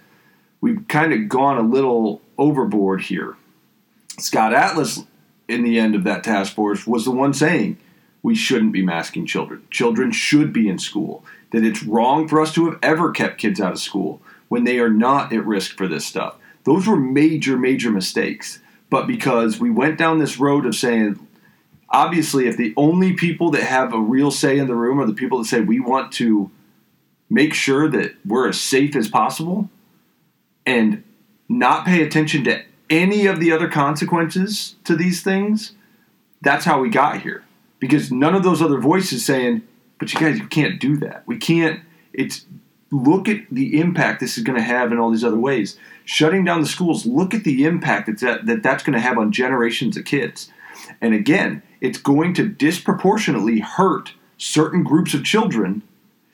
we've 0.61 0.87
kind 0.89 1.13
of 1.13 1.29
gone 1.29 1.59
a 1.59 1.63
little 1.63 2.23
overboard 2.39 3.03
here. 3.03 3.37
Scott 4.19 4.53
Atlas, 4.53 5.05
in 5.49 5.63
the 5.63 5.79
end 5.79 5.95
of 5.95 6.05
that 6.05 6.25
task 6.25 6.55
force, 6.55 6.87
was 6.87 7.05
the 7.05 7.11
one 7.11 7.35
saying 7.35 7.79
we 8.23 8.35
shouldn't 8.35 8.73
be 8.73 8.83
masking 8.85 9.27
children. 9.27 9.63
Children 9.71 10.11
should 10.11 10.53
be 10.53 10.69
in 10.69 10.79
school. 10.79 11.25
That 11.53 11.65
it's 11.65 11.85
wrong 11.85 12.27
for 12.27 12.41
us 12.41 12.53
to 12.55 12.69
have 12.69 12.79
ever 12.83 13.13
kept 13.13 13.39
kids 13.39 13.61
out 13.61 13.73
of 13.73 13.79
school 13.79 14.21
when 14.49 14.65
they 14.65 14.81
are 14.81 14.91
not 14.91 15.33
at 15.33 15.47
risk 15.47 15.77
for 15.77 15.87
this 15.87 16.05
stuff. 16.05 16.37
Those 16.67 16.89
were 16.89 16.97
major, 16.97 17.57
major 17.57 17.93
mistakes. 17.93 18.61
But 18.91 19.07
because 19.07 19.61
we 19.61 19.71
went 19.71 19.99
down 19.99 20.19
this 20.19 20.39
road 20.39 20.67
of 20.67 20.75
saying, 20.75 21.25
obviously, 21.89 22.49
if 22.49 22.57
the 22.57 22.75
only 22.77 23.13
people 23.13 23.53
that 23.53 23.63
have 23.63 23.95
a 23.95 24.01
real 24.01 24.33
say 24.33 24.59
in 24.59 24.67
the 24.67 24.75
room 24.75 25.01
are 25.01 25.07
the 25.07 25.15
people 25.15 25.39
that 25.39 25.47
say 25.47 25.61
we 25.61 25.79
want 25.79 26.13
to 26.15 26.51
make 27.31 27.55
sure 27.55 27.89
that 27.89 28.17
we're 28.27 28.49
as 28.49 28.61
safe 28.61 28.97
as 28.97 29.09
possible 29.09 29.71
and 30.67 31.05
not 31.49 31.87
pay 31.87 32.03
attention 32.03 32.43
to 32.45 32.63
any 32.91 33.27
of 33.27 33.39
the 33.39 33.53
other 33.53 33.69
consequences 33.69 34.75
to 34.85 34.97
these 34.97 35.23
things, 35.23 35.73
that's 36.43 36.65
how 36.65 36.81
we 36.81 36.89
got 36.89 37.23
here. 37.23 37.45
Because 37.79 38.11
none 38.11 38.35
of 38.35 38.43
those 38.43 38.61
other 38.61 38.79
voices 38.79 39.25
saying, 39.25 39.63
but 39.99 40.13
you 40.13 40.19
guys, 40.19 40.39
you 40.39 40.49
can't 40.49 40.81
do 40.81 40.97
that. 40.97 41.23
We 41.27 41.39
can't, 41.39 41.81
it's, 42.13 42.45
look 42.91 43.29
at 43.29 43.43
the 43.53 43.79
impact 43.79 44.19
this 44.19 44.37
is 44.37 44.43
going 44.45 44.59
to 44.59 44.65
have 44.65 44.91
in 44.91 44.99
all 44.99 45.11
these 45.11 45.25
other 45.25 45.39
ways. 45.39 45.79
Shutting 46.07 46.45
down 46.45 46.61
the 46.63 46.67
schools, 46.67 47.05
look 47.05 47.35
at 47.35 47.45
the 47.45 47.65
impact 47.65 48.07
that, 48.07 48.21
that, 48.21 48.47
that 48.47 48.63
that's 48.63 48.83
going 48.83 48.95
to 48.95 49.01
have 49.01 49.19
on 49.19 49.33
generations 49.33 49.97
of 49.97 50.05
kids. 50.05 50.51
And 51.01 51.13
again, 51.13 51.63
it's 51.81 51.99
going 51.99 52.33
to 52.35 52.49
disproportionately 52.49 53.59
hurt 53.59 54.15
certain 54.39 54.83
groups 54.83 55.15
of 55.15 55.25
children 55.25 55.83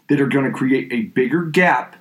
that 0.09 0.21
are 0.21 0.27
going 0.27 0.45
to 0.45 0.51
create 0.51 0.93
a 0.93 1.03
bigger 1.03 1.45
gap 1.47 1.97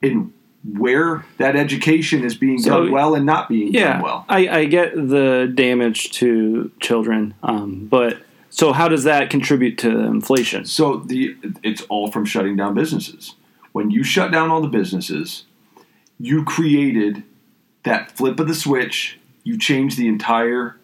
in 0.00 0.32
where 0.76 1.24
that 1.38 1.56
education 1.56 2.24
is 2.24 2.36
being 2.36 2.58
So, 2.58 2.84
done 2.84 2.92
well 2.92 3.14
and 3.14 3.26
not 3.26 3.48
being 3.48 3.72
Yeah, 3.72 3.94
done 3.94 4.02
well. 4.02 4.24
I, 4.28 4.48
I 4.48 4.64
get 4.66 4.94
the 4.94 5.50
damage 5.52 6.12
to 6.12 6.70
children, 6.80 7.34
um, 7.42 7.86
but 7.90 8.18
so 8.50 8.72
how 8.72 8.88
does 8.88 9.04
that 9.04 9.30
contribute 9.30 9.78
to 9.78 9.88
inflation? 9.88 10.64
So 10.66 10.96
the 10.98 11.36
it's 11.62 11.82
all 11.82 12.10
from 12.10 12.24
shutting 12.24 12.56
down 12.56 12.74
businesses. 12.74 13.34
When 13.72 13.90
you 13.90 14.02
shut 14.02 14.32
down 14.32 14.50
all 14.50 14.60
the 14.60 14.68
businesses, 14.68 15.44
you 16.18 16.44
created 16.44 17.22
that 17.84 18.12
flip 18.12 18.40
of 18.40 18.48
the 18.48 18.54
switch. 18.54 19.18
You 19.44 19.58
changed 19.58 19.96
the 19.96 20.08
entire 20.08 20.76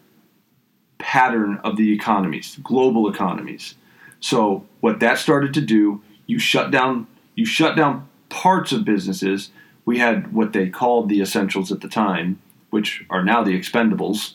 pattern 0.99 1.61
of 1.65 1.77
the 1.77 1.93
economies, 1.93 2.59
global 2.63 3.09
economies. 3.09 3.75
So 4.21 4.65
what 4.81 5.01
that 5.01 5.19
started 5.19 5.53
to 5.55 5.61
do, 5.61 6.03
you 6.27 6.39
shut 6.39 6.71
down 6.71 7.07
you 7.35 7.45
shut 7.45 7.77
down 7.77 8.09
parts 8.29 8.73
of 8.73 8.85
businesses. 8.85 9.51
We 9.85 9.99
had 9.99 10.33
what 10.33 10.53
they 10.53 10.69
called 10.69 11.09
the 11.09 11.21
essentials 11.21 11.73
at 11.73 11.81
the 11.81 11.89
time, 11.89 12.41
which 12.71 13.05
are 13.11 13.25
now 13.25 13.43
the 13.43 13.59
expendables. 13.59 14.35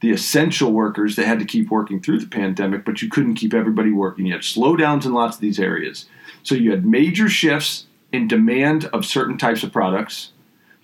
The 0.00 0.12
essential 0.12 0.72
workers 0.72 1.16
that 1.16 1.26
had 1.26 1.38
to 1.38 1.44
keep 1.44 1.70
working 1.70 2.00
through 2.00 2.20
the 2.20 2.28
pandemic, 2.28 2.84
but 2.84 3.00
you 3.02 3.08
couldn't 3.08 3.34
keep 3.34 3.54
everybody 3.54 3.90
working. 3.90 4.26
You 4.26 4.34
had 4.34 4.42
slowdowns 4.42 5.06
in 5.06 5.12
lots 5.14 5.36
of 5.36 5.40
these 5.40 5.58
areas. 5.58 6.06
So 6.42 6.54
you 6.54 6.70
had 6.70 6.84
major 6.84 7.28
shifts 7.28 7.86
in 8.12 8.28
demand 8.28 8.84
of 8.86 9.04
certain 9.04 9.38
types 9.38 9.62
of 9.62 9.72
products. 9.72 10.32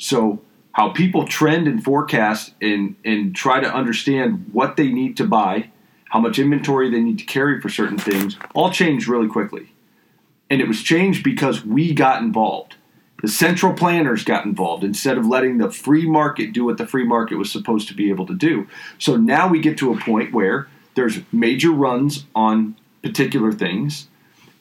So 0.02 0.40
how 0.72 0.88
people 0.88 1.28
trend 1.28 1.68
and 1.68 1.82
forecast 1.82 2.54
and, 2.60 2.96
and 3.04 3.36
try 3.36 3.60
to 3.60 3.72
understand 3.72 4.50
what 4.52 4.76
they 4.76 4.88
need 4.88 5.16
to 5.18 5.24
buy, 5.24 5.70
how 6.10 6.18
much 6.18 6.40
inventory 6.40 6.90
they 6.90 7.00
need 7.00 7.20
to 7.20 7.24
carry 7.24 7.60
for 7.60 7.68
certain 7.68 7.98
things, 7.98 8.36
all 8.52 8.72
changed 8.72 9.06
really 9.06 9.28
quickly. 9.28 9.72
And 10.50 10.60
it 10.60 10.66
was 10.66 10.82
changed 10.82 11.22
because 11.22 11.64
we 11.64 11.94
got 11.94 12.20
involved. 12.20 12.74
The 13.22 13.28
central 13.28 13.74
planners 13.74 14.24
got 14.24 14.44
involved 14.44 14.82
instead 14.82 15.18
of 15.18 15.26
letting 15.26 15.58
the 15.58 15.70
free 15.70 16.08
market 16.08 16.52
do 16.52 16.64
what 16.64 16.78
the 16.78 16.86
free 16.86 17.04
market 17.04 17.36
was 17.36 17.52
supposed 17.52 17.86
to 17.86 17.94
be 17.94 18.10
able 18.10 18.26
to 18.26 18.34
do. 18.34 18.66
So 18.98 19.16
now 19.16 19.46
we 19.46 19.60
get 19.60 19.78
to 19.78 19.92
a 19.92 20.00
point 20.00 20.34
where 20.34 20.66
there's 20.96 21.20
major 21.30 21.70
runs 21.70 22.26
on 22.34 22.74
particular 23.04 23.52
things, 23.52 24.08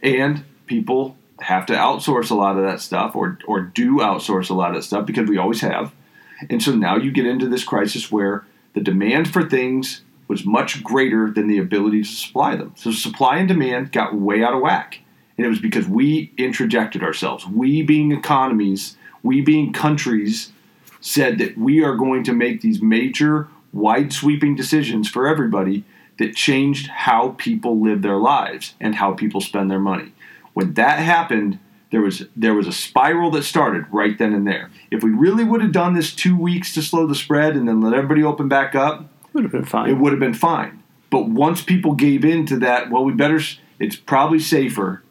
and 0.04 0.44
people 0.68 1.18
have 1.42 1.66
to 1.66 1.74
outsource 1.74 2.30
a 2.30 2.36
lot 2.36 2.58
of 2.58 2.64
that 2.64 2.80
stuff 2.82 3.16
or, 3.16 3.38
or 3.48 3.62
do 3.62 3.98
outsource 3.98 4.50
a 4.50 4.54
lot 4.54 4.70
of 4.70 4.76
that 4.76 4.84
stuff 4.84 5.06
because 5.06 5.28
we 5.28 5.38
always 5.38 5.62
have. 5.62 5.94
And 6.50 6.62
so 6.62 6.74
now 6.74 6.96
you 6.96 7.12
get 7.12 7.26
into 7.26 7.48
this 7.48 7.64
crisis 7.64 8.12
where 8.12 8.46
the 8.74 8.82
demand 8.82 9.32
for 9.32 9.48
things 9.48 10.02
was 10.28 10.46
much 10.46 10.84
greater 10.84 11.30
than 11.30 11.48
the 11.48 11.58
ability 11.58 12.04
to 12.04 12.10
supply 12.10 12.56
them. 12.56 12.74
So 12.78 12.92
supply 12.92 13.38
and 13.38 13.48
demand 13.48 13.92
got 13.92 14.16
way 14.16 14.44
out 14.44 14.54
of 14.54 14.62
whack. 14.62 15.00
And 15.38 15.46
it 15.46 15.50
was 15.50 15.60
because 15.60 15.88
we 15.88 16.32
interjected 16.38 17.04
ourselves. 17.04 17.46
We, 17.48 17.82
being 17.82 18.12
economies, 18.12 18.96
we, 19.24 19.42
being 19.42 19.74
countries, 19.74 20.52
said 21.02 21.40
that 21.40 21.58
we 21.58 21.84
are 21.84 21.96
going 21.96 22.24
to 22.24 22.34
make 22.34 22.62
these 22.62 22.82
major, 22.82 23.48
wide 23.74 24.14
sweeping 24.14 24.56
decisions 24.56 25.10
for 25.10 25.28
everybody 25.28 25.84
that 26.20 26.36
changed 26.36 26.88
how 26.88 27.30
people 27.38 27.82
live 27.82 28.04
their 28.04 28.18
lives 28.18 28.76
and 28.80 28.96
how 28.96 29.14
people 29.14 29.42
spend 29.42 29.72
their 29.72 29.80
money. 29.80 30.14
When 30.54 30.74
that 30.74 31.00
happened, 31.00 31.60
there 31.92 32.02
was 32.02 32.26
there 32.36 32.54
was 32.54 32.68
a 32.68 32.72
spiral 32.72 33.32
that 33.32 33.44
started 33.44 33.86
right 33.92 34.18
then 34.18 34.34
and 34.34 34.48
there. 34.48 34.70
If 34.92 35.04
we 35.04 35.10
really 35.12 35.44
would 35.44 35.62
have 35.62 35.72
done 35.72 35.94
this 35.94 36.14
two 36.14 36.38
weeks 36.38 36.74
to 36.76 36.82
slow 36.82 37.06
the 37.08 37.16
spread 37.16 37.56
and 37.56 37.68
then 37.68 37.82
let 37.82 37.94
everybody 37.94 38.24
open 38.24 38.48
back 38.48 38.76
up, 38.76 39.10
Would 39.34 39.44
have 39.44 39.52
been 39.52 39.66
fine. 39.66 39.90
it 39.90 39.94
would 39.98 40.12
have 40.14 40.20
been 40.20 40.34
fine. 40.34 40.84
But 41.10 41.28
once 41.28 41.62
people 41.62 41.94
gave 41.94 42.24
in 42.24 42.46
to 42.48 42.58
that, 42.60 42.90
well, 42.90 43.04
we 43.04 43.12
better, 43.14 43.40
it's 43.80 43.98
probably 43.98 44.40
safer, 44.40 45.04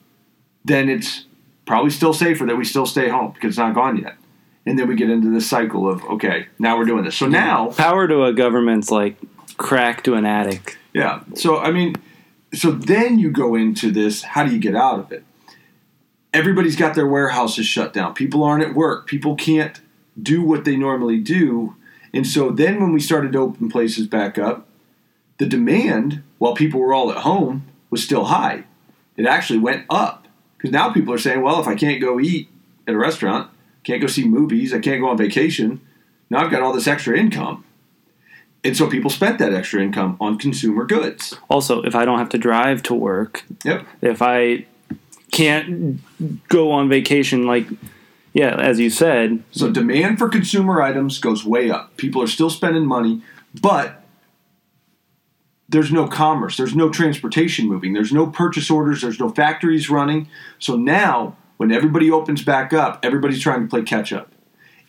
then 0.64 0.88
it's 0.88 1.26
probably 1.66 1.90
still 1.90 2.14
safer 2.14 2.46
that 2.46 2.56
we 2.56 2.64
still 2.64 2.86
stay 2.86 3.08
home 3.10 3.32
because 3.32 3.50
it's 3.50 3.58
not 3.58 3.74
gone 3.74 3.98
yet. 3.98 4.16
And 4.64 4.78
then 4.78 4.88
we 4.88 4.94
get 4.94 5.10
into 5.10 5.30
this 5.30 5.48
cycle 5.48 5.88
of, 5.90 6.02
okay, 6.04 6.46
now 6.58 6.78
we're 6.78 6.84
doing 6.86 7.04
this. 7.04 7.16
So 7.16 7.26
now, 7.26 7.70
Power 7.72 8.08
to 8.08 8.24
a 8.24 8.32
government's 8.32 8.90
like 8.90 9.16
crack 9.58 10.02
to 10.04 10.14
an 10.14 10.24
attic. 10.24 10.78
yeah. 10.94 11.20
So, 11.34 11.58
I 11.58 11.70
mean, 11.70 11.96
so 12.54 12.70
then 12.70 13.18
you 13.18 13.30
go 13.30 13.54
into 13.54 13.90
this 13.90 14.22
how 14.22 14.44
do 14.44 14.52
you 14.52 14.58
get 14.58 14.74
out 14.74 14.98
of 15.00 15.12
it? 15.12 15.24
Everybody's 16.32 16.76
got 16.76 16.94
their 16.94 17.06
warehouses 17.06 17.66
shut 17.66 17.92
down. 17.92 18.14
People 18.14 18.44
aren't 18.44 18.64
at 18.64 18.74
work. 18.74 19.06
People 19.06 19.34
can't 19.34 19.80
do 20.20 20.42
what 20.42 20.64
they 20.64 20.76
normally 20.76 21.18
do. 21.18 21.74
And 22.14 22.26
so 22.26 22.50
then 22.50 22.80
when 22.80 22.92
we 22.92 23.00
started 23.00 23.32
to 23.32 23.38
open 23.38 23.68
places 23.68 24.06
back 24.06 24.38
up, 24.38 24.68
the 25.38 25.46
demand, 25.46 26.22
while 26.38 26.54
people 26.54 26.80
were 26.80 26.92
all 26.92 27.10
at 27.10 27.18
home, 27.18 27.64
was 27.88 28.04
still 28.04 28.26
high. 28.26 28.64
It 29.16 29.26
actually 29.26 29.58
went 29.58 29.86
up. 29.90 30.26
Because 30.56 30.70
now 30.72 30.92
people 30.92 31.14
are 31.14 31.18
saying, 31.18 31.40
well, 31.40 31.60
if 31.60 31.66
I 31.66 31.74
can't 31.74 32.00
go 32.00 32.20
eat 32.20 32.48
at 32.86 32.94
a 32.94 32.98
restaurant, 32.98 33.50
can't 33.82 34.00
go 34.00 34.06
see 34.06 34.24
movies, 34.28 34.74
I 34.74 34.78
can't 34.78 35.00
go 35.00 35.08
on 35.08 35.16
vacation, 35.16 35.80
now 36.28 36.44
I've 36.44 36.50
got 36.50 36.60
all 36.62 36.72
this 36.72 36.86
extra 36.86 37.18
income. 37.18 37.64
And 38.62 38.76
so 38.76 38.88
people 38.90 39.10
spent 39.10 39.38
that 39.38 39.54
extra 39.54 39.82
income 39.82 40.18
on 40.20 40.36
consumer 40.36 40.84
goods. 40.84 41.34
Also, 41.48 41.82
if 41.82 41.94
I 41.94 42.04
don't 42.04 42.18
have 42.18 42.28
to 42.30 42.38
drive 42.38 42.82
to 42.84 42.94
work, 42.94 43.44
Yep. 43.64 43.86
if 44.02 44.20
I 44.20 44.66
can't 45.40 46.48
go 46.48 46.70
on 46.70 46.88
vacation, 46.88 47.46
like, 47.46 47.66
yeah, 48.32 48.56
as 48.56 48.78
you 48.78 48.90
said, 48.90 49.42
So 49.50 49.70
demand 49.70 50.18
for 50.18 50.28
consumer 50.28 50.82
items 50.82 51.18
goes 51.18 51.44
way 51.44 51.70
up. 51.70 51.96
People 51.96 52.22
are 52.22 52.26
still 52.26 52.50
spending 52.50 52.86
money, 52.86 53.22
but 53.60 54.04
there's 55.68 55.90
no 55.92 56.06
commerce, 56.06 56.56
there's 56.56 56.74
no 56.74 56.90
transportation 56.90 57.66
moving, 57.66 57.92
there's 57.92 58.12
no 58.12 58.26
purchase 58.26 58.70
orders, 58.70 59.00
there's 59.00 59.20
no 59.20 59.30
factories 59.30 59.88
running. 59.88 60.28
So 60.58 60.76
now, 60.76 61.36
when 61.56 61.72
everybody 61.72 62.10
opens 62.10 62.44
back 62.44 62.72
up, 62.72 62.98
everybody's 63.02 63.40
trying 63.40 63.62
to 63.62 63.68
play 63.68 63.82
catch 63.82 64.12
up. 64.12 64.32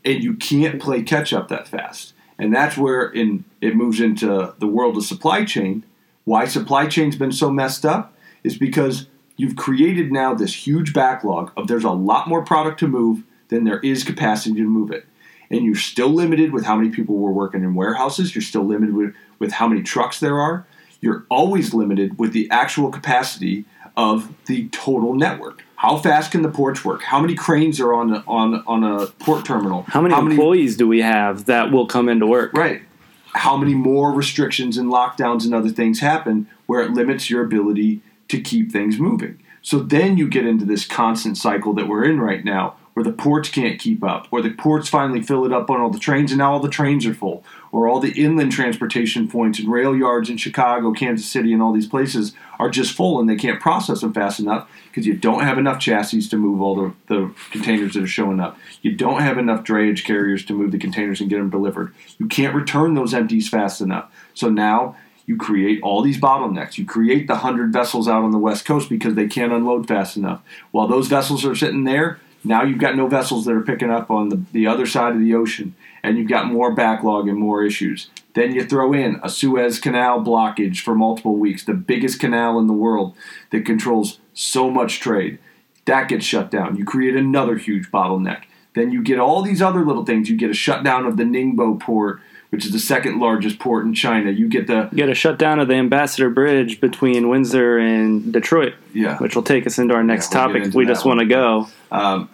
And 0.04 0.24
you 0.24 0.34
can't 0.34 0.82
play 0.82 1.04
catch 1.04 1.32
up 1.32 1.48
that 1.50 1.68
fast. 1.68 2.14
And 2.38 2.54
that's 2.54 2.76
where 2.76 3.08
in 3.08 3.46
it 3.62 3.76
moves 3.76 4.02
into 4.02 4.54
the 4.58 4.68
world 4.68 4.98
of 4.98 5.06
supply 5.06 5.46
chain. 5.46 5.84
Why 6.26 6.46
supply 6.46 6.88
chain's 6.88 7.16
been 7.16 7.32
so 7.32 7.52
messed 7.52 7.86
up 7.86 8.14
is 8.44 8.58
because 8.58 9.06
you've 9.42 9.56
created 9.56 10.12
now 10.12 10.36
this 10.36 10.54
huge 10.68 10.94
backlog 10.94 11.52
of 11.58 11.68
there's 11.68 11.84
a 11.84 11.90
lot 11.90 12.28
more 12.28 12.44
product 12.46 12.80
to 12.80 12.88
move 12.88 13.24
than 13.48 13.64
there 13.64 13.80
is 13.80 14.04
capacity 14.04 14.54
to 14.56 14.64
move 14.64 14.92
it. 14.92 15.06
and 15.50 15.66
you're 15.66 15.76
still 15.76 16.10
limited 16.10 16.54
with 16.54 16.64
how 16.64 16.76
many 16.76 16.90
people 16.90 17.18
were 17.18 17.32
working 17.32 17.64
in 17.64 17.74
warehouses. 17.76 18.34
You're 18.34 18.42
still 18.42 18.64
limited 18.64 18.96
with, 18.96 19.14
with 19.40 19.52
how 19.54 19.68
many 19.68 19.82
trucks 19.84 20.20
there 20.20 20.40
are. 20.40 20.66
You're 21.02 21.26
always 21.30 21.74
limited 21.74 22.18
with 22.20 22.32
the 22.32 22.48
actual 22.52 22.90
capacity 22.92 23.66
of 23.98 24.32
the 24.46 24.70
total 24.70 25.14
network. 25.16 25.64
How 25.76 25.98
fast 25.98 26.32
can 26.32 26.44
the 26.44 26.50
ports 26.50 26.86
work? 26.86 27.02
How 27.02 27.20
many 27.20 27.36
cranes 27.36 27.80
are 27.82 27.94
on 27.94 28.14
a, 28.14 28.24
on 28.28 28.64
on 28.68 28.84
a 28.84 29.08
port 29.08 29.44
terminal? 29.44 29.84
How 29.88 30.02
many 30.02 30.14
employees 30.16 30.78
do 30.78 30.88
we 30.88 31.02
have 31.02 31.46
that 31.46 31.72
will 31.72 31.88
come 31.88 32.08
into 32.08 32.28
work? 32.28 32.54
Right. 32.54 32.84
How 33.34 33.58
many 33.58 33.74
more 33.74 34.14
restrictions 34.14 34.78
and 34.78 34.92
lockdowns 34.92 35.44
and 35.46 35.54
other 35.56 35.70
things 35.70 36.00
happen 36.00 36.48
where 36.68 36.82
it 36.82 36.92
limits 36.92 37.30
your 37.30 37.44
ability 37.44 38.02
to 38.32 38.42
keep 38.42 38.72
things 38.72 39.00
moving? 39.00 39.42
So 39.62 39.80
then 39.80 40.18
you 40.18 40.28
get 40.28 40.46
into 40.46 40.66
this 40.66 40.86
constant 40.86 41.38
cycle 41.38 41.74
that 41.74 41.88
we're 41.88 42.06
in 42.06 42.20
right 42.20 42.44
now 42.44 42.76
where 42.94 43.04
the 43.06 43.12
ports 43.12 43.50
can't 43.50 43.80
keep 43.80 44.04
up, 44.04 44.28
or 44.32 44.42
the 44.42 44.50
ports 44.50 44.90
finally 44.90 45.22
fill 45.22 45.46
it 45.46 45.54
up 45.54 45.70
on 45.70 45.80
all 45.80 45.90
the 45.90 46.00
trains 46.00 46.32
and 46.32 46.40
now 46.40 46.52
all 46.52 46.60
the 46.60 46.68
trains 46.68 47.06
are 47.06 47.14
full, 47.14 47.42
or 47.72 47.88
all 47.88 48.02
the 48.02 48.12
inland 48.22 48.52
transportation 48.52 49.30
points 49.30 49.60
and 49.60 49.72
rail 49.72 49.96
yards 49.96 50.30
in 50.30 50.36
Chicago, 50.36 50.92
Kansas 50.92 51.26
City, 51.26 51.54
and 51.54 51.62
all 51.62 51.72
these 51.72 51.88
places 51.88 52.34
are 52.60 52.70
just 52.70 52.94
full 52.94 53.20
and 53.20 53.30
they 53.30 53.38
can't 53.38 53.62
process 53.62 54.02
them 54.02 54.14
fast 54.14 54.42
enough 54.42 54.70
because 54.90 55.08
you 55.08 55.14
don't 55.16 55.44
have 55.44 55.58
enough 55.58 55.80
chassis 55.80 56.28
to 56.28 56.36
move 56.36 56.62
all 56.62 56.76
the, 56.76 56.94
the 57.08 57.34
containers 57.52 57.94
that 57.94 58.04
are 58.04 58.08
showing 58.08 58.42
up. 58.42 58.58
You 58.82 58.92
don't 58.92 59.22
have 59.22 59.38
enough 59.38 59.64
drayage 59.64 60.04
carriers 60.04 60.44
to 60.46 60.54
move 60.54 60.72
the 60.72 60.78
containers 60.78 61.22
and 61.22 61.30
get 61.30 61.38
them 61.38 61.50
delivered. 61.50 61.94
You 62.18 62.28
can't 62.28 62.54
return 62.54 62.94
those 62.94 63.14
empties 63.14 63.48
fast 63.48 63.80
enough. 63.80 64.12
So 64.34 64.50
now 64.50 64.98
you 65.32 65.38
create 65.38 65.82
all 65.82 66.02
these 66.02 66.20
bottlenecks. 66.20 66.78
You 66.78 66.86
create 66.86 67.28
the 67.28 67.36
100 67.36 67.72
vessels 67.72 68.10
out 68.10 68.24
on 68.24 68.32
the 68.32 68.38
West 68.38 68.66
Coast 68.66 68.90
because 68.90 69.16
they 69.16 69.28
can't 69.28 69.54
unload 69.54 69.88
fast 69.88 70.18
enough. 70.18 70.42
While 70.72 70.90
those 70.90 71.08
vessels 71.08 71.46
are 71.46 71.56
sitting 71.56 71.86
there, 71.86 72.20
now 72.44 72.64
you've 72.64 72.80
got 72.80 72.98
no 72.98 73.08
vessels 73.08 73.46
that 73.46 73.56
are 73.56 73.62
picking 73.62 73.90
up 73.90 74.12
on 74.12 74.28
the, 74.28 74.44
the 74.52 74.68
other 74.68 74.86
side 74.86 75.14
of 75.14 75.22
the 75.22 75.34
ocean, 75.34 75.74
and 76.04 76.18
you've 76.18 76.28
got 76.28 76.48
more 76.48 76.76
backlog 76.76 77.30
and 77.30 77.38
more 77.38 77.64
issues. 77.64 78.10
Then 78.34 78.54
you 78.54 78.66
throw 78.66 78.92
in 78.92 79.22
a 79.24 79.30
Suez 79.30 79.80
Canal 79.80 80.20
blockage 80.22 80.82
for 80.82 80.96
multiple 80.96 81.38
weeks, 81.38 81.64
the 81.64 81.74
biggest 81.74 82.20
canal 82.20 82.60
in 82.60 82.68
the 82.68 82.74
world 82.74 83.16
that 83.52 83.66
controls 83.66 84.20
so 84.34 84.70
much 84.70 85.00
trade. 85.00 85.40
That 85.86 86.10
gets 86.10 86.26
shut 86.26 86.52
down. 86.52 86.76
You 86.76 86.84
create 86.84 87.16
another 87.16 87.56
huge 87.56 87.90
bottleneck. 87.90 88.44
Then 88.74 88.92
you 88.92 89.02
get 89.02 89.20
all 89.20 89.42
these 89.42 89.62
other 89.62 89.86
little 89.86 90.06
things. 90.06 90.30
You 90.30 90.36
get 90.36 90.50
a 90.50 90.54
shutdown 90.54 91.06
of 91.06 91.16
the 91.16 91.24
Ningbo 91.24 91.80
port, 91.80 92.20
which 92.52 92.66
is 92.66 92.72
the 92.72 92.80
second 92.80 93.20
largest 93.20 93.60
port 93.60 93.86
in 93.86 93.94
China. 93.94 94.30
You 94.30 94.48
get 94.48 94.68
the 94.68 94.90
You 94.92 94.98
get 94.98 95.10
a 95.10 95.16
shutdown 95.16 95.60
of 95.60 95.68
the 95.68 95.76
Ambassador 95.76 96.30
Bridge 96.30 96.80
between 96.80 97.30
Windsor 97.30 97.78
and 97.78 98.32
Detroit, 98.32 98.74
yeah. 98.94 99.18
which 99.18 99.36
will 99.36 99.44
take 99.44 99.66
us 99.66 99.80
into 99.80 99.94
our 99.94 100.04
next 100.04 100.32
Yeah, 100.34 100.48
we'll 100.48 100.60
topic. 100.60 100.74
We 100.74 100.86
just 100.86 101.06
want 101.06 101.22
to 101.22 101.26
go. 101.26 101.68
Um, 101.92 102.30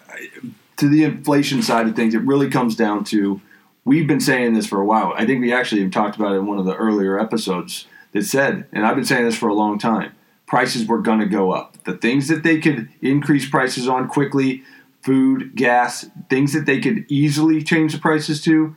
to 0.78 0.90
the 0.90 1.04
inflation 1.04 1.62
side 1.62 1.88
of 1.88 1.96
things, 1.96 2.14
it 2.14 2.22
really 2.22 2.50
comes 2.50 2.76
down 2.76 3.04
to 3.06 3.42
we've 3.86 4.08
been 4.08 4.20
saying 4.20 4.54
this 4.54 4.68
for 4.68 4.82
a 4.82 4.86
while. 4.86 5.14
I 5.16 5.26
think 5.26 5.40
we 5.42 5.54
actually 5.54 5.82
have 5.84 5.92
talked 5.92 6.16
about 6.16 6.34
it 6.34 6.40
in 6.40 6.48
one 6.48 6.58
of 6.58 6.66
the 6.66 6.76
earlier 6.76 7.20
episodes 7.20 7.88
that 8.12 8.24
said, 8.24 8.68
and 8.74 8.86
I've 8.86 8.96
been 8.96 9.06
saying 9.06 9.26
this 9.26 9.38
for 9.38 9.48
a 9.48 9.54
long 9.54 9.80
time 9.80 10.14
prices 10.48 10.88
were 10.88 11.00
going 11.00 11.20
to 11.20 11.26
go 11.26 11.52
up. 11.52 11.78
The 11.84 11.94
things 11.94 12.30
that 12.30 12.42
they 12.42 12.60
could 12.60 12.90
increase 13.02 13.48
prices 13.48 13.88
on 13.88 14.08
quickly, 14.08 14.64
food, 15.04 15.56
gas, 15.56 16.10
things 16.30 16.54
that 16.54 16.66
they 16.66 16.80
could 16.80 17.06
easily 17.10 17.62
change 17.62 17.94
the 17.94 18.00
prices 18.00 18.42
to, 18.46 18.76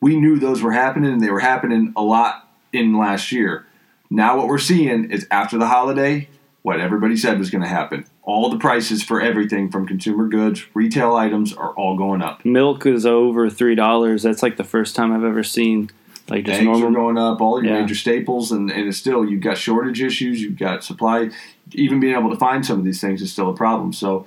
we 0.00 0.16
knew 0.18 0.38
those 0.38 0.62
were 0.62 0.72
happening 0.72 1.12
and 1.12 1.20
they 1.22 1.30
were 1.30 1.40
happening 1.40 1.92
a 1.96 2.02
lot 2.02 2.48
in 2.72 2.96
last 2.96 3.32
year. 3.32 3.66
Now, 4.10 4.36
what 4.36 4.48
we're 4.48 4.58
seeing 4.58 5.10
is 5.10 5.26
after 5.30 5.58
the 5.58 5.66
holiday, 5.68 6.28
what 6.62 6.80
everybody 6.80 7.16
said 7.16 7.38
was 7.38 7.50
going 7.50 7.62
to 7.62 7.68
happen. 7.68 8.06
All 8.22 8.50
the 8.50 8.58
prices 8.58 9.02
for 9.02 9.20
everything 9.20 9.70
from 9.70 9.86
consumer 9.86 10.26
goods, 10.28 10.64
retail 10.74 11.14
items 11.16 11.52
are 11.52 11.70
all 11.74 11.96
going 11.96 12.22
up. 12.22 12.44
Milk 12.44 12.86
is 12.86 13.06
over 13.06 13.48
three 13.50 13.74
dollars. 13.74 14.22
That's 14.22 14.42
like 14.42 14.56
the 14.56 14.64
first 14.64 14.94
time 14.96 15.12
I've 15.12 15.24
ever 15.24 15.42
seen 15.42 15.90
like 16.28 16.44
just 16.44 16.60
Eggs 16.60 16.80
are 16.80 16.90
going 16.90 17.18
up, 17.18 17.40
all 17.40 17.62
your 17.62 17.74
Yeah. 17.74 17.80
major 17.80 17.94
staples, 17.94 18.52
and, 18.52 18.70
and 18.70 18.88
it's 18.88 18.98
still, 18.98 19.24
you've 19.28 19.40
got 19.42 19.58
shortage 19.58 20.00
issues, 20.00 20.40
you've 20.40 20.56
got 20.58 20.84
supply. 20.84 21.30
Even 21.72 21.98
being 21.98 22.14
able 22.16 22.30
to 22.30 22.36
find 22.36 22.64
some 22.64 22.78
of 22.78 22.84
these 22.84 23.00
things 23.00 23.20
is 23.20 23.32
still 23.32 23.50
a 23.50 23.54
problem. 23.54 23.92
So 23.92 24.26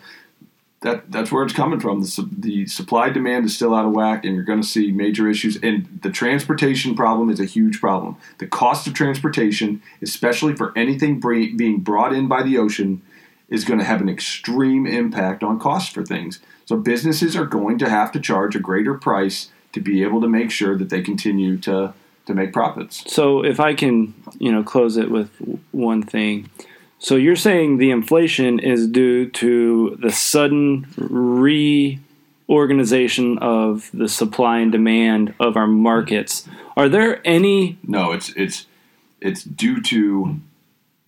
that 0.84 1.12
that's 1.12 1.32
where 1.32 1.44
it's 1.44 1.54
coming 1.54 1.80
from. 1.80 2.02
The, 2.02 2.30
the 2.32 2.68
supply 2.68 3.10
demand 3.10 3.46
is 3.46 3.56
still 3.56 3.74
out 3.74 3.86
of 3.86 3.94
whack, 3.94 4.24
and 4.24 4.36
you're 4.36 4.44
going 4.44 4.62
to 4.62 4.68
see 4.68 4.92
major 4.92 5.30
issues. 5.30 5.58
And 5.64 6.00
the 6.04 6.12
transportation 6.12 6.94
problem 6.94 7.30
is 7.30 7.40
a 7.40 7.46
huge 7.46 7.80
problem. 7.80 8.18
The 8.38 8.48
cost 8.48 8.86
of 8.86 8.94
transportation, 8.94 9.82
especially 10.02 10.56
for 10.56 10.78
anything 10.78 11.20
being 11.20 11.80
brought 11.80 12.14
in 12.14 12.28
by 12.28 12.44
the 12.44 12.58
ocean, 12.58 13.02
is 13.50 13.64
going 13.64 13.80
to 13.80 13.86
have 13.86 14.02
an 14.02 14.10
extreme 14.10 14.86
impact 14.86 15.42
on 15.42 15.60
cost 15.60 15.94
for 15.94 16.04
things. 16.04 16.40
So 16.66 16.78
businesses 16.78 17.36
are 17.36 17.46
going 17.46 17.78
to 17.80 17.90
have 17.90 18.12
to 18.12 18.20
charge 18.20 18.56
a 18.56 18.60
greater 18.60 18.94
price 18.94 19.50
to 19.72 19.80
be 19.80 20.04
able 20.04 20.22
to 20.22 20.28
make 20.28 20.52
sure 20.52 20.78
that 20.78 20.90
they 20.90 21.02
continue 21.02 21.58
to 21.60 21.94
to 22.26 22.34
make 22.34 22.54
profits. 22.54 23.04
So 23.12 23.44
if 23.44 23.60
I 23.60 23.74
can, 23.74 24.14
you 24.40 24.50
know, 24.50 24.64
close 24.64 24.96
it 24.96 25.12
with 25.12 25.30
one 25.72 26.04
thing. 26.04 26.50
So 27.04 27.16
you're 27.18 27.36
saying 27.36 27.78
the 27.80 27.92
inflation 27.92 28.60
is 28.60 28.88
due 28.88 29.30
to 29.32 29.98
the 30.02 30.10
sudden 30.10 30.88
reorganization 32.48 33.38
of 33.40 33.90
the 33.94 34.08
supply 34.08 34.60
and 34.60 34.72
demand 34.72 35.34
of 35.38 35.58
our 35.58 35.68
markets. 35.68 36.48
Are 36.78 36.88
there 36.88 37.20
any 37.28 37.78
No, 37.86 38.14
it's 38.14 38.30
it's 38.30 38.68
it's 39.20 39.44
due 39.44 39.82
to 39.82 40.40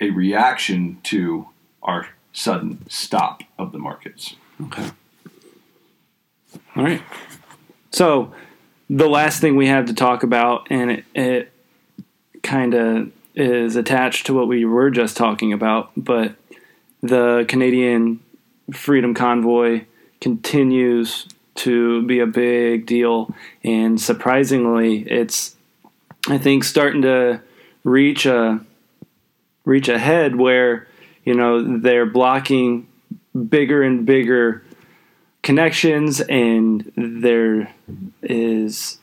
a 0.01 0.09
reaction 0.09 0.99
to 1.03 1.47
our 1.81 2.09
sudden 2.33 2.85
stop 2.89 3.43
of 3.57 3.71
the 3.71 3.79
markets. 3.79 4.35
Okay. 4.63 4.89
All 6.75 6.83
right. 6.83 7.01
So 7.91 8.33
the 8.89 9.07
last 9.07 9.39
thing 9.39 9.55
we 9.55 9.67
have 9.67 9.85
to 9.85 9.93
talk 9.93 10.23
about, 10.23 10.67
and 10.69 10.91
it, 10.91 11.05
it 11.15 11.53
kind 12.43 12.73
of 12.73 13.11
is 13.35 13.75
attached 13.75 14.25
to 14.27 14.33
what 14.33 14.47
we 14.47 14.65
were 14.65 14.89
just 14.89 15.17
talking 15.17 15.53
about, 15.53 15.91
but 15.97 16.35
the 17.01 17.45
Canadian 17.47 18.21
Freedom 18.71 19.13
Convoy 19.13 19.85
continues 20.21 21.27
to 21.55 22.01
be 22.03 22.19
a 22.19 22.25
big 22.25 22.85
deal, 22.85 23.33
and 23.63 23.99
surprisingly, 23.99 24.99
it's 25.01 25.55
I 26.27 26.37
think 26.37 26.63
starting 26.63 27.03
to 27.03 27.41
reach 27.83 28.25
a 28.25 28.59
reach 29.63 29.87
a 29.87 29.99
head 29.99 30.35
where 30.35 30.87
you 31.23 31.33
know 31.33 31.77
they're 31.79 32.05
blocking 32.05 32.87
bigger 33.49 33.83
and 33.83 34.05
bigger 34.05 34.63
connections 35.43 36.21
and 36.21 36.91
there 36.95 37.71
is 38.23 38.97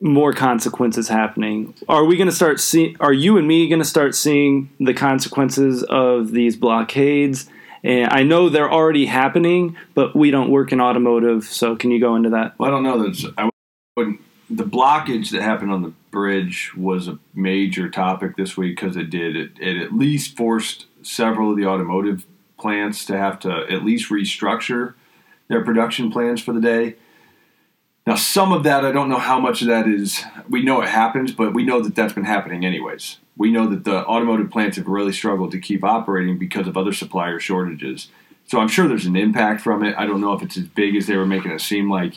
more 0.00 0.32
consequences 0.32 1.08
happening 1.08 1.74
are 1.88 2.04
we 2.04 2.16
going 2.16 2.28
to 2.28 2.34
start 2.34 2.60
seeing? 2.60 2.96
are 3.00 3.12
you 3.12 3.36
and 3.36 3.48
me 3.48 3.68
going 3.68 3.80
to 3.80 3.84
start 3.84 4.14
seeing 4.14 4.70
the 4.78 4.94
consequences 4.94 5.82
of 5.84 6.30
these 6.30 6.56
blockades 6.56 7.48
and 7.82 8.08
i 8.12 8.22
know 8.22 8.48
they're 8.48 8.70
already 8.70 9.06
happening 9.06 9.76
but 9.94 10.14
we 10.14 10.30
don't 10.30 10.50
work 10.50 10.72
in 10.72 10.80
automotive 10.80 11.44
so 11.44 11.74
can 11.74 11.90
you 11.90 12.00
go 12.00 12.14
into 12.14 12.30
that 12.30 12.58
Well, 12.58 12.68
I 12.68 12.72
don't 12.72 12.82
know. 12.82 13.12
I 13.36 13.50
wouldn't. 13.96 14.20
The 14.50 14.64
blockage 14.64 15.30
that 15.32 15.42
happened 15.42 15.72
on 15.72 15.82
the 15.82 15.92
bridge 16.10 16.72
was 16.74 17.06
a 17.06 17.18
major 17.34 17.90
topic 17.90 18.36
this 18.36 18.56
week 18.56 18.76
because 18.80 18.96
it 18.96 19.10
did. 19.10 19.36
It, 19.36 19.50
it 19.60 19.76
at 19.82 19.92
least 19.92 20.36
forced 20.36 20.86
several 21.02 21.50
of 21.50 21.58
the 21.58 21.66
automotive 21.66 22.26
plants 22.58 23.04
to 23.06 23.18
have 23.18 23.38
to 23.40 23.66
at 23.70 23.84
least 23.84 24.10
restructure 24.10 24.94
their 25.48 25.62
production 25.64 26.10
plans 26.10 26.40
for 26.40 26.54
the 26.54 26.60
day. 26.60 26.96
Now, 28.08 28.14
some 28.14 28.54
of 28.54 28.62
that, 28.62 28.86
I 28.86 28.90
don't 28.90 29.10
know 29.10 29.18
how 29.18 29.38
much 29.38 29.60
of 29.60 29.68
that 29.68 29.86
is. 29.86 30.24
We 30.48 30.62
know 30.62 30.80
it 30.80 30.88
happens, 30.88 31.30
but 31.30 31.52
we 31.52 31.62
know 31.62 31.82
that 31.82 31.94
that's 31.94 32.14
been 32.14 32.24
happening 32.24 32.64
anyways. 32.64 33.18
We 33.36 33.50
know 33.50 33.68
that 33.68 33.84
the 33.84 34.02
automotive 34.06 34.50
plants 34.50 34.78
have 34.78 34.88
really 34.88 35.12
struggled 35.12 35.50
to 35.50 35.60
keep 35.60 35.84
operating 35.84 36.38
because 36.38 36.66
of 36.66 36.78
other 36.78 36.94
supplier 36.94 37.38
shortages. 37.38 38.08
So 38.46 38.60
I'm 38.60 38.68
sure 38.68 38.88
there's 38.88 39.04
an 39.04 39.14
impact 39.14 39.60
from 39.60 39.84
it. 39.84 39.94
I 39.98 40.06
don't 40.06 40.22
know 40.22 40.32
if 40.32 40.42
it's 40.42 40.56
as 40.56 40.64
big 40.64 40.96
as 40.96 41.06
they 41.06 41.18
were 41.18 41.26
making 41.26 41.50
it 41.50 41.60
seem 41.60 41.90
like 41.90 42.14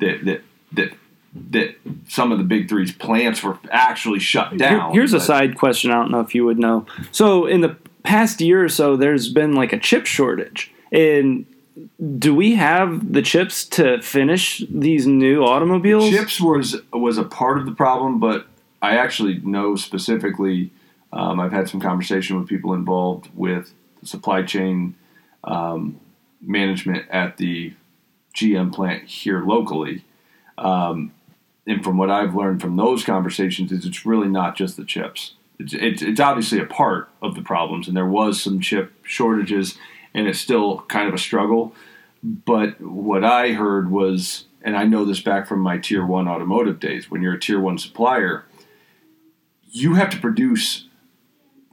that 0.00 0.24
that 0.24 0.42
that 0.72 0.92
that 1.50 1.76
some 2.08 2.32
of 2.32 2.38
the 2.38 2.44
big 2.44 2.68
three's 2.68 2.90
plants 2.90 3.40
were 3.40 3.60
actually 3.70 4.18
shut 4.18 4.48
Here- 4.48 4.58
down. 4.58 4.92
here's 4.92 5.12
a 5.12 5.20
side 5.20 5.56
question 5.58 5.90
i 5.90 5.94
don't 5.94 6.10
know 6.10 6.20
if 6.20 6.34
you 6.34 6.44
would 6.46 6.58
know 6.58 6.86
so 7.12 7.44
in 7.44 7.60
the 7.60 7.76
past 8.02 8.40
year 8.40 8.64
or 8.64 8.68
so 8.68 8.96
there's 8.96 9.28
been 9.28 9.52
like 9.52 9.72
a 9.74 9.78
chip 9.78 10.06
shortage 10.06 10.72
and 10.90 11.44
do 12.18 12.34
we 12.34 12.54
have 12.54 13.12
the 13.12 13.22
chips 13.22 13.64
to 13.64 14.00
finish 14.02 14.62
these 14.70 15.06
new 15.06 15.44
automobiles 15.44 16.08
Chips 16.10 16.40
was 16.40 16.76
was 16.92 17.18
a 17.18 17.24
part 17.24 17.58
of 17.58 17.66
the 17.66 17.72
problem, 17.72 18.18
but 18.18 18.46
I 18.80 18.96
actually 18.96 19.38
know 19.40 19.76
specifically. 19.76 20.70
Um, 21.10 21.40
I've 21.40 21.52
had 21.52 21.70
some 21.70 21.80
conversation 21.80 22.38
with 22.38 22.48
people 22.48 22.74
involved 22.74 23.30
with 23.34 23.72
supply 24.04 24.42
chain 24.42 24.94
um, 25.42 25.98
management 26.42 27.08
at 27.10 27.38
the 27.38 27.72
GM 28.34 28.74
plant 28.74 29.04
here 29.04 29.42
locally, 29.42 30.04
um, 30.58 31.12
and 31.66 31.82
from 31.82 31.96
what 31.96 32.10
I've 32.10 32.34
learned 32.34 32.60
from 32.60 32.76
those 32.76 33.04
conversations, 33.04 33.72
is 33.72 33.86
it's 33.86 34.04
really 34.04 34.28
not 34.28 34.54
just 34.54 34.76
the 34.76 34.84
chips. 34.84 35.34
It's, 35.58 35.72
it's, 35.74 36.02
it's 36.02 36.20
obviously 36.20 36.60
a 36.60 36.66
part 36.66 37.08
of 37.20 37.34
the 37.34 37.42
problems, 37.42 37.88
and 37.88 37.96
there 37.96 38.06
was 38.06 38.40
some 38.40 38.60
chip 38.60 38.92
shortages, 39.02 39.76
and 40.18 40.28
it's 40.28 40.40
still 40.40 40.80
kind 40.88 41.08
of 41.08 41.14
a 41.14 41.18
struggle. 41.18 41.74
But 42.22 42.80
what 42.80 43.24
I 43.24 43.52
heard 43.52 43.90
was 43.90 44.44
and 44.62 44.76
I 44.76 44.84
know 44.84 45.04
this 45.04 45.20
back 45.20 45.46
from 45.46 45.60
my 45.60 45.78
tier 45.78 46.04
one 46.04 46.28
automotive 46.28 46.80
days, 46.80 47.10
when 47.10 47.22
you're 47.22 47.34
a 47.34 47.40
tier 47.40 47.60
one 47.60 47.78
supplier, 47.78 48.44
you 49.70 49.94
have 49.94 50.10
to 50.10 50.18
produce 50.18 50.86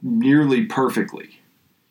nearly 0.02 0.66
perfectly. 0.66 1.40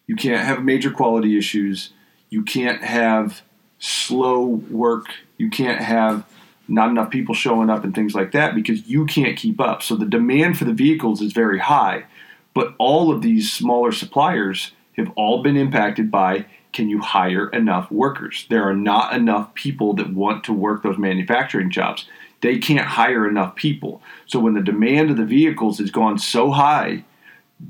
You 0.07 0.15
can't 0.15 0.45
have 0.45 0.63
major 0.63 0.91
quality 0.91 1.37
issues. 1.37 1.91
You 2.29 2.43
can't 2.43 2.81
have 2.81 3.41
slow 3.77 4.45
work. 4.45 5.07
You 5.37 5.49
can't 5.49 5.81
have 5.81 6.25
not 6.67 6.89
enough 6.89 7.11
people 7.11 7.35
showing 7.35 7.69
up 7.69 7.83
and 7.83 7.93
things 7.93 8.15
like 8.15 8.31
that 8.31 8.55
because 8.55 8.87
you 8.87 9.05
can't 9.05 9.37
keep 9.37 9.59
up. 9.59 9.83
So 9.83 9.95
the 9.95 10.05
demand 10.05 10.57
for 10.57 10.65
the 10.65 10.73
vehicles 10.73 11.21
is 11.21 11.33
very 11.33 11.59
high. 11.59 12.05
But 12.53 12.73
all 12.79 13.11
of 13.11 13.21
these 13.21 13.51
smaller 13.51 13.91
suppliers 13.91 14.71
have 14.97 15.11
all 15.15 15.43
been 15.43 15.57
impacted 15.57 16.09
by 16.11 16.45
can 16.73 16.89
you 16.89 16.99
hire 16.99 17.47
enough 17.49 17.89
workers? 17.89 18.45
There 18.49 18.67
are 18.67 18.75
not 18.75 19.13
enough 19.13 19.53
people 19.53 19.93
that 19.93 20.13
want 20.13 20.43
to 20.43 20.53
work 20.53 20.83
those 20.83 20.97
manufacturing 20.97 21.71
jobs. 21.71 22.05
They 22.41 22.57
can't 22.57 22.85
hire 22.85 23.27
enough 23.27 23.55
people. 23.55 24.01
So 24.25 24.39
when 24.39 24.55
the 24.55 24.61
demand 24.61 25.09
of 25.09 25.17
the 25.17 25.25
vehicles 25.25 25.79
has 25.79 25.89
gone 25.89 26.19
so 26.19 26.51
high, 26.51 27.05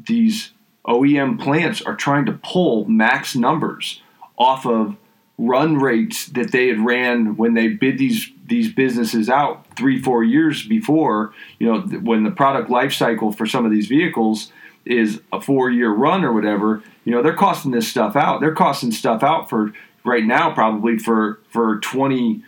these 0.08 0.52
OEM 0.88 1.40
plants 1.40 1.82
are 1.84 1.96
trying 1.96 2.26
to 2.26 2.40
pull 2.44 2.86
max 2.86 3.36
numbers 3.36 4.02
off 4.38 4.66
of 4.66 4.98
run 5.38 5.76
rates 5.78 6.28
that 6.28 6.52
they 6.52 6.68
had 6.68 6.80
ran 6.80 7.36
when 7.36 7.54
they 7.54 7.68
bid 7.68 7.98
these 7.98 8.32
these 8.48 8.72
businesses 8.72 9.30
out 9.30 9.66
three 9.76 10.02
four 10.02 10.24
years 10.24 10.66
before 10.66 11.34
you 11.60 11.68
know 11.68 11.82
when 12.00 12.24
the 12.24 12.32
product 12.32 12.70
life 12.70 12.94
cycle 12.94 13.34
for 13.34 13.46
some 13.46 13.66
of 13.66 13.72
these 13.72 13.88
vehicles 13.88 14.52
is 14.86 15.22
a 15.34 15.42
four 15.42 15.70
year 15.70 15.92
run 15.92 16.24
or 16.24 16.32
whatever 16.32 16.84
you 17.06 17.12
know 17.12 17.22
they're 17.22 17.36
costing 17.36 17.72
this 17.72 17.88
stuff 17.88 18.16
out. 18.16 18.42
They're 18.42 18.54
costing 18.54 18.92
stuff 18.92 19.24
out 19.24 19.48
for 19.50 19.72
right 20.04 20.26
now 20.26 20.54
probably 20.54 20.98
for 20.98 21.40
for 21.50 21.80
20 21.80 22.44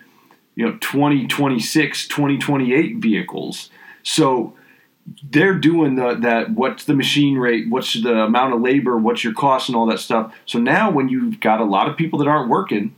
you 0.55 0.65
know 0.65 0.77
2026 0.79 2.07
2028 2.07 2.97
vehicles. 2.97 3.69
So 4.03 4.55
they're 5.23 5.57
doing 5.57 5.95
the 5.95 6.15
that 6.15 6.51
what's 6.51 6.83
the 6.83 6.95
machine 6.95 7.37
rate 7.37 7.69
what's 7.69 7.93
the 7.93 8.13
amount 8.23 8.53
of 8.53 8.61
labor 8.61 8.97
what's 8.97 9.23
your 9.23 9.33
cost 9.33 9.69
and 9.69 9.75
all 9.75 9.85
that 9.85 9.99
stuff. 9.99 10.33
So 10.45 10.59
now 10.59 10.91
when 10.91 11.07
you've 11.07 11.39
got 11.39 11.61
a 11.61 11.65
lot 11.65 11.87
of 11.87 11.95
people 11.95 12.19
that 12.19 12.27
aren't 12.27 12.49
working 12.49 12.95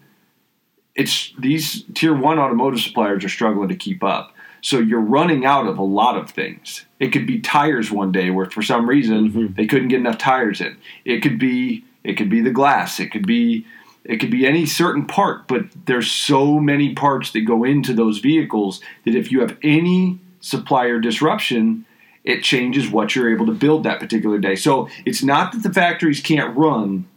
it's 0.95 1.33
these 1.37 1.83
tier 1.93 2.15
one 2.15 2.39
automotive 2.39 2.79
suppliers 2.79 3.23
are 3.23 3.29
struggling 3.29 3.69
to 3.69 3.75
keep 3.75 4.03
up 4.03 4.33
so 4.61 4.79
you're 4.79 4.99
running 4.99 5.45
out 5.45 5.67
of 5.67 5.77
a 5.77 5.83
lot 5.83 6.17
of 6.17 6.29
things 6.29 6.85
it 6.99 7.09
could 7.09 7.25
be 7.25 7.39
tires 7.39 7.91
one 7.91 8.11
day 8.11 8.29
where 8.29 8.49
for 8.49 8.61
some 8.61 8.87
reason 8.87 9.29
mm-hmm. 9.29 9.53
they 9.55 9.65
couldn't 9.65 9.87
get 9.87 9.99
enough 9.99 10.17
tires 10.17 10.61
in 10.61 10.77
it 11.05 11.21
could 11.21 11.39
be 11.39 11.83
it 12.03 12.13
could 12.13 12.29
be 12.29 12.41
the 12.41 12.51
glass 12.51 12.99
it 12.99 13.11
could 13.11 13.27
be 13.27 13.65
it 14.05 14.17
could 14.17 14.31
be 14.31 14.45
any 14.45 14.65
certain 14.65 15.05
part 15.05 15.47
but 15.47 15.65
there's 15.85 16.11
so 16.11 16.59
many 16.59 16.93
parts 16.93 17.31
that 17.31 17.41
go 17.41 17.63
into 17.63 17.93
those 17.93 18.19
vehicles 18.19 18.81
that 19.05 19.15
if 19.15 19.31
you 19.31 19.41
have 19.41 19.57
any 19.63 20.19
supplier 20.41 20.99
disruption 20.99 21.85
it 22.23 22.43
changes 22.43 22.89
what 22.89 23.15
you're 23.15 23.33
able 23.33 23.45
to 23.45 23.53
build 23.53 23.83
that 23.83 23.99
particular 23.99 24.37
day. 24.37 24.55
So 24.55 24.89
it's 25.05 25.23
not 25.23 25.51
that 25.51 25.63
the 25.63 25.73
factories 25.73 26.21
can't 26.21 26.55
run, 26.55 27.07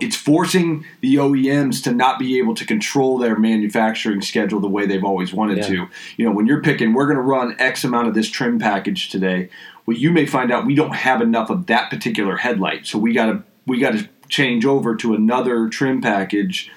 it's 0.00 0.16
forcing 0.16 0.84
the 1.00 1.16
OEMs 1.16 1.82
to 1.84 1.92
not 1.92 2.18
be 2.18 2.38
able 2.38 2.54
to 2.54 2.66
control 2.66 3.18
their 3.18 3.38
manufacturing 3.38 4.20
schedule 4.20 4.60
the 4.60 4.68
way 4.68 4.86
they've 4.86 5.04
always 5.04 5.32
wanted 5.32 5.58
yeah. 5.58 5.66
to. 5.66 5.88
You 6.16 6.26
know, 6.26 6.30
when 6.32 6.46
you're 6.46 6.62
picking, 6.62 6.92
we're 6.92 7.06
going 7.06 7.16
to 7.16 7.22
run 7.22 7.56
X 7.58 7.84
amount 7.84 8.08
of 8.08 8.14
this 8.14 8.28
trim 8.28 8.58
package 8.58 9.08
today. 9.08 9.48
Well, 9.86 9.96
you 9.96 10.12
may 10.12 10.26
find 10.26 10.52
out 10.52 10.66
we 10.66 10.74
don't 10.74 10.94
have 10.94 11.22
enough 11.22 11.48
of 11.48 11.66
that 11.66 11.90
particular 11.90 12.36
headlight, 12.36 12.86
so 12.86 12.98
we 12.98 13.14
got 13.14 13.26
to 13.26 13.42
we 13.66 13.80
got 13.80 13.92
to 13.92 14.08
change 14.28 14.66
over 14.66 14.94
to 14.96 15.14
another 15.14 15.68
trim 15.68 16.02
package 16.02 16.70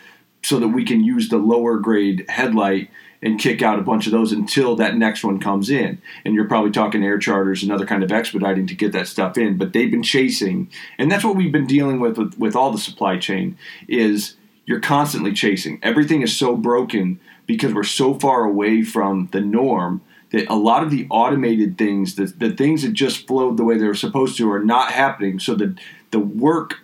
so 0.44 0.60
that 0.60 0.70
we 0.70 0.86
can 0.86 1.04
use 1.04 1.30
the 1.30 1.38
lower 1.38 1.78
grade 1.78 2.26
headlight 2.30 2.90
and 3.22 3.40
kick 3.40 3.62
out 3.62 3.80
a 3.80 3.84
bunch 3.84 4.08
of 4.08 4.12
those 4.12 4.32
until 4.32 4.76
that 4.76 4.96
next 4.96 5.24
one 5.24 5.40
comes 5.40 5.70
in. 5.70 6.02
And 6.26 6.34
you're 6.34 6.48
probably 6.48 6.72
talking 6.72 7.04
air 7.04 7.20
charters 7.20 7.62
and 7.62 7.72
other 7.72 7.86
kind 7.86 8.04
of 8.04 8.12
expediting 8.12 8.68
to 8.68 8.76
get 8.76 8.92
that 8.94 9.08
stuff 9.08 9.38
in. 9.38 9.58
But 9.58 9.74
they've 9.74 9.92
been 9.92 10.04
chasing, 10.04 10.70
and 10.98 11.12
that's 11.12 11.24
what 11.24 11.36
we've 11.36 11.52
been 11.52 11.68
dealing 11.68 12.00
with 12.00 12.18
with, 12.18 12.38
with 12.38 12.56
all 12.56 12.72
the 12.72 12.78
supply 12.78 13.18
chain 13.18 13.58
is 13.88 14.36
you're 14.66 14.80
constantly 14.80 15.34
chasing. 15.34 15.80
Everything 15.84 16.22
is 16.22 16.36
so 16.36 16.56
broken 16.56 17.20
because 17.46 17.74
we're 17.74 17.84
so 17.84 18.14
far 18.14 18.44
away 18.44 18.82
from 18.82 19.28
the 19.32 19.42
norm 19.42 20.02
that 20.32 20.50
a 20.50 20.56
lot 20.56 20.84
of 20.84 20.90
the 20.90 21.08
automated 21.10 21.78
things, 21.78 22.16
the, 22.16 22.26
the 22.26 22.52
things 22.52 22.84
that 22.84 22.94
just 22.94 23.28
flowed 23.28 23.58
the 23.58 23.66
way 23.66 23.78
they 23.78 23.86
were 23.86 23.94
supposed 23.94 24.38
to, 24.38 24.52
are 24.52 24.64
not 24.64 24.92
happening. 24.92 25.40
So 25.40 25.56
the 25.56 25.76
the 26.12 26.20
work, 26.20 26.80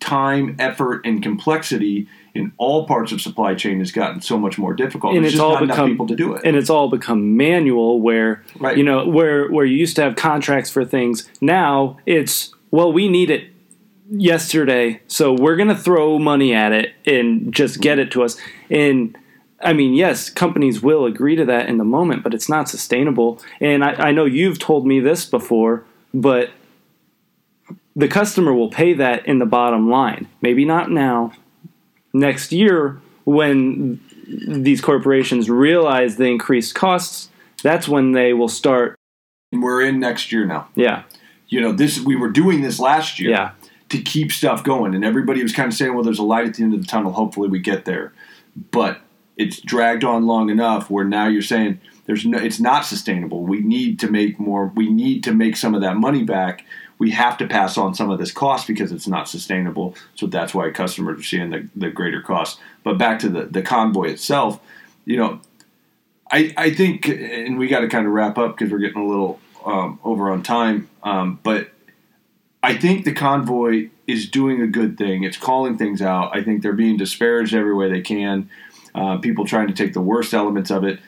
time, 0.00 0.56
effort, 0.58 1.04
and 1.04 1.22
complexity 1.22 2.08
in 2.38 2.52
all 2.56 2.86
parts 2.86 3.12
of 3.12 3.20
supply 3.20 3.54
chain 3.54 3.80
has 3.80 3.92
gotten 3.92 4.20
so 4.20 4.38
much 4.38 4.58
more 4.58 4.72
difficult. 4.72 5.14
And 5.14 5.24
There's 5.24 5.34
it's 5.34 5.40
all 5.40 5.60
become 5.60 5.90
people 5.90 6.06
to 6.06 6.16
do 6.16 6.34
it, 6.34 6.42
and 6.44 6.56
it's 6.56 6.70
all 6.70 6.88
become 6.88 7.36
manual. 7.36 8.00
Where 8.00 8.42
right. 8.58 8.76
you 8.76 8.84
know 8.84 9.06
where 9.06 9.50
where 9.50 9.64
you 9.64 9.76
used 9.76 9.96
to 9.96 10.02
have 10.02 10.16
contracts 10.16 10.70
for 10.70 10.84
things, 10.84 11.28
now 11.40 11.98
it's 12.06 12.54
well 12.70 12.92
we 12.92 13.08
need 13.08 13.30
it 13.30 13.50
yesterday, 14.10 15.02
so 15.08 15.34
we're 15.34 15.56
gonna 15.56 15.76
throw 15.76 16.18
money 16.18 16.54
at 16.54 16.72
it 16.72 16.94
and 17.04 17.52
just 17.52 17.80
get 17.80 17.98
it 17.98 18.10
to 18.12 18.22
us. 18.22 18.40
And 18.70 19.16
I 19.60 19.72
mean, 19.72 19.94
yes, 19.94 20.30
companies 20.30 20.80
will 20.80 21.04
agree 21.04 21.34
to 21.36 21.44
that 21.46 21.68
in 21.68 21.78
the 21.78 21.84
moment, 21.84 22.22
but 22.22 22.32
it's 22.32 22.48
not 22.48 22.68
sustainable. 22.68 23.42
And 23.60 23.84
I, 23.84 23.94
I 23.94 24.12
know 24.12 24.24
you've 24.24 24.58
told 24.58 24.86
me 24.86 25.00
this 25.00 25.26
before, 25.26 25.84
but 26.14 26.50
the 27.96 28.06
customer 28.06 28.54
will 28.54 28.70
pay 28.70 28.92
that 28.94 29.26
in 29.26 29.40
the 29.40 29.46
bottom 29.46 29.90
line. 29.90 30.28
Maybe 30.40 30.64
not 30.64 30.90
now, 30.90 31.32
next 32.12 32.52
year 32.52 33.00
when 33.24 34.00
these 34.26 34.80
corporations 34.80 35.48
realize 35.48 36.16
the 36.16 36.24
increased 36.24 36.74
costs, 36.74 37.30
that's 37.62 37.88
when 37.88 38.12
they 38.12 38.32
will 38.32 38.48
start. 38.48 38.94
We're 39.52 39.82
in 39.82 40.00
next 40.00 40.32
year 40.32 40.44
now. 40.44 40.68
Yeah. 40.74 41.04
You 41.48 41.60
know, 41.60 41.72
this 41.72 42.00
we 42.00 42.16
were 42.16 42.28
doing 42.28 42.60
this 42.60 42.78
last 42.78 43.18
year 43.18 43.30
yeah. 43.30 43.50
to 43.88 44.00
keep 44.00 44.32
stuff 44.32 44.62
going, 44.62 44.94
and 44.94 45.04
everybody 45.04 45.42
was 45.42 45.52
kind 45.52 45.68
of 45.68 45.74
saying, 45.76 45.94
"Well, 45.94 46.04
there's 46.04 46.18
a 46.18 46.24
light 46.24 46.46
at 46.46 46.54
the 46.54 46.62
end 46.62 46.74
of 46.74 46.80
the 46.82 46.86
tunnel. 46.86 47.12
Hopefully, 47.12 47.48
we 47.48 47.58
get 47.58 47.86
there." 47.86 48.12
But 48.70 49.00
it's 49.36 49.60
dragged 49.60 50.04
on 50.04 50.26
long 50.26 50.50
enough 50.50 50.90
where 50.90 51.04
now 51.04 51.28
you're 51.28 51.40
saying 51.40 51.80
there's 52.04 52.26
no, 52.26 52.38
it's 52.38 52.60
not 52.60 52.84
sustainable. 52.84 53.44
We 53.44 53.60
need 53.60 53.98
to 54.00 54.10
make 54.10 54.38
more. 54.38 54.66
We 54.74 54.90
need 54.90 55.24
to 55.24 55.32
make 55.32 55.56
some 55.56 55.74
of 55.74 55.80
that 55.80 55.96
money 55.96 56.22
back 56.22 56.64
we 56.98 57.12
have 57.12 57.38
to 57.38 57.46
pass 57.46 57.78
on 57.78 57.94
some 57.94 58.10
of 58.10 58.18
this 58.18 58.32
cost 58.32 58.66
because 58.66 58.92
it's 58.92 59.06
not 59.06 59.28
sustainable. 59.28 59.94
So 60.14 60.26
that's 60.26 60.54
why 60.54 60.70
customers 60.70 61.20
are 61.20 61.22
seeing 61.22 61.50
the, 61.50 61.68
the 61.76 61.90
greater 61.90 62.20
cost. 62.20 62.58
But 62.82 62.98
back 62.98 63.20
to 63.20 63.28
the, 63.28 63.44
the 63.44 63.62
convoy 63.62 64.08
itself, 64.08 64.60
you 65.04 65.16
know, 65.16 65.40
I, 66.30 66.52
I 66.56 66.74
think, 66.74 67.08
and 67.08 67.58
we 67.58 67.68
got 67.68 67.80
to 67.80 67.88
kind 67.88 68.06
of 68.06 68.12
wrap 68.12 68.36
up 68.36 68.56
because 68.56 68.70
we're 68.70 68.78
getting 68.78 69.02
a 69.02 69.06
little 69.06 69.40
um, 69.64 69.98
over 70.04 70.30
on 70.30 70.42
time. 70.42 70.88
Um, 71.02 71.38
but 71.42 71.70
I 72.62 72.76
think 72.76 73.04
the 73.04 73.12
convoy 73.12 73.90
is 74.06 74.28
doing 74.28 74.60
a 74.60 74.66
good 74.66 74.98
thing. 74.98 75.22
It's 75.22 75.36
calling 75.36 75.78
things 75.78 76.02
out. 76.02 76.36
I 76.36 76.42
think 76.42 76.62
they're 76.62 76.72
being 76.72 76.96
disparaged 76.96 77.54
every 77.54 77.74
way 77.74 77.90
they 77.90 78.00
can. 78.00 78.50
Uh, 78.94 79.18
people 79.18 79.46
trying 79.46 79.68
to 79.68 79.74
take 79.74 79.92
the 79.92 80.00
worst 80.00 80.34
elements 80.34 80.70
of 80.70 80.82
it. 80.82 80.98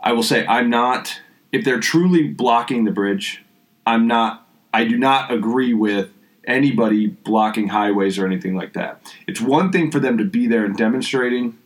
I 0.00 0.12
will 0.12 0.22
say, 0.22 0.46
I'm 0.46 0.68
not, 0.68 1.20
if 1.52 1.64
they're 1.64 1.80
truly 1.80 2.28
blocking 2.28 2.84
the 2.84 2.90
bridge, 2.90 3.44
I'm 3.86 4.06
not 4.06 4.45
I 4.76 4.84
do 4.84 4.98
not 4.98 5.32
agree 5.32 5.72
with 5.72 6.10
anybody 6.46 7.06
blocking 7.06 7.68
highways 7.68 8.18
or 8.18 8.26
anything 8.26 8.54
like 8.54 8.74
that. 8.74 9.00
It's 9.26 9.40
one 9.40 9.72
thing 9.72 9.90
for 9.90 9.98
them 9.98 10.18
to 10.18 10.24
be 10.24 10.46
there 10.46 10.66
and 10.66 10.76
demonstrating. 10.76 11.56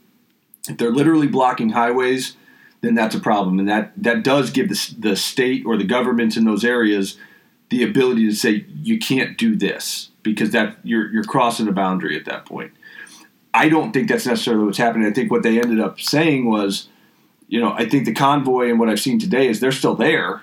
If 0.68 0.76
they're 0.76 0.92
literally 0.92 1.26
blocking 1.26 1.70
highways, 1.70 2.36
then 2.82 2.94
that's 2.94 3.16
a 3.16 3.20
problem, 3.20 3.58
and 3.58 3.68
that 3.68 3.92
that 3.96 4.22
does 4.22 4.50
give 4.50 4.68
the, 4.68 4.94
the 4.96 5.16
state 5.16 5.66
or 5.66 5.76
the 5.76 5.84
governments 5.84 6.36
in 6.36 6.44
those 6.44 6.64
areas 6.64 7.18
the 7.70 7.82
ability 7.82 8.28
to 8.28 8.34
say 8.34 8.64
you 8.80 9.00
can't 9.00 9.36
do 9.36 9.56
this 9.56 10.10
because 10.22 10.52
that 10.52 10.76
you're 10.84 11.10
you're 11.12 11.24
crossing 11.24 11.66
a 11.66 11.72
boundary 11.72 12.16
at 12.16 12.26
that 12.26 12.46
point. 12.46 12.70
I 13.52 13.68
don't 13.68 13.90
think 13.90 14.08
that's 14.08 14.26
necessarily 14.26 14.64
what's 14.64 14.78
happening. 14.78 15.08
I 15.08 15.12
think 15.12 15.32
what 15.32 15.42
they 15.42 15.60
ended 15.60 15.80
up 15.80 16.00
saying 16.00 16.48
was, 16.48 16.88
you 17.48 17.60
know, 17.60 17.72
I 17.72 17.88
think 17.88 18.04
the 18.04 18.14
convoy 18.14 18.70
and 18.70 18.78
what 18.78 18.88
I've 18.88 19.00
seen 19.00 19.18
today 19.18 19.48
is 19.48 19.58
they're 19.58 19.72
still 19.72 19.96
there, 19.96 20.42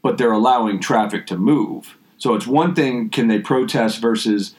but 0.00 0.16
they're 0.16 0.32
allowing 0.32 0.80
traffic 0.80 1.26
to 1.26 1.36
move. 1.36 1.98
So 2.18 2.34
it's 2.34 2.46
one 2.46 2.74
thing 2.74 3.10
can 3.10 3.28
they 3.28 3.38
protest 3.38 4.00
versus 4.00 4.54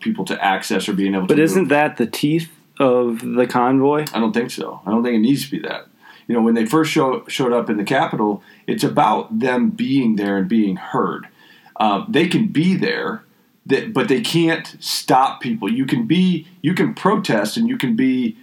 people 0.00 0.24
to 0.26 0.44
access 0.44 0.88
or 0.88 0.92
being 0.92 1.14
able 1.14 1.26
but 1.26 1.34
to. 1.34 1.40
But 1.40 1.44
isn't 1.44 1.62
move. 1.62 1.68
that 1.70 1.96
the 1.96 2.06
teeth 2.06 2.50
of 2.78 3.20
the 3.20 3.46
convoy? 3.46 4.06
I 4.12 4.20
don't 4.20 4.32
think 4.32 4.50
so. 4.50 4.80
I 4.86 4.90
don't 4.90 5.02
think 5.02 5.16
it 5.16 5.20
needs 5.20 5.44
to 5.46 5.50
be 5.50 5.58
that. 5.60 5.86
You 6.26 6.34
know, 6.34 6.42
when 6.42 6.54
they 6.54 6.66
first 6.66 6.90
show, 6.90 7.24
showed 7.28 7.52
up 7.52 7.70
in 7.70 7.76
the 7.76 7.84
Capitol, 7.84 8.42
it's 8.66 8.84
about 8.84 9.38
them 9.38 9.70
being 9.70 10.16
there 10.16 10.38
and 10.38 10.48
being 10.48 10.76
heard. 10.76 11.28
Uh, 11.76 12.04
they 12.08 12.26
can 12.26 12.48
be 12.48 12.74
there, 12.74 13.22
that, 13.66 13.92
but 13.92 14.08
they 14.08 14.20
can't 14.20 14.76
stop 14.80 15.40
people. 15.40 15.70
You 15.70 15.86
can 15.86 16.06
be, 16.06 16.48
you 16.62 16.74
can 16.74 16.94
protest, 16.94 17.56
and 17.56 17.68
you 17.68 17.76
can 17.76 17.94
be, 17.94 18.36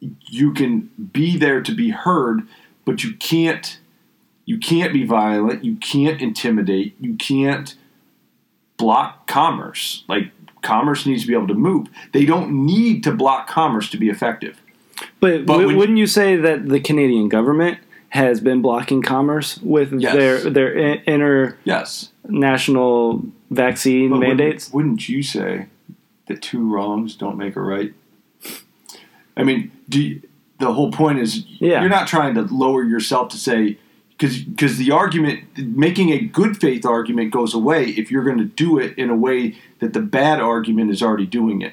you 0.00 0.52
can 0.52 0.90
be 1.12 1.36
there 1.36 1.60
to 1.60 1.74
be 1.74 1.90
heard, 1.90 2.46
but 2.84 3.02
you 3.02 3.14
can't 3.16 3.78
you 4.48 4.56
can't 4.56 4.94
be 4.94 5.04
violent. 5.04 5.62
You 5.62 5.76
can't 5.76 6.22
intimidate. 6.22 6.94
You 6.98 7.14
can't 7.16 7.74
block 8.78 9.26
commerce. 9.26 10.04
Like 10.08 10.30
commerce 10.62 11.04
needs 11.04 11.20
to 11.22 11.28
be 11.28 11.34
able 11.34 11.48
to 11.48 11.54
move. 11.54 11.88
They 12.14 12.24
don't 12.24 12.64
need 12.64 13.04
to 13.04 13.12
block 13.12 13.46
commerce 13.46 13.90
to 13.90 13.98
be 13.98 14.08
effective. 14.08 14.58
But, 15.20 15.44
But 15.44 15.52
w- 15.58 15.66
when- 15.66 15.76
wouldn't 15.76 15.98
you 15.98 16.06
say 16.06 16.36
that 16.36 16.66
the 16.70 16.80
Canadian 16.80 17.28
government 17.28 17.76
has 18.08 18.40
been 18.40 18.62
blocking 18.62 19.02
commerce 19.02 19.58
with 19.62 19.92
Yes. 19.92 20.14
their 20.14 20.38
their 20.50 20.92
i- 20.94 21.02
Yes. 21.64 22.10
international 22.26 23.22
vaccine 23.50 24.10
But 24.10 24.20
mandates? 24.20 24.72
Wouldn't, 24.72 24.92
wouldn't 24.92 25.08
you 25.10 25.22
say 25.22 25.66
that 26.26 26.40
two 26.40 26.66
wrongs 26.66 27.16
don't 27.16 27.36
make 27.36 27.54
a 27.54 27.60
right? 27.60 27.92
I 29.36 29.42
mean, 29.44 29.70
do 29.90 30.02
you, 30.02 30.22
the 30.58 30.72
whole 30.72 30.90
point 30.90 31.18
is 31.18 31.44
Yeah. 31.60 31.80
you're 31.82 31.90
not 31.90 32.08
trying 32.08 32.34
to 32.36 32.42
lower 32.42 32.82
yourself 32.82 33.28
to 33.28 33.36
say 33.36 33.76
because 34.18 34.78
the 34.78 34.90
argument 34.90 35.44
making 35.56 36.10
a 36.10 36.18
good 36.18 36.60
faith 36.60 36.84
argument 36.84 37.30
goes 37.30 37.54
away 37.54 37.84
if 37.90 38.10
you're 38.10 38.24
going 38.24 38.38
to 38.38 38.44
do 38.44 38.78
it 38.78 38.98
in 38.98 39.10
a 39.10 39.16
way 39.16 39.56
that 39.78 39.92
the 39.92 40.00
bad 40.00 40.40
argument 40.40 40.90
is 40.90 41.02
already 41.02 41.26
doing 41.26 41.62
it. 41.62 41.72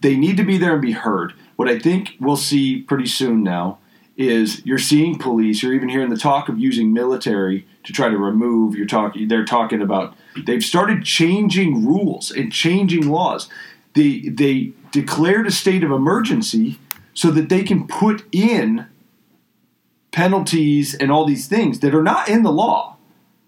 They 0.00 0.16
need 0.16 0.36
to 0.36 0.44
be 0.44 0.58
there 0.58 0.72
and 0.72 0.82
be 0.82 0.92
heard. 0.92 1.34
What 1.56 1.68
I 1.68 1.78
think 1.78 2.16
we'll 2.20 2.36
see 2.36 2.82
pretty 2.82 3.06
soon 3.06 3.44
now 3.44 3.78
is 4.16 4.64
you're 4.66 4.78
seeing 4.78 5.18
police, 5.18 5.62
you're 5.62 5.72
even 5.72 5.88
hearing 5.88 6.10
the 6.10 6.16
talk 6.16 6.48
of 6.48 6.58
using 6.58 6.92
military 6.92 7.66
to 7.84 7.92
try 7.92 8.08
to 8.08 8.16
remove. 8.16 8.74
You're 8.74 8.86
talking. 8.86 9.28
They're 9.28 9.44
talking 9.44 9.80
about. 9.80 10.16
They've 10.46 10.62
started 10.62 11.04
changing 11.04 11.86
rules 11.86 12.30
and 12.30 12.52
changing 12.52 13.08
laws. 13.08 13.48
They 13.94 14.20
they 14.20 14.72
declared 14.90 15.46
a 15.46 15.50
state 15.52 15.84
of 15.84 15.90
emergency 15.90 16.78
so 17.12 17.30
that 17.30 17.48
they 17.48 17.62
can 17.62 17.86
put 17.86 18.24
in 18.32 18.86
penalties 20.14 20.94
and 20.94 21.10
all 21.10 21.26
these 21.26 21.48
things 21.48 21.80
that 21.80 21.94
are 21.94 22.02
not 22.02 22.28
in 22.28 22.44
the 22.44 22.52
law. 22.52 22.96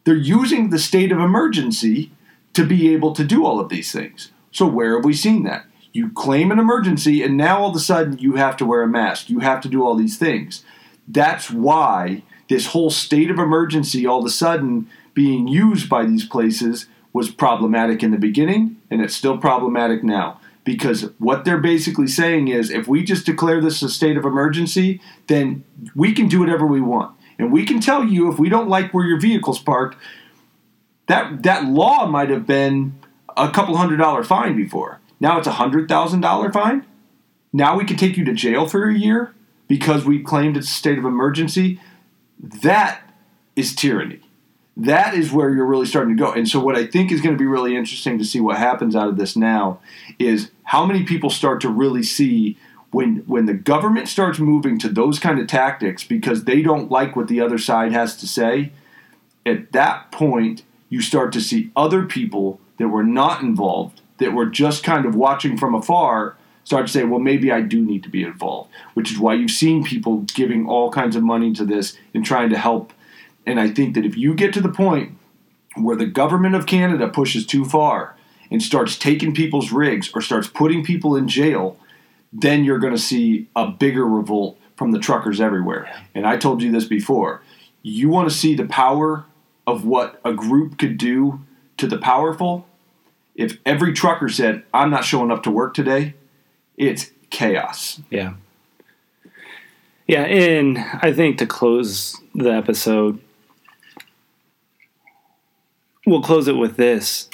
They're 0.05 0.17
using 0.17 0.71
the 0.71 0.81
state 0.81 1.13
of 1.13 1.21
emergency 1.21 2.11
to 2.55 2.67
be 2.67 2.93
able 2.93 3.13
to 3.15 3.25
do 3.25 3.47
all 3.47 3.61
of 3.61 3.69
these 3.69 3.93
things. 3.93 4.33
So 4.51 4.67
where 4.67 4.97
have 4.97 5.05
we 5.05 5.15
seen 5.15 5.45
that? 5.45 5.65
You 5.93 6.11
claim 6.11 6.51
an 6.51 6.59
emergency, 6.59 7.23
and 7.23 7.37
now 7.37 7.61
all 7.61 7.71
of 7.71 7.77
a 7.77 7.81
sudden 7.81 8.19
you 8.19 8.35
have 8.35 8.57
to 8.57 8.67
wear 8.67 8.83
a 8.83 8.89
mask. 8.89 9.31
You 9.31 9.39
have 9.39 9.61
to 9.61 9.69
do 9.69 9.85
all 9.85 9.95
these 9.95 10.19
things. 10.19 10.65
That's 11.07 11.51
why 11.51 12.23
this 12.49 12.67
whole 12.67 12.91
state 12.91 13.31
of 13.31 13.39
emergency 13.39 14.05
all 14.05 14.19
of 14.19 14.27
a 14.27 14.31
sudden 14.31 14.91
being 15.15 15.47
used 15.47 15.89
by 15.89 16.05
these 16.05 16.27
places 16.27 16.87
was 17.13 17.31
problematic 17.31 18.03
in 18.03 18.11
the 18.11 18.19
beginning, 18.19 18.77
and 18.91 19.01
it's 19.01 19.15
still 19.15 19.39
problematic 19.39 20.03
now. 20.03 20.41
Because 20.67 21.13
what 21.19 21.45
they're 21.45 21.61
basically 21.61 22.09
saying 22.09 22.49
is 22.49 22.71
if 22.71 22.89
we 22.89 23.05
just 23.05 23.25
declare 23.25 23.61
this 23.61 23.83
a 23.83 23.89
state 23.89 24.17
of 24.17 24.25
emergency, 24.25 25.01
then 25.29 25.63
we 25.95 26.13
can 26.13 26.27
do 26.27 26.41
whatever 26.41 26.67
we 26.67 26.81
want. 26.81 27.17
And 27.39 27.53
we 27.53 27.65
can 27.65 27.81
tell 27.81 28.05
you 28.05 28.31
if 28.33 28.39
we 28.41 28.49
don't 28.49 28.69
like 28.69 28.93
where 28.93 29.07
your 29.07 29.21
vehicle's 29.21 29.61
parked, 29.61 29.97
that 31.07 31.45
that 31.45 31.67
law 31.67 32.07
might 32.07 32.31
have 32.31 32.47
been 32.47 32.99
a 33.37 33.49
couple 33.49 33.77
hundred 33.77 33.99
dollar 33.99 34.25
fine 34.25 34.57
before. 34.57 35.01
Now 35.21 35.39
it's 35.39 35.47
a 35.47 35.53
hundred 35.53 35.89
thousand 35.89 36.21
dollar 36.21 36.51
fine. 36.51 36.85
Now 37.53 37.79
we 37.79 37.85
can 37.85 37.97
take 37.97 38.17
you 38.17 38.25
to 38.25 38.35
jail 38.35 38.67
for 38.67 38.89
a 38.89 38.99
year 38.99 39.35
because 39.69 40.05
we 40.05 40.21
claimed 40.21 40.57
it's 40.57 40.69
a 40.69 40.75
state 40.75 40.99
of 40.99 41.05
emergency. 41.05 41.81
That 42.41 43.03
is 43.55 43.73
tyranny. 43.73 44.21
That 44.77 45.15
is 45.15 45.33
where 45.33 45.51
you're 45.51 45.67
really 45.67 45.87
starting 45.87 46.17
to 46.17 46.23
go. 46.23 46.33
And 46.33 46.47
so, 46.49 46.61
what 46.61 46.77
I 46.77 46.87
think 46.87 47.11
is 47.11 47.21
going 47.21 47.35
to 47.35 47.39
be 47.39 47.47
really 47.47 47.77
interesting 47.77 48.19
to 48.19 48.25
see 48.25 48.41
what 48.41 48.59
happens 48.59 48.95
out 48.95 49.09
of 49.09 49.17
this 49.17 49.37
now 49.37 49.81
is 50.19 50.51
how 50.65 50.85
many 50.85 51.05
people 51.05 51.31
start 51.31 51.61
to 51.63 51.69
really 51.69 52.03
see 52.03 52.59
when 52.91 53.17
when 53.27 53.47
the 53.47 53.55
government 53.55 54.09
starts 54.09 54.39
moving 54.39 54.79
to 54.79 54.89
those 54.89 55.19
kind 55.19 55.39
of 55.39 55.47
tactics 55.47 56.05
because 56.05 56.45
they 56.45 56.63
don't 56.63 56.91
like 56.91 57.17
what 57.17 57.29
the 57.29 57.41
other 57.41 57.59
side 57.59 57.93
has 57.93 58.17
to 58.19 58.29
say. 58.29 58.73
At 59.47 59.73
that 59.73 60.11
point, 60.11 60.63
you 60.89 61.01
start 61.01 61.33
to 61.33 61.41
see 61.41 61.71
other 61.77 62.05
people 62.05 62.61
that 62.79 62.89
were 62.89 63.05
not 63.05 63.43
involved, 63.43 64.03
that 64.19 64.33
were 64.33 64.47
just 64.47 64.85
kind 64.85 65.07
of 65.07 65.15
watching 65.15 65.57
from 65.57 65.75
afar, 65.75 66.37
start 66.65 66.87
to 66.87 66.93
say, 66.93 67.05
well, 67.05 67.21
maybe 67.21 67.53
I 67.53 67.61
do 67.61 67.81
need 67.81 68.03
to 68.03 68.09
be 68.09 68.23
involved, 68.23 68.71
which 68.95 69.11
is 69.11 69.19
why 69.19 69.35
you've 69.35 69.51
seen 69.51 69.85
people 69.85 70.19
giving 70.35 70.69
all 70.69 70.91
kinds 70.91 71.17
of 71.17 71.23
money 71.23 71.53
to 71.53 71.65
this 71.65 71.97
and 72.13 72.25
trying 72.25 72.51
to 72.51 72.59
help. 72.59 72.93
And 73.47 73.61
I 73.61 73.71
think 73.71 73.95
that 73.95 74.05
if 74.05 74.17
you 74.17 74.35
get 74.35 74.53
to 74.55 74.61
the 74.61 74.69
point 74.69 75.17
where 75.77 75.97
the 75.97 76.07
government 76.07 76.55
of 76.55 76.67
Canada 76.67 77.09
pushes 77.09 77.47
too 77.47 77.65
far 77.65 78.17
and 78.51 78.63
starts 78.63 78.99
taking 78.99 79.35
people's 79.35 79.73
rigs 79.73 80.11
or 80.15 80.21
starts 80.21 80.49
putting 80.49 80.85
people 80.85 81.17
in 81.17 81.29
jail, 81.29 81.79
then 82.33 82.65
you're 82.65 82.79
going 82.79 82.95
to 82.95 82.99
see 82.99 83.49
a 83.55 83.69
bigger 83.69 84.05
revolt 84.05 84.59
from 84.77 84.91
the 84.91 84.99
truckers 84.99 85.41
everywhere. 85.41 85.91
And 86.15 86.27
I 86.27 86.37
told 86.37 86.63
you 86.63 86.71
this 86.71 86.85
before. 86.85 87.43
You 87.83 88.09
want 88.09 88.29
to 88.29 88.35
see 88.35 88.55
the 88.55 88.67
power 88.67 89.25
of 89.67 89.85
what 89.85 90.21
a 90.25 90.33
group 90.33 90.79
could 90.79 90.99
do 90.99 91.41
to 91.77 91.87
the 91.87 91.99
powerful? 91.99 92.67
If 93.35 93.59
every 93.67 93.93
trucker 93.93 94.29
said, 94.29 94.65
I'm 94.73 94.91
not 94.91 95.05
showing 95.05 95.31
up 95.31 95.43
to 95.45 95.51
work 95.51 95.75
today, 95.75 96.15
it's 96.77 97.11
chaos. 97.31 98.01
Yeah. 98.11 98.35
Yeah, 100.07 100.23
and 100.23 100.79
I 100.79 101.13
think 101.13 101.39
to 101.39 101.47
close 101.47 102.17
the 102.35 102.51
episode, 102.51 103.21
we'll 106.07 106.23
close 106.23 106.49
it 106.49 106.57
with 106.57 106.77
this. 106.77 107.29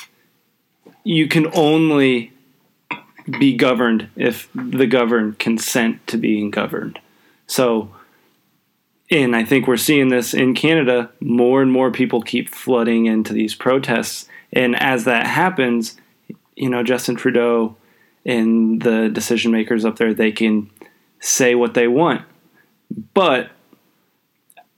You 1.05 1.29
can 1.29 1.47
only 1.55 2.33
be 3.39 3.57
governed 3.57 4.09
if 4.17 4.49
the 4.55 4.87
governed 4.87 5.39
consent 5.39 6.05
to 6.09 6.17
being 6.17 6.51
governed. 6.51 6.99
So, 7.47 7.95
and 9.11 9.37
I 9.37 9.45
think 9.45 9.67
we're 9.67 9.77
seeing 9.77 10.09
this 10.09 10.35
in 10.35 10.55
Canada. 10.55 11.11
More 11.21 11.63
and 11.63 11.71
more 11.71 11.91
people 11.91 12.23
keep 12.23 12.49
flooding 12.49 13.07
into 13.07 13.33
these 13.33 13.55
protests. 13.55 14.27
And 14.53 14.75
as 14.81 15.05
that 15.05 15.27
happens, 15.27 15.97
you 16.57 16.69
know, 16.69 16.83
Justin 16.83 17.15
Trudeau 17.15 17.77
and 18.25 18.81
the 18.83 19.09
decision 19.09 19.53
makers 19.53 19.85
up 19.85 19.97
there, 19.97 20.15
they 20.15 20.33
can 20.33 20.71
say 21.21 21.55
what 21.55 21.75
they 21.75 21.89
want. 21.89 22.23
But 23.15 23.51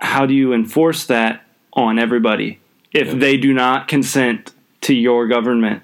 how 0.01 0.27
do 0.27 0.35
you 0.35 0.53
enforce 0.53 1.07
that 1.07 1.45
on 1.73 1.99
everybody 1.99 2.61
if 2.95 3.09
Yeah. 3.09 3.15
they 3.15 3.37
do 3.37 3.53
not 3.53 3.89
consent 3.89 4.53
to 4.83 4.95
your 4.95 5.27
government? 5.29 5.83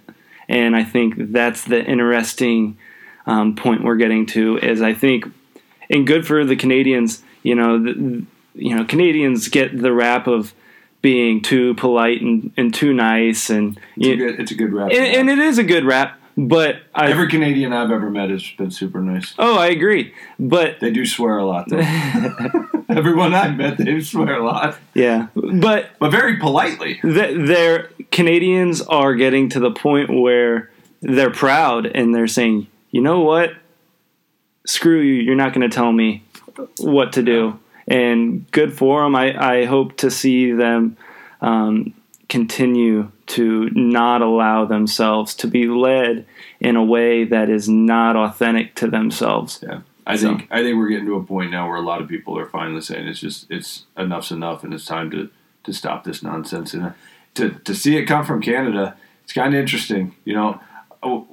And 0.49 0.75
I 0.75 0.83
think 0.85 1.15
that's 1.33 1.65
the 1.65 1.85
interesting 1.85 2.79
um, 3.27 3.55
point 3.55 3.85
we're 3.85 3.97
getting 3.97 4.25
to. 4.27 4.57
Is 4.59 4.81
I 4.83 4.95
think, 4.95 5.27
and 5.91 6.07
good 6.07 6.27
for 6.27 6.45
the 6.45 6.57
Canadians. 6.57 7.23
You 7.43 7.55
know, 7.55 7.79
the, 7.83 8.25
you 8.55 8.75
know, 8.77 8.85
Canadians 8.85 9.49
get 9.49 9.77
the 9.81 9.93
rap 9.93 10.27
of 10.27 10.53
being 11.03 11.41
too 11.41 11.73
polite 11.75 12.21
and, 12.21 12.53
and 12.59 12.75
too 12.75 12.93
nice, 12.93 13.49
and 13.49 13.79
It's, 13.97 14.07
you- 14.07 14.13
a, 14.13 14.17
good, 14.17 14.41
it's 14.41 14.51
a 14.51 14.55
good 14.55 14.73
rap. 14.73 14.91
and, 14.91 14.99
and 15.17 15.31
it 15.31 15.39
is 15.39 15.57
a 15.59 15.65
good 15.65 15.85
rap. 15.85 16.20
But 16.49 16.77
I 16.95 17.11
Every 17.11 17.29
Canadian 17.29 17.73
I've 17.73 17.91
ever 17.91 18.09
met 18.11 18.31
has 18.31 18.49
been 18.57 18.71
super 18.71 19.01
nice. 19.01 19.35
oh, 19.39 19.59
I 19.59 19.67
agree. 19.69 20.15
But 20.39 20.81
They 20.81 20.91
do 20.91 21.05
swear 21.05 21.39
a 21.39 21.45
lot, 21.45 21.69
though. 21.69 21.79
Everyone 22.89 23.35
I've 23.35 23.57
met, 23.57 23.79
they 23.79 24.01
swear 24.01 24.35
a 24.41 24.45
lot, 24.45 24.77
yeah, 24.95 25.29
but 25.35 25.91
but 26.01 26.11
very 26.11 26.39
politely. 26.39 26.99
th- 27.03 27.47
their 27.47 27.91
Canadians 28.11 28.81
are 28.83 29.15
getting 29.15 29.49
to 29.51 29.61
the 29.61 29.71
point 29.71 30.11
where 30.11 30.71
they're 31.01 31.31
proud 31.31 31.87
and 31.87 32.13
they're 32.15 32.27
saying, 32.27 32.67
you 32.91 33.01
know 33.01 33.21
what, 33.21 33.53
screw 34.67 35.01
you, 35.01 35.23
you're 35.23 35.37
not 35.37 35.53
going 35.55 35.69
to 35.69 35.75
tell 35.75 35.93
me 35.93 36.25
what 36.79 37.13
to 37.13 37.23
do. 37.23 37.59
And 37.87 38.51
good 38.51 38.73
for 38.77 39.03
them. 39.03 39.15
I, 39.15 39.61
I 39.61 39.65
hope 39.67 39.97
to 39.99 40.11
see 40.11 40.51
them 40.53 40.97
um, 41.41 41.95
continue 42.29 43.11
to 43.31 43.71
not 43.71 44.23
allow 44.23 44.65
themselves 44.65 45.35
to 45.37 45.47
be 45.47 45.67
led 45.69 46.27
in 46.61 46.75
a 46.77 46.85
way 46.85 47.25
that 47.25 47.49
is 47.49 47.69
not 47.69 48.17
authentic 48.17 48.75
to 48.75 48.89
themselves. 48.89 49.61
Yeah, 49.63 49.81
I 50.07 50.17
So- 50.17 50.29
think 50.29 50.49
I 50.51 50.63
think 50.63 50.77
we're 50.77 50.89
getting 50.89 51.07
to 51.07 51.15
a 51.17 51.23
point 51.23 51.51
now 51.53 51.69
where 51.69 51.77
a 51.77 51.83
lot 51.83 52.01
of 52.03 52.09
people 52.09 52.37
are 52.39 52.47
finally 52.47 52.81
saying 52.81 53.07
it's 53.07 53.21
just 53.21 53.51
it's 53.51 53.85
enough's 53.97 54.31
enough, 54.33 54.65
and 54.65 54.75
it's 54.75 54.85
time 54.85 55.11
to 55.13 55.29
to 55.65 55.73
stop 55.73 56.05
this 56.05 56.23
nonsense. 56.23 56.75
And 56.75 56.83
uh, 56.87 56.91
to 57.35 57.51
to 57.51 57.75
see 57.75 57.97
it 57.97 58.07
come 58.07 58.25
from 58.25 58.41
Canada, 58.43 58.97
it's 59.23 59.33
kind 59.33 59.55
of 59.55 59.61
interesting. 59.61 60.15
You 60.25 60.35
know, 60.35 60.61
oh, 61.03 61.29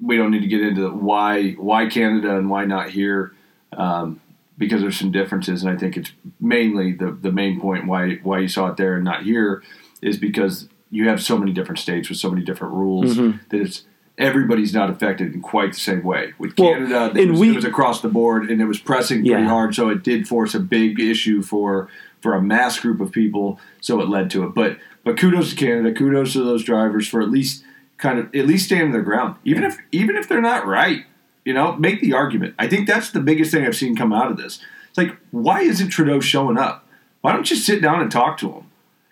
we 0.00 0.16
don't 0.16 0.30
need 0.30 0.42
to 0.42 0.46
get 0.48 0.60
into 0.62 0.88
why 0.90 1.52
why 1.52 1.86
Canada 1.86 2.36
and 2.36 2.48
why 2.48 2.64
not 2.64 2.90
here. 2.90 3.32
Um, 3.72 4.20
because 4.56 4.82
there's 4.82 4.96
some 4.96 5.10
differences, 5.10 5.64
and 5.64 5.72
I 5.72 5.76
think 5.76 5.96
it's 5.96 6.12
mainly 6.40 6.92
the 6.92 7.10
the 7.10 7.32
main 7.32 7.60
point 7.60 7.86
why 7.88 8.20
why 8.22 8.38
you 8.38 8.46
saw 8.48 8.68
it 8.68 8.76
there 8.76 8.94
and 8.94 9.04
not 9.04 9.24
here 9.24 9.64
is 10.00 10.16
because 10.16 10.68
you 10.94 11.08
have 11.08 11.20
so 11.22 11.36
many 11.36 11.52
different 11.52 11.78
states 11.78 12.08
with 12.08 12.18
so 12.18 12.30
many 12.30 12.44
different 12.44 12.72
rules 12.74 13.16
Mhm. 13.16 13.40
that 13.48 13.60
it's 13.60 13.84
everybody's 14.16 14.72
not 14.72 14.88
affected 14.90 15.34
in 15.34 15.40
quite 15.40 15.72
the 15.72 15.80
same 15.80 16.04
way. 16.04 16.32
With 16.38 16.56
Well, 16.56 16.72
Canada, 16.74 17.12
it 17.16 17.30
was, 17.30 17.40
we- 17.40 17.50
it 17.50 17.56
was 17.56 17.64
across 17.64 18.00
the 18.00 18.08
board, 18.08 18.48
and 18.48 18.60
it 18.60 18.66
was 18.66 18.78
pressing 18.78 19.18
pretty 19.26 19.42
Yeah. 19.42 19.48
hard, 19.48 19.74
so 19.74 19.88
it 19.88 20.04
did 20.04 20.28
force 20.28 20.54
a 20.54 20.60
big 20.60 21.00
issue 21.00 21.42
for 21.42 21.88
for 22.20 22.32
a 22.34 22.40
mass 22.40 22.80
group 22.80 23.00
of 23.02 23.12
people. 23.12 23.60
So 23.82 24.00
it 24.00 24.08
led 24.08 24.30
to 24.30 24.44
it. 24.44 24.54
But 24.54 24.78
but 25.04 25.18
kudos 25.18 25.50
to 25.50 25.56
Canada, 25.56 25.92
kudos 25.92 26.32
to 26.34 26.42
those 26.42 26.64
drivers 26.64 27.06
for 27.06 27.20
at 27.20 27.30
least 27.30 27.64
kind 27.98 28.18
of 28.18 28.34
at 28.34 28.46
least 28.46 28.64
standing 28.66 28.92
their 28.92 29.02
ground, 29.02 29.34
even 29.44 29.62
if 29.64 29.76
even 29.92 30.16
if 30.16 30.28
they're 30.28 30.40
not 30.40 30.66
right. 30.66 31.04
You 31.44 31.52
know, 31.52 31.76
make 31.76 32.00
the 32.00 32.14
argument. 32.14 32.54
I 32.58 32.66
think 32.68 32.86
that's 32.88 33.10
the 33.10 33.20
biggest 33.20 33.50
thing 33.52 33.66
I've 33.66 33.76
seen 33.76 33.94
come 33.94 34.14
out 34.14 34.30
of 34.30 34.38
this. 34.38 34.60
It's 34.88 34.96
like, 34.96 35.14
why 35.32 35.60
isn't 35.60 35.88
Trudeau 35.90 36.20
showing 36.20 36.56
up? 36.56 36.86
Why 37.20 37.32
don't 37.32 37.50
you 37.50 37.56
sit 37.56 37.82
down 37.82 38.00
and 38.00 38.10
talk 38.10 38.38
to 38.38 38.48
him? 38.50 38.62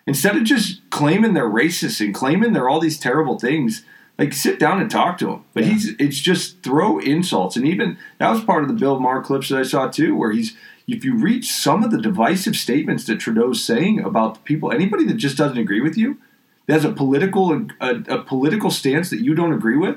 Instead 0.06 0.36
of 0.36 0.44
just 0.44 0.80
claiming 0.90 1.34
they're 1.34 1.48
racist 1.48 2.04
and 2.04 2.14
claiming 2.14 2.52
they're 2.52 2.68
all 2.68 2.80
these 2.80 2.98
terrible 2.98 3.38
things, 3.38 3.84
Like 4.18 4.34
sit 4.34 4.58
down 4.60 4.78
and 4.80 4.90
talk 4.90 5.16
to 5.18 5.30
him. 5.30 5.40
But 5.54 5.64
Yeah. 5.64 5.70
he's 5.72 5.94
it's 5.98 6.20
just 6.20 6.62
throw 6.62 6.98
insults, 6.98 7.56
and 7.56 7.66
even 7.66 7.96
that 8.18 8.30
was 8.30 8.44
part 8.44 8.62
of 8.62 8.68
the 8.68 8.74
Bill 8.74 9.00
Maher 9.00 9.22
clips 9.22 9.48
that 9.48 9.58
I 9.58 9.62
saw 9.62 9.88
too, 9.88 10.14
where 10.14 10.32
he's 10.32 10.54
if 10.86 11.02
you 11.04 11.14
read 11.16 11.44
some 11.44 11.82
of 11.82 11.90
the 11.90 12.00
divisive 12.00 12.54
statements 12.54 13.04
that 13.06 13.20
Trudeau's 13.20 13.64
saying 13.64 14.00
about 14.00 14.34
the 14.34 14.40
people, 14.40 14.70
anybody 14.70 15.04
that 15.06 15.14
just 15.14 15.38
doesn't 15.38 15.56
agree 15.56 15.80
with 15.80 15.96
you, 15.96 16.18
that 16.66 16.74
has 16.74 16.84
a 16.84 16.92
political 16.92 17.52
uh, 17.52 17.94
a, 18.08 18.16
a 18.18 18.22
political 18.22 18.70
stance 18.70 19.08
that 19.10 19.20
you 19.20 19.34
don't 19.34 19.52
agree 19.54 19.78
with, 19.78 19.96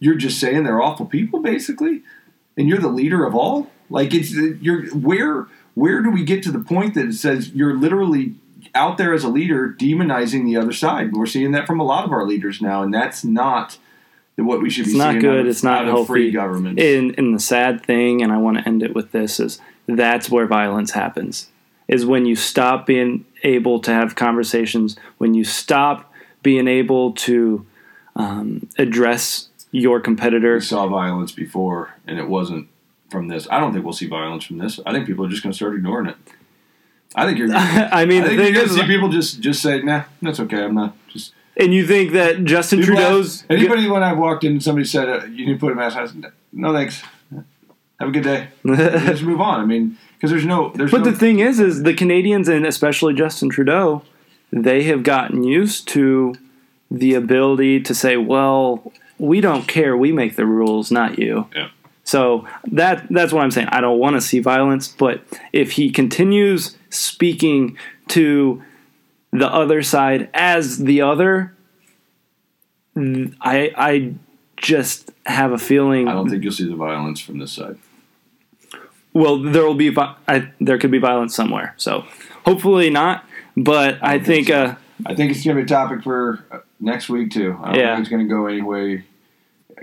you're 0.00 0.16
just 0.16 0.40
saying 0.40 0.64
they're 0.64 0.82
awful 0.82 1.06
people, 1.06 1.38
basically, 1.40 2.02
and 2.56 2.68
you're 2.68 2.78
the 2.78 2.88
leader 2.88 3.24
of 3.24 3.34
all. 3.34 3.70
Like 3.88 4.12
it's 4.12 4.32
you're 4.32 4.86
where 4.88 5.46
where 5.74 6.02
do 6.02 6.10
we 6.10 6.24
get 6.24 6.42
to 6.42 6.50
the 6.52 6.58
point 6.58 6.94
that 6.94 7.06
it 7.06 7.14
says 7.14 7.50
you're 7.54 7.74
literally 7.74 8.34
out 8.74 8.98
there 8.98 9.12
as 9.14 9.24
a 9.24 9.28
leader 9.28 9.68
demonizing 9.78 10.44
the 10.44 10.56
other 10.56 10.72
side? 10.72 11.12
We're 11.12 11.26
seeing 11.26 11.52
that 11.52 11.66
from 11.66 11.80
a 11.80 11.84
lot 11.84 12.04
of 12.04 12.12
our 12.12 12.26
leaders 12.26 12.60
now, 12.60 12.82
and 12.82 12.92
that's 12.92 13.24
not 13.24 13.78
what 14.36 14.62
we 14.62 14.70
should 14.70 14.84
It's 14.86 14.92
be 14.94 14.98
not 14.98 15.10
seeing. 15.12 15.20
good. 15.20 15.40
of- 15.40 15.46
It's 15.46 15.62
not 15.62 15.84
healthy. 15.84 16.06
free 16.06 16.30
government. 16.30 16.78
And, 16.80 17.14
and 17.18 17.34
the 17.34 17.38
sad 17.40 17.84
thing, 17.84 18.22
and 18.22 18.32
I 18.32 18.38
want 18.38 18.58
to 18.58 18.66
end 18.66 18.82
it 18.82 18.94
with 18.94 19.12
this, 19.12 19.38
is 19.38 19.60
that's 19.86 20.30
where 20.30 20.46
violence 20.46 20.92
happens. 20.92 21.48
Is 21.88 22.06
when 22.06 22.24
you 22.26 22.34
stop 22.36 22.86
being 22.86 23.24
able 23.42 23.78
to 23.80 23.92
have 23.92 24.14
conversations, 24.14 24.96
when 25.18 25.34
you 25.34 25.44
stop 25.44 26.12
being 26.42 26.66
able 26.66 27.12
to 27.12 27.66
um, 28.16 28.68
address 28.78 29.48
your 29.70 30.00
competitor. 30.00 30.54
we 30.54 30.60
saw 30.60 30.86
violence 30.88 31.32
before, 31.32 31.94
and 32.06 32.18
it 32.18 32.28
wasn't 32.28 32.68
from 33.10 33.28
this. 33.28 33.46
I 33.50 33.58
don't 33.60 33.72
think 33.72 33.84
we'll 33.84 33.92
see 33.92 34.06
violence 34.08 34.44
from 34.44 34.58
this. 34.58 34.80
I 34.86 34.92
think 34.92 35.06
people 35.06 35.24
are 35.26 35.28
just 35.28 35.42
going 35.42 35.52
to 35.52 35.56
start 35.56 35.74
ignoring 35.74 36.06
it. 36.08 36.16
I 37.14 37.26
think 37.26 37.38
you're. 37.38 37.48
I 37.52 38.04
mean, 38.06 38.22
I 38.24 38.28
the 38.28 38.36
thing 38.36 38.54
you're 38.54 38.64
is, 38.64 38.74
see 38.74 38.86
people 38.86 39.08
just 39.08 39.40
just 39.40 39.62
say, 39.62 39.82
"Nah, 39.82 40.04
that's 40.20 40.40
okay. 40.40 40.64
I'm 40.64 40.74
not." 40.74 40.94
Just 41.08 41.32
and 41.56 41.74
you 41.74 41.86
think 41.86 42.12
that 42.12 42.44
Justin 42.44 42.80
People 42.80 42.96
Trudeau's 42.96 43.42
ask- 43.42 43.50
anybody 43.50 43.88
when 43.88 44.02
I 44.02 44.12
walked 44.12 44.44
in, 44.44 44.60
somebody 44.60 44.86
said, 44.86 45.08
uh, 45.08 45.24
"You 45.26 45.46
need 45.46 45.54
to 45.54 45.58
put 45.58 45.72
a 45.72 45.74
mask." 45.74 45.96
on. 45.96 46.02
I 46.02 46.06
said, 46.06 46.32
"No, 46.52 46.72
thanks. 46.72 47.02
Have 48.00 48.08
a 48.08 48.12
good 48.12 48.24
day." 48.24 48.48
just 48.66 49.22
move 49.22 49.40
on. 49.40 49.60
I 49.60 49.64
mean, 49.64 49.98
because 50.14 50.30
there's 50.30 50.46
no, 50.46 50.72
there's 50.74 50.90
But 50.90 51.04
no. 51.04 51.10
the 51.10 51.16
thing 51.16 51.40
is, 51.40 51.60
is 51.60 51.82
the 51.82 51.94
Canadians 51.94 52.48
and 52.48 52.64
especially 52.66 53.14
Justin 53.14 53.50
Trudeau, 53.50 54.02
they 54.50 54.84
have 54.84 55.02
gotten 55.02 55.44
used 55.44 55.88
to 55.88 56.34
the 56.90 57.14
ability 57.14 57.80
to 57.80 57.94
say, 57.94 58.16
"Well, 58.16 58.92
we 59.18 59.40
don't 59.40 59.68
care. 59.68 59.96
We 59.96 60.12
make 60.12 60.36
the 60.36 60.46
rules, 60.46 60.90
not 60.90 61.18
you." 61.18 61.46
Yeah. 61.54 61.68
So 62.04 62.48
that 62.72 63.06
that's 63.10 63.32
what 63.32 63.44
I'm 63.44 63.50
saying. 63.50 63.68
I 63.70 63.80
don't 63.80 63.98
want 63.98 64.16
to 64.16 64.20
see 64.20 64.40
violence, 64.40 64.88
but 64.88 65.22
if 65.52 65.72
he 65.72 65.90
continues 65.90 66.76
speaking 66.92 67.76
to 68.08 68.62
the 69.32 69.48
other 69.48 69.82
side 69.82 70.28
as 70.34 70.78
the 70.78 71.00
other, 71.00 71.54
I 72.96 73.72
I 73.76 74.14
just 74.56 75.10
have 75.26 75.52
a 75.52 75.58
feeling. 75.58 76.08
I 76.08 76.12
don't 76.12 76.28
think 76.28 76.42
you'll 76.44 76.52
see 76.52 76.68
the 76.68 76.76
violence 76.76 77.20
from 77.20 77.38
this 77.38 77.52
side. 77.52 77.78
Well, 79.14 79.38
there 79.38 79.64
will 79.64 79.74
be 79.74 79.94
I, 80.28 80.50
there 80.60 80.78
could 80.78 80.90
be 80.90 80.98
violence 80.98 81.34
somewhere. 81.34 81.74
So 81.76 82.04
hopefully 82.44 82.90
not. 82.90 83.24
But 83.56 83.98
I, 84.02 84.16
don't 84.16 84.24
think, 84.26 84.46
think 84.46 84.48
so. 84.48 84.54
uh, 84.64 84.74
I 85.04 85.14
think 85.14 85.30
it's 85.32 85.44
going 85.44 85.56
to 85.58 85.62
be 85.62 85.66
a 85.66 85.68
topic 85.68 86.02
for 86.02 86.42
uh, 86.50 86.60
next 86.80 87.10
week 87.10 87.30
too. 87.30 87.58
I 87.62 87.66
don't 87.72 87.74
Yeah. 87.80 87.94
think 87.96 88.00
it's 88.00 88.08
going 88.08 88.26
to 88.26 88.34
go 88.34 88.46
anyway, 88.46 89.04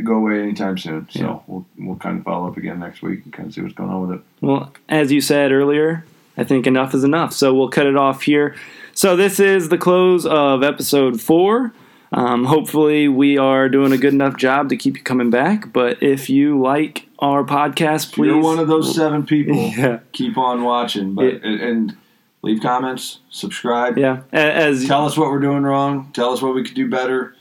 go 0.04 0.16
away 0.16 0.42
anytime 0.42 0.76
soon. 0.80 1.08
So 1.12 1.20
Yeah. 1.20 1.40
we'll 1.46 1.66
we'll 1.78 1.96
kind 1.98 2.18
of 2.18 2.24
follow 2.26 2.48
up 2.48 2.58
again 2.58 2.80
next 2.80 3.04
week 3.04 3.24
and 3.26 3.34
kind 3.34 3.48
of 3.50 3.54
see 3.54 3.62
what's 3.62 3.76
going 3.76 3.92
on 3.92 4.08
with 4.08 4.20
it. 4.20 4.26
well, 4.42 4.72
as 4.88 5.12
you 5.12 5.22
said 5.22 5.52
earlier, 5.52 6.04
I 6.40 6.46
think 6.46 6.66
enough 6.66 6.94
is 6.94 7.04
enough. 7.04 7.34
So 7.34 7.54
we'll 7.54 7.68
cut 7.68 7.86
it 7.86 7.98
off 7.98 8.22
here. 8.22 8.56
So 8.94 9.18
this 9.18 9.42
is 9.42 9.68
the 9.68 9.78
close 9.78 10.26
of 10.26 10.64
episode 10.64 11.20
four. 11.20 11.74
Um, 12.14 12.46
hopefully, 12.46 13.10
we 13.10 13.38
are 13.38 13.68
doing 13.68 13.92
a 13.92 13.98
good 13.98 14.14
enough 14.14 14.38
job 14.38 14.70
to 14.70 14.78
keep 14.78 14.96
you 14.96 15.04
coming 15.04 15.30
back. 15.30 15.74
But 15.74 16.02
if 16.02 16.30
you 16.30 16.60
like 16.60 17.08
our 17.20 17.44
podcast, 17.44 18.14
please. 18.14 18.28
you're 18.28 18.42
one 18.42 18.58
of 18.58 18.70
those 18.70 18.96
seven 18.96 19.26
people. 19.26 19.54
Yeah. 19.78 20.00
Keep 20.14 20.38
on 20.38 20.64
watching, 20.64 21.14
but 21.14 21.44
Yeah. 21.44 21.68
and, 21.68 21.98
leave 22.42 22.62
comments, 22.62 23.20
subscribe, 23.30 23.98
Yeah, 23.98 24.22
as 24.32 24.88
tell 24.88 25.06
us 25.06 25.18
what 25.18 25.30
we're 25.30 25.42
doing 25.42 25.64
wrong, 25.64 26.10
tell 26.14 26.32
us 26.32 26.42
what 26.42 26.56
we 26.56 26.64
could 26.64 26.74
do 26.74 26.90
better, 26.90 27.36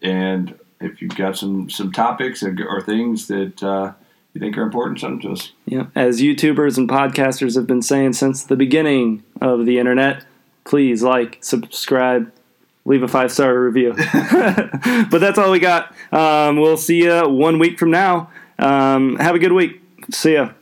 and 0.00 0.58
if 0.80 1.02
you've 1.02 1.14
got 1.16 1.36
some 1.36 1.68
some 1.68 1.92
topics 1.92 2.42
or, 2.42 2.56
or 2.66 2.80
things 2.80 3.26
that 3.28 3.62
uh, 3.62 3.92
you 4.38 4.46
think 4.46 4.56
are 4.56 4.62
important, 4.62 5.00
send 5.00 5.14
them 5.14 5.20
to 5.20 5.32
us. 5.32 5.52
Yeah, 5.66 5.86
as 5.96 6.20
YouTubers 6.20 6.78
and 6.78 6.88
podcasters 6.88 7.56
have 7.56 7.66
been 7.66 7.82
saying 7.82 8.12
since 8.12 8.44
the 8.44 8.54
beginning 8.54 9.24
of 9.40 9.66
the 9.66 9.78
internet, 9.78 10.24
please 10.64 11.02
like, 11.02 11.38
subscribe, 11.40 12.32
leave 12.84 13.02
a 13.02 13.08
five 13.08 13.32
star 13.32 13.58
review. 13.58 13.94
but 15.10 15.18
that's 15.18 15.38
all 15.38 15.50
we 15.50 15.58
got. 15.58 15.92
Um, 16.12 16.56
we'll 16.56 16.76
see 16.76 17.02
you 17.02 17.28
one 17.28 17.58
week 17.58 17.78
from 17.78 17.90
now. 17.90 18.30
Um, 18.60 19.16
have 19.16 19.34
a 19.34 19.38
good 19.40 19.52
week. 19.52 19.82
See 20.10 20.34
ya. 20.34 20.52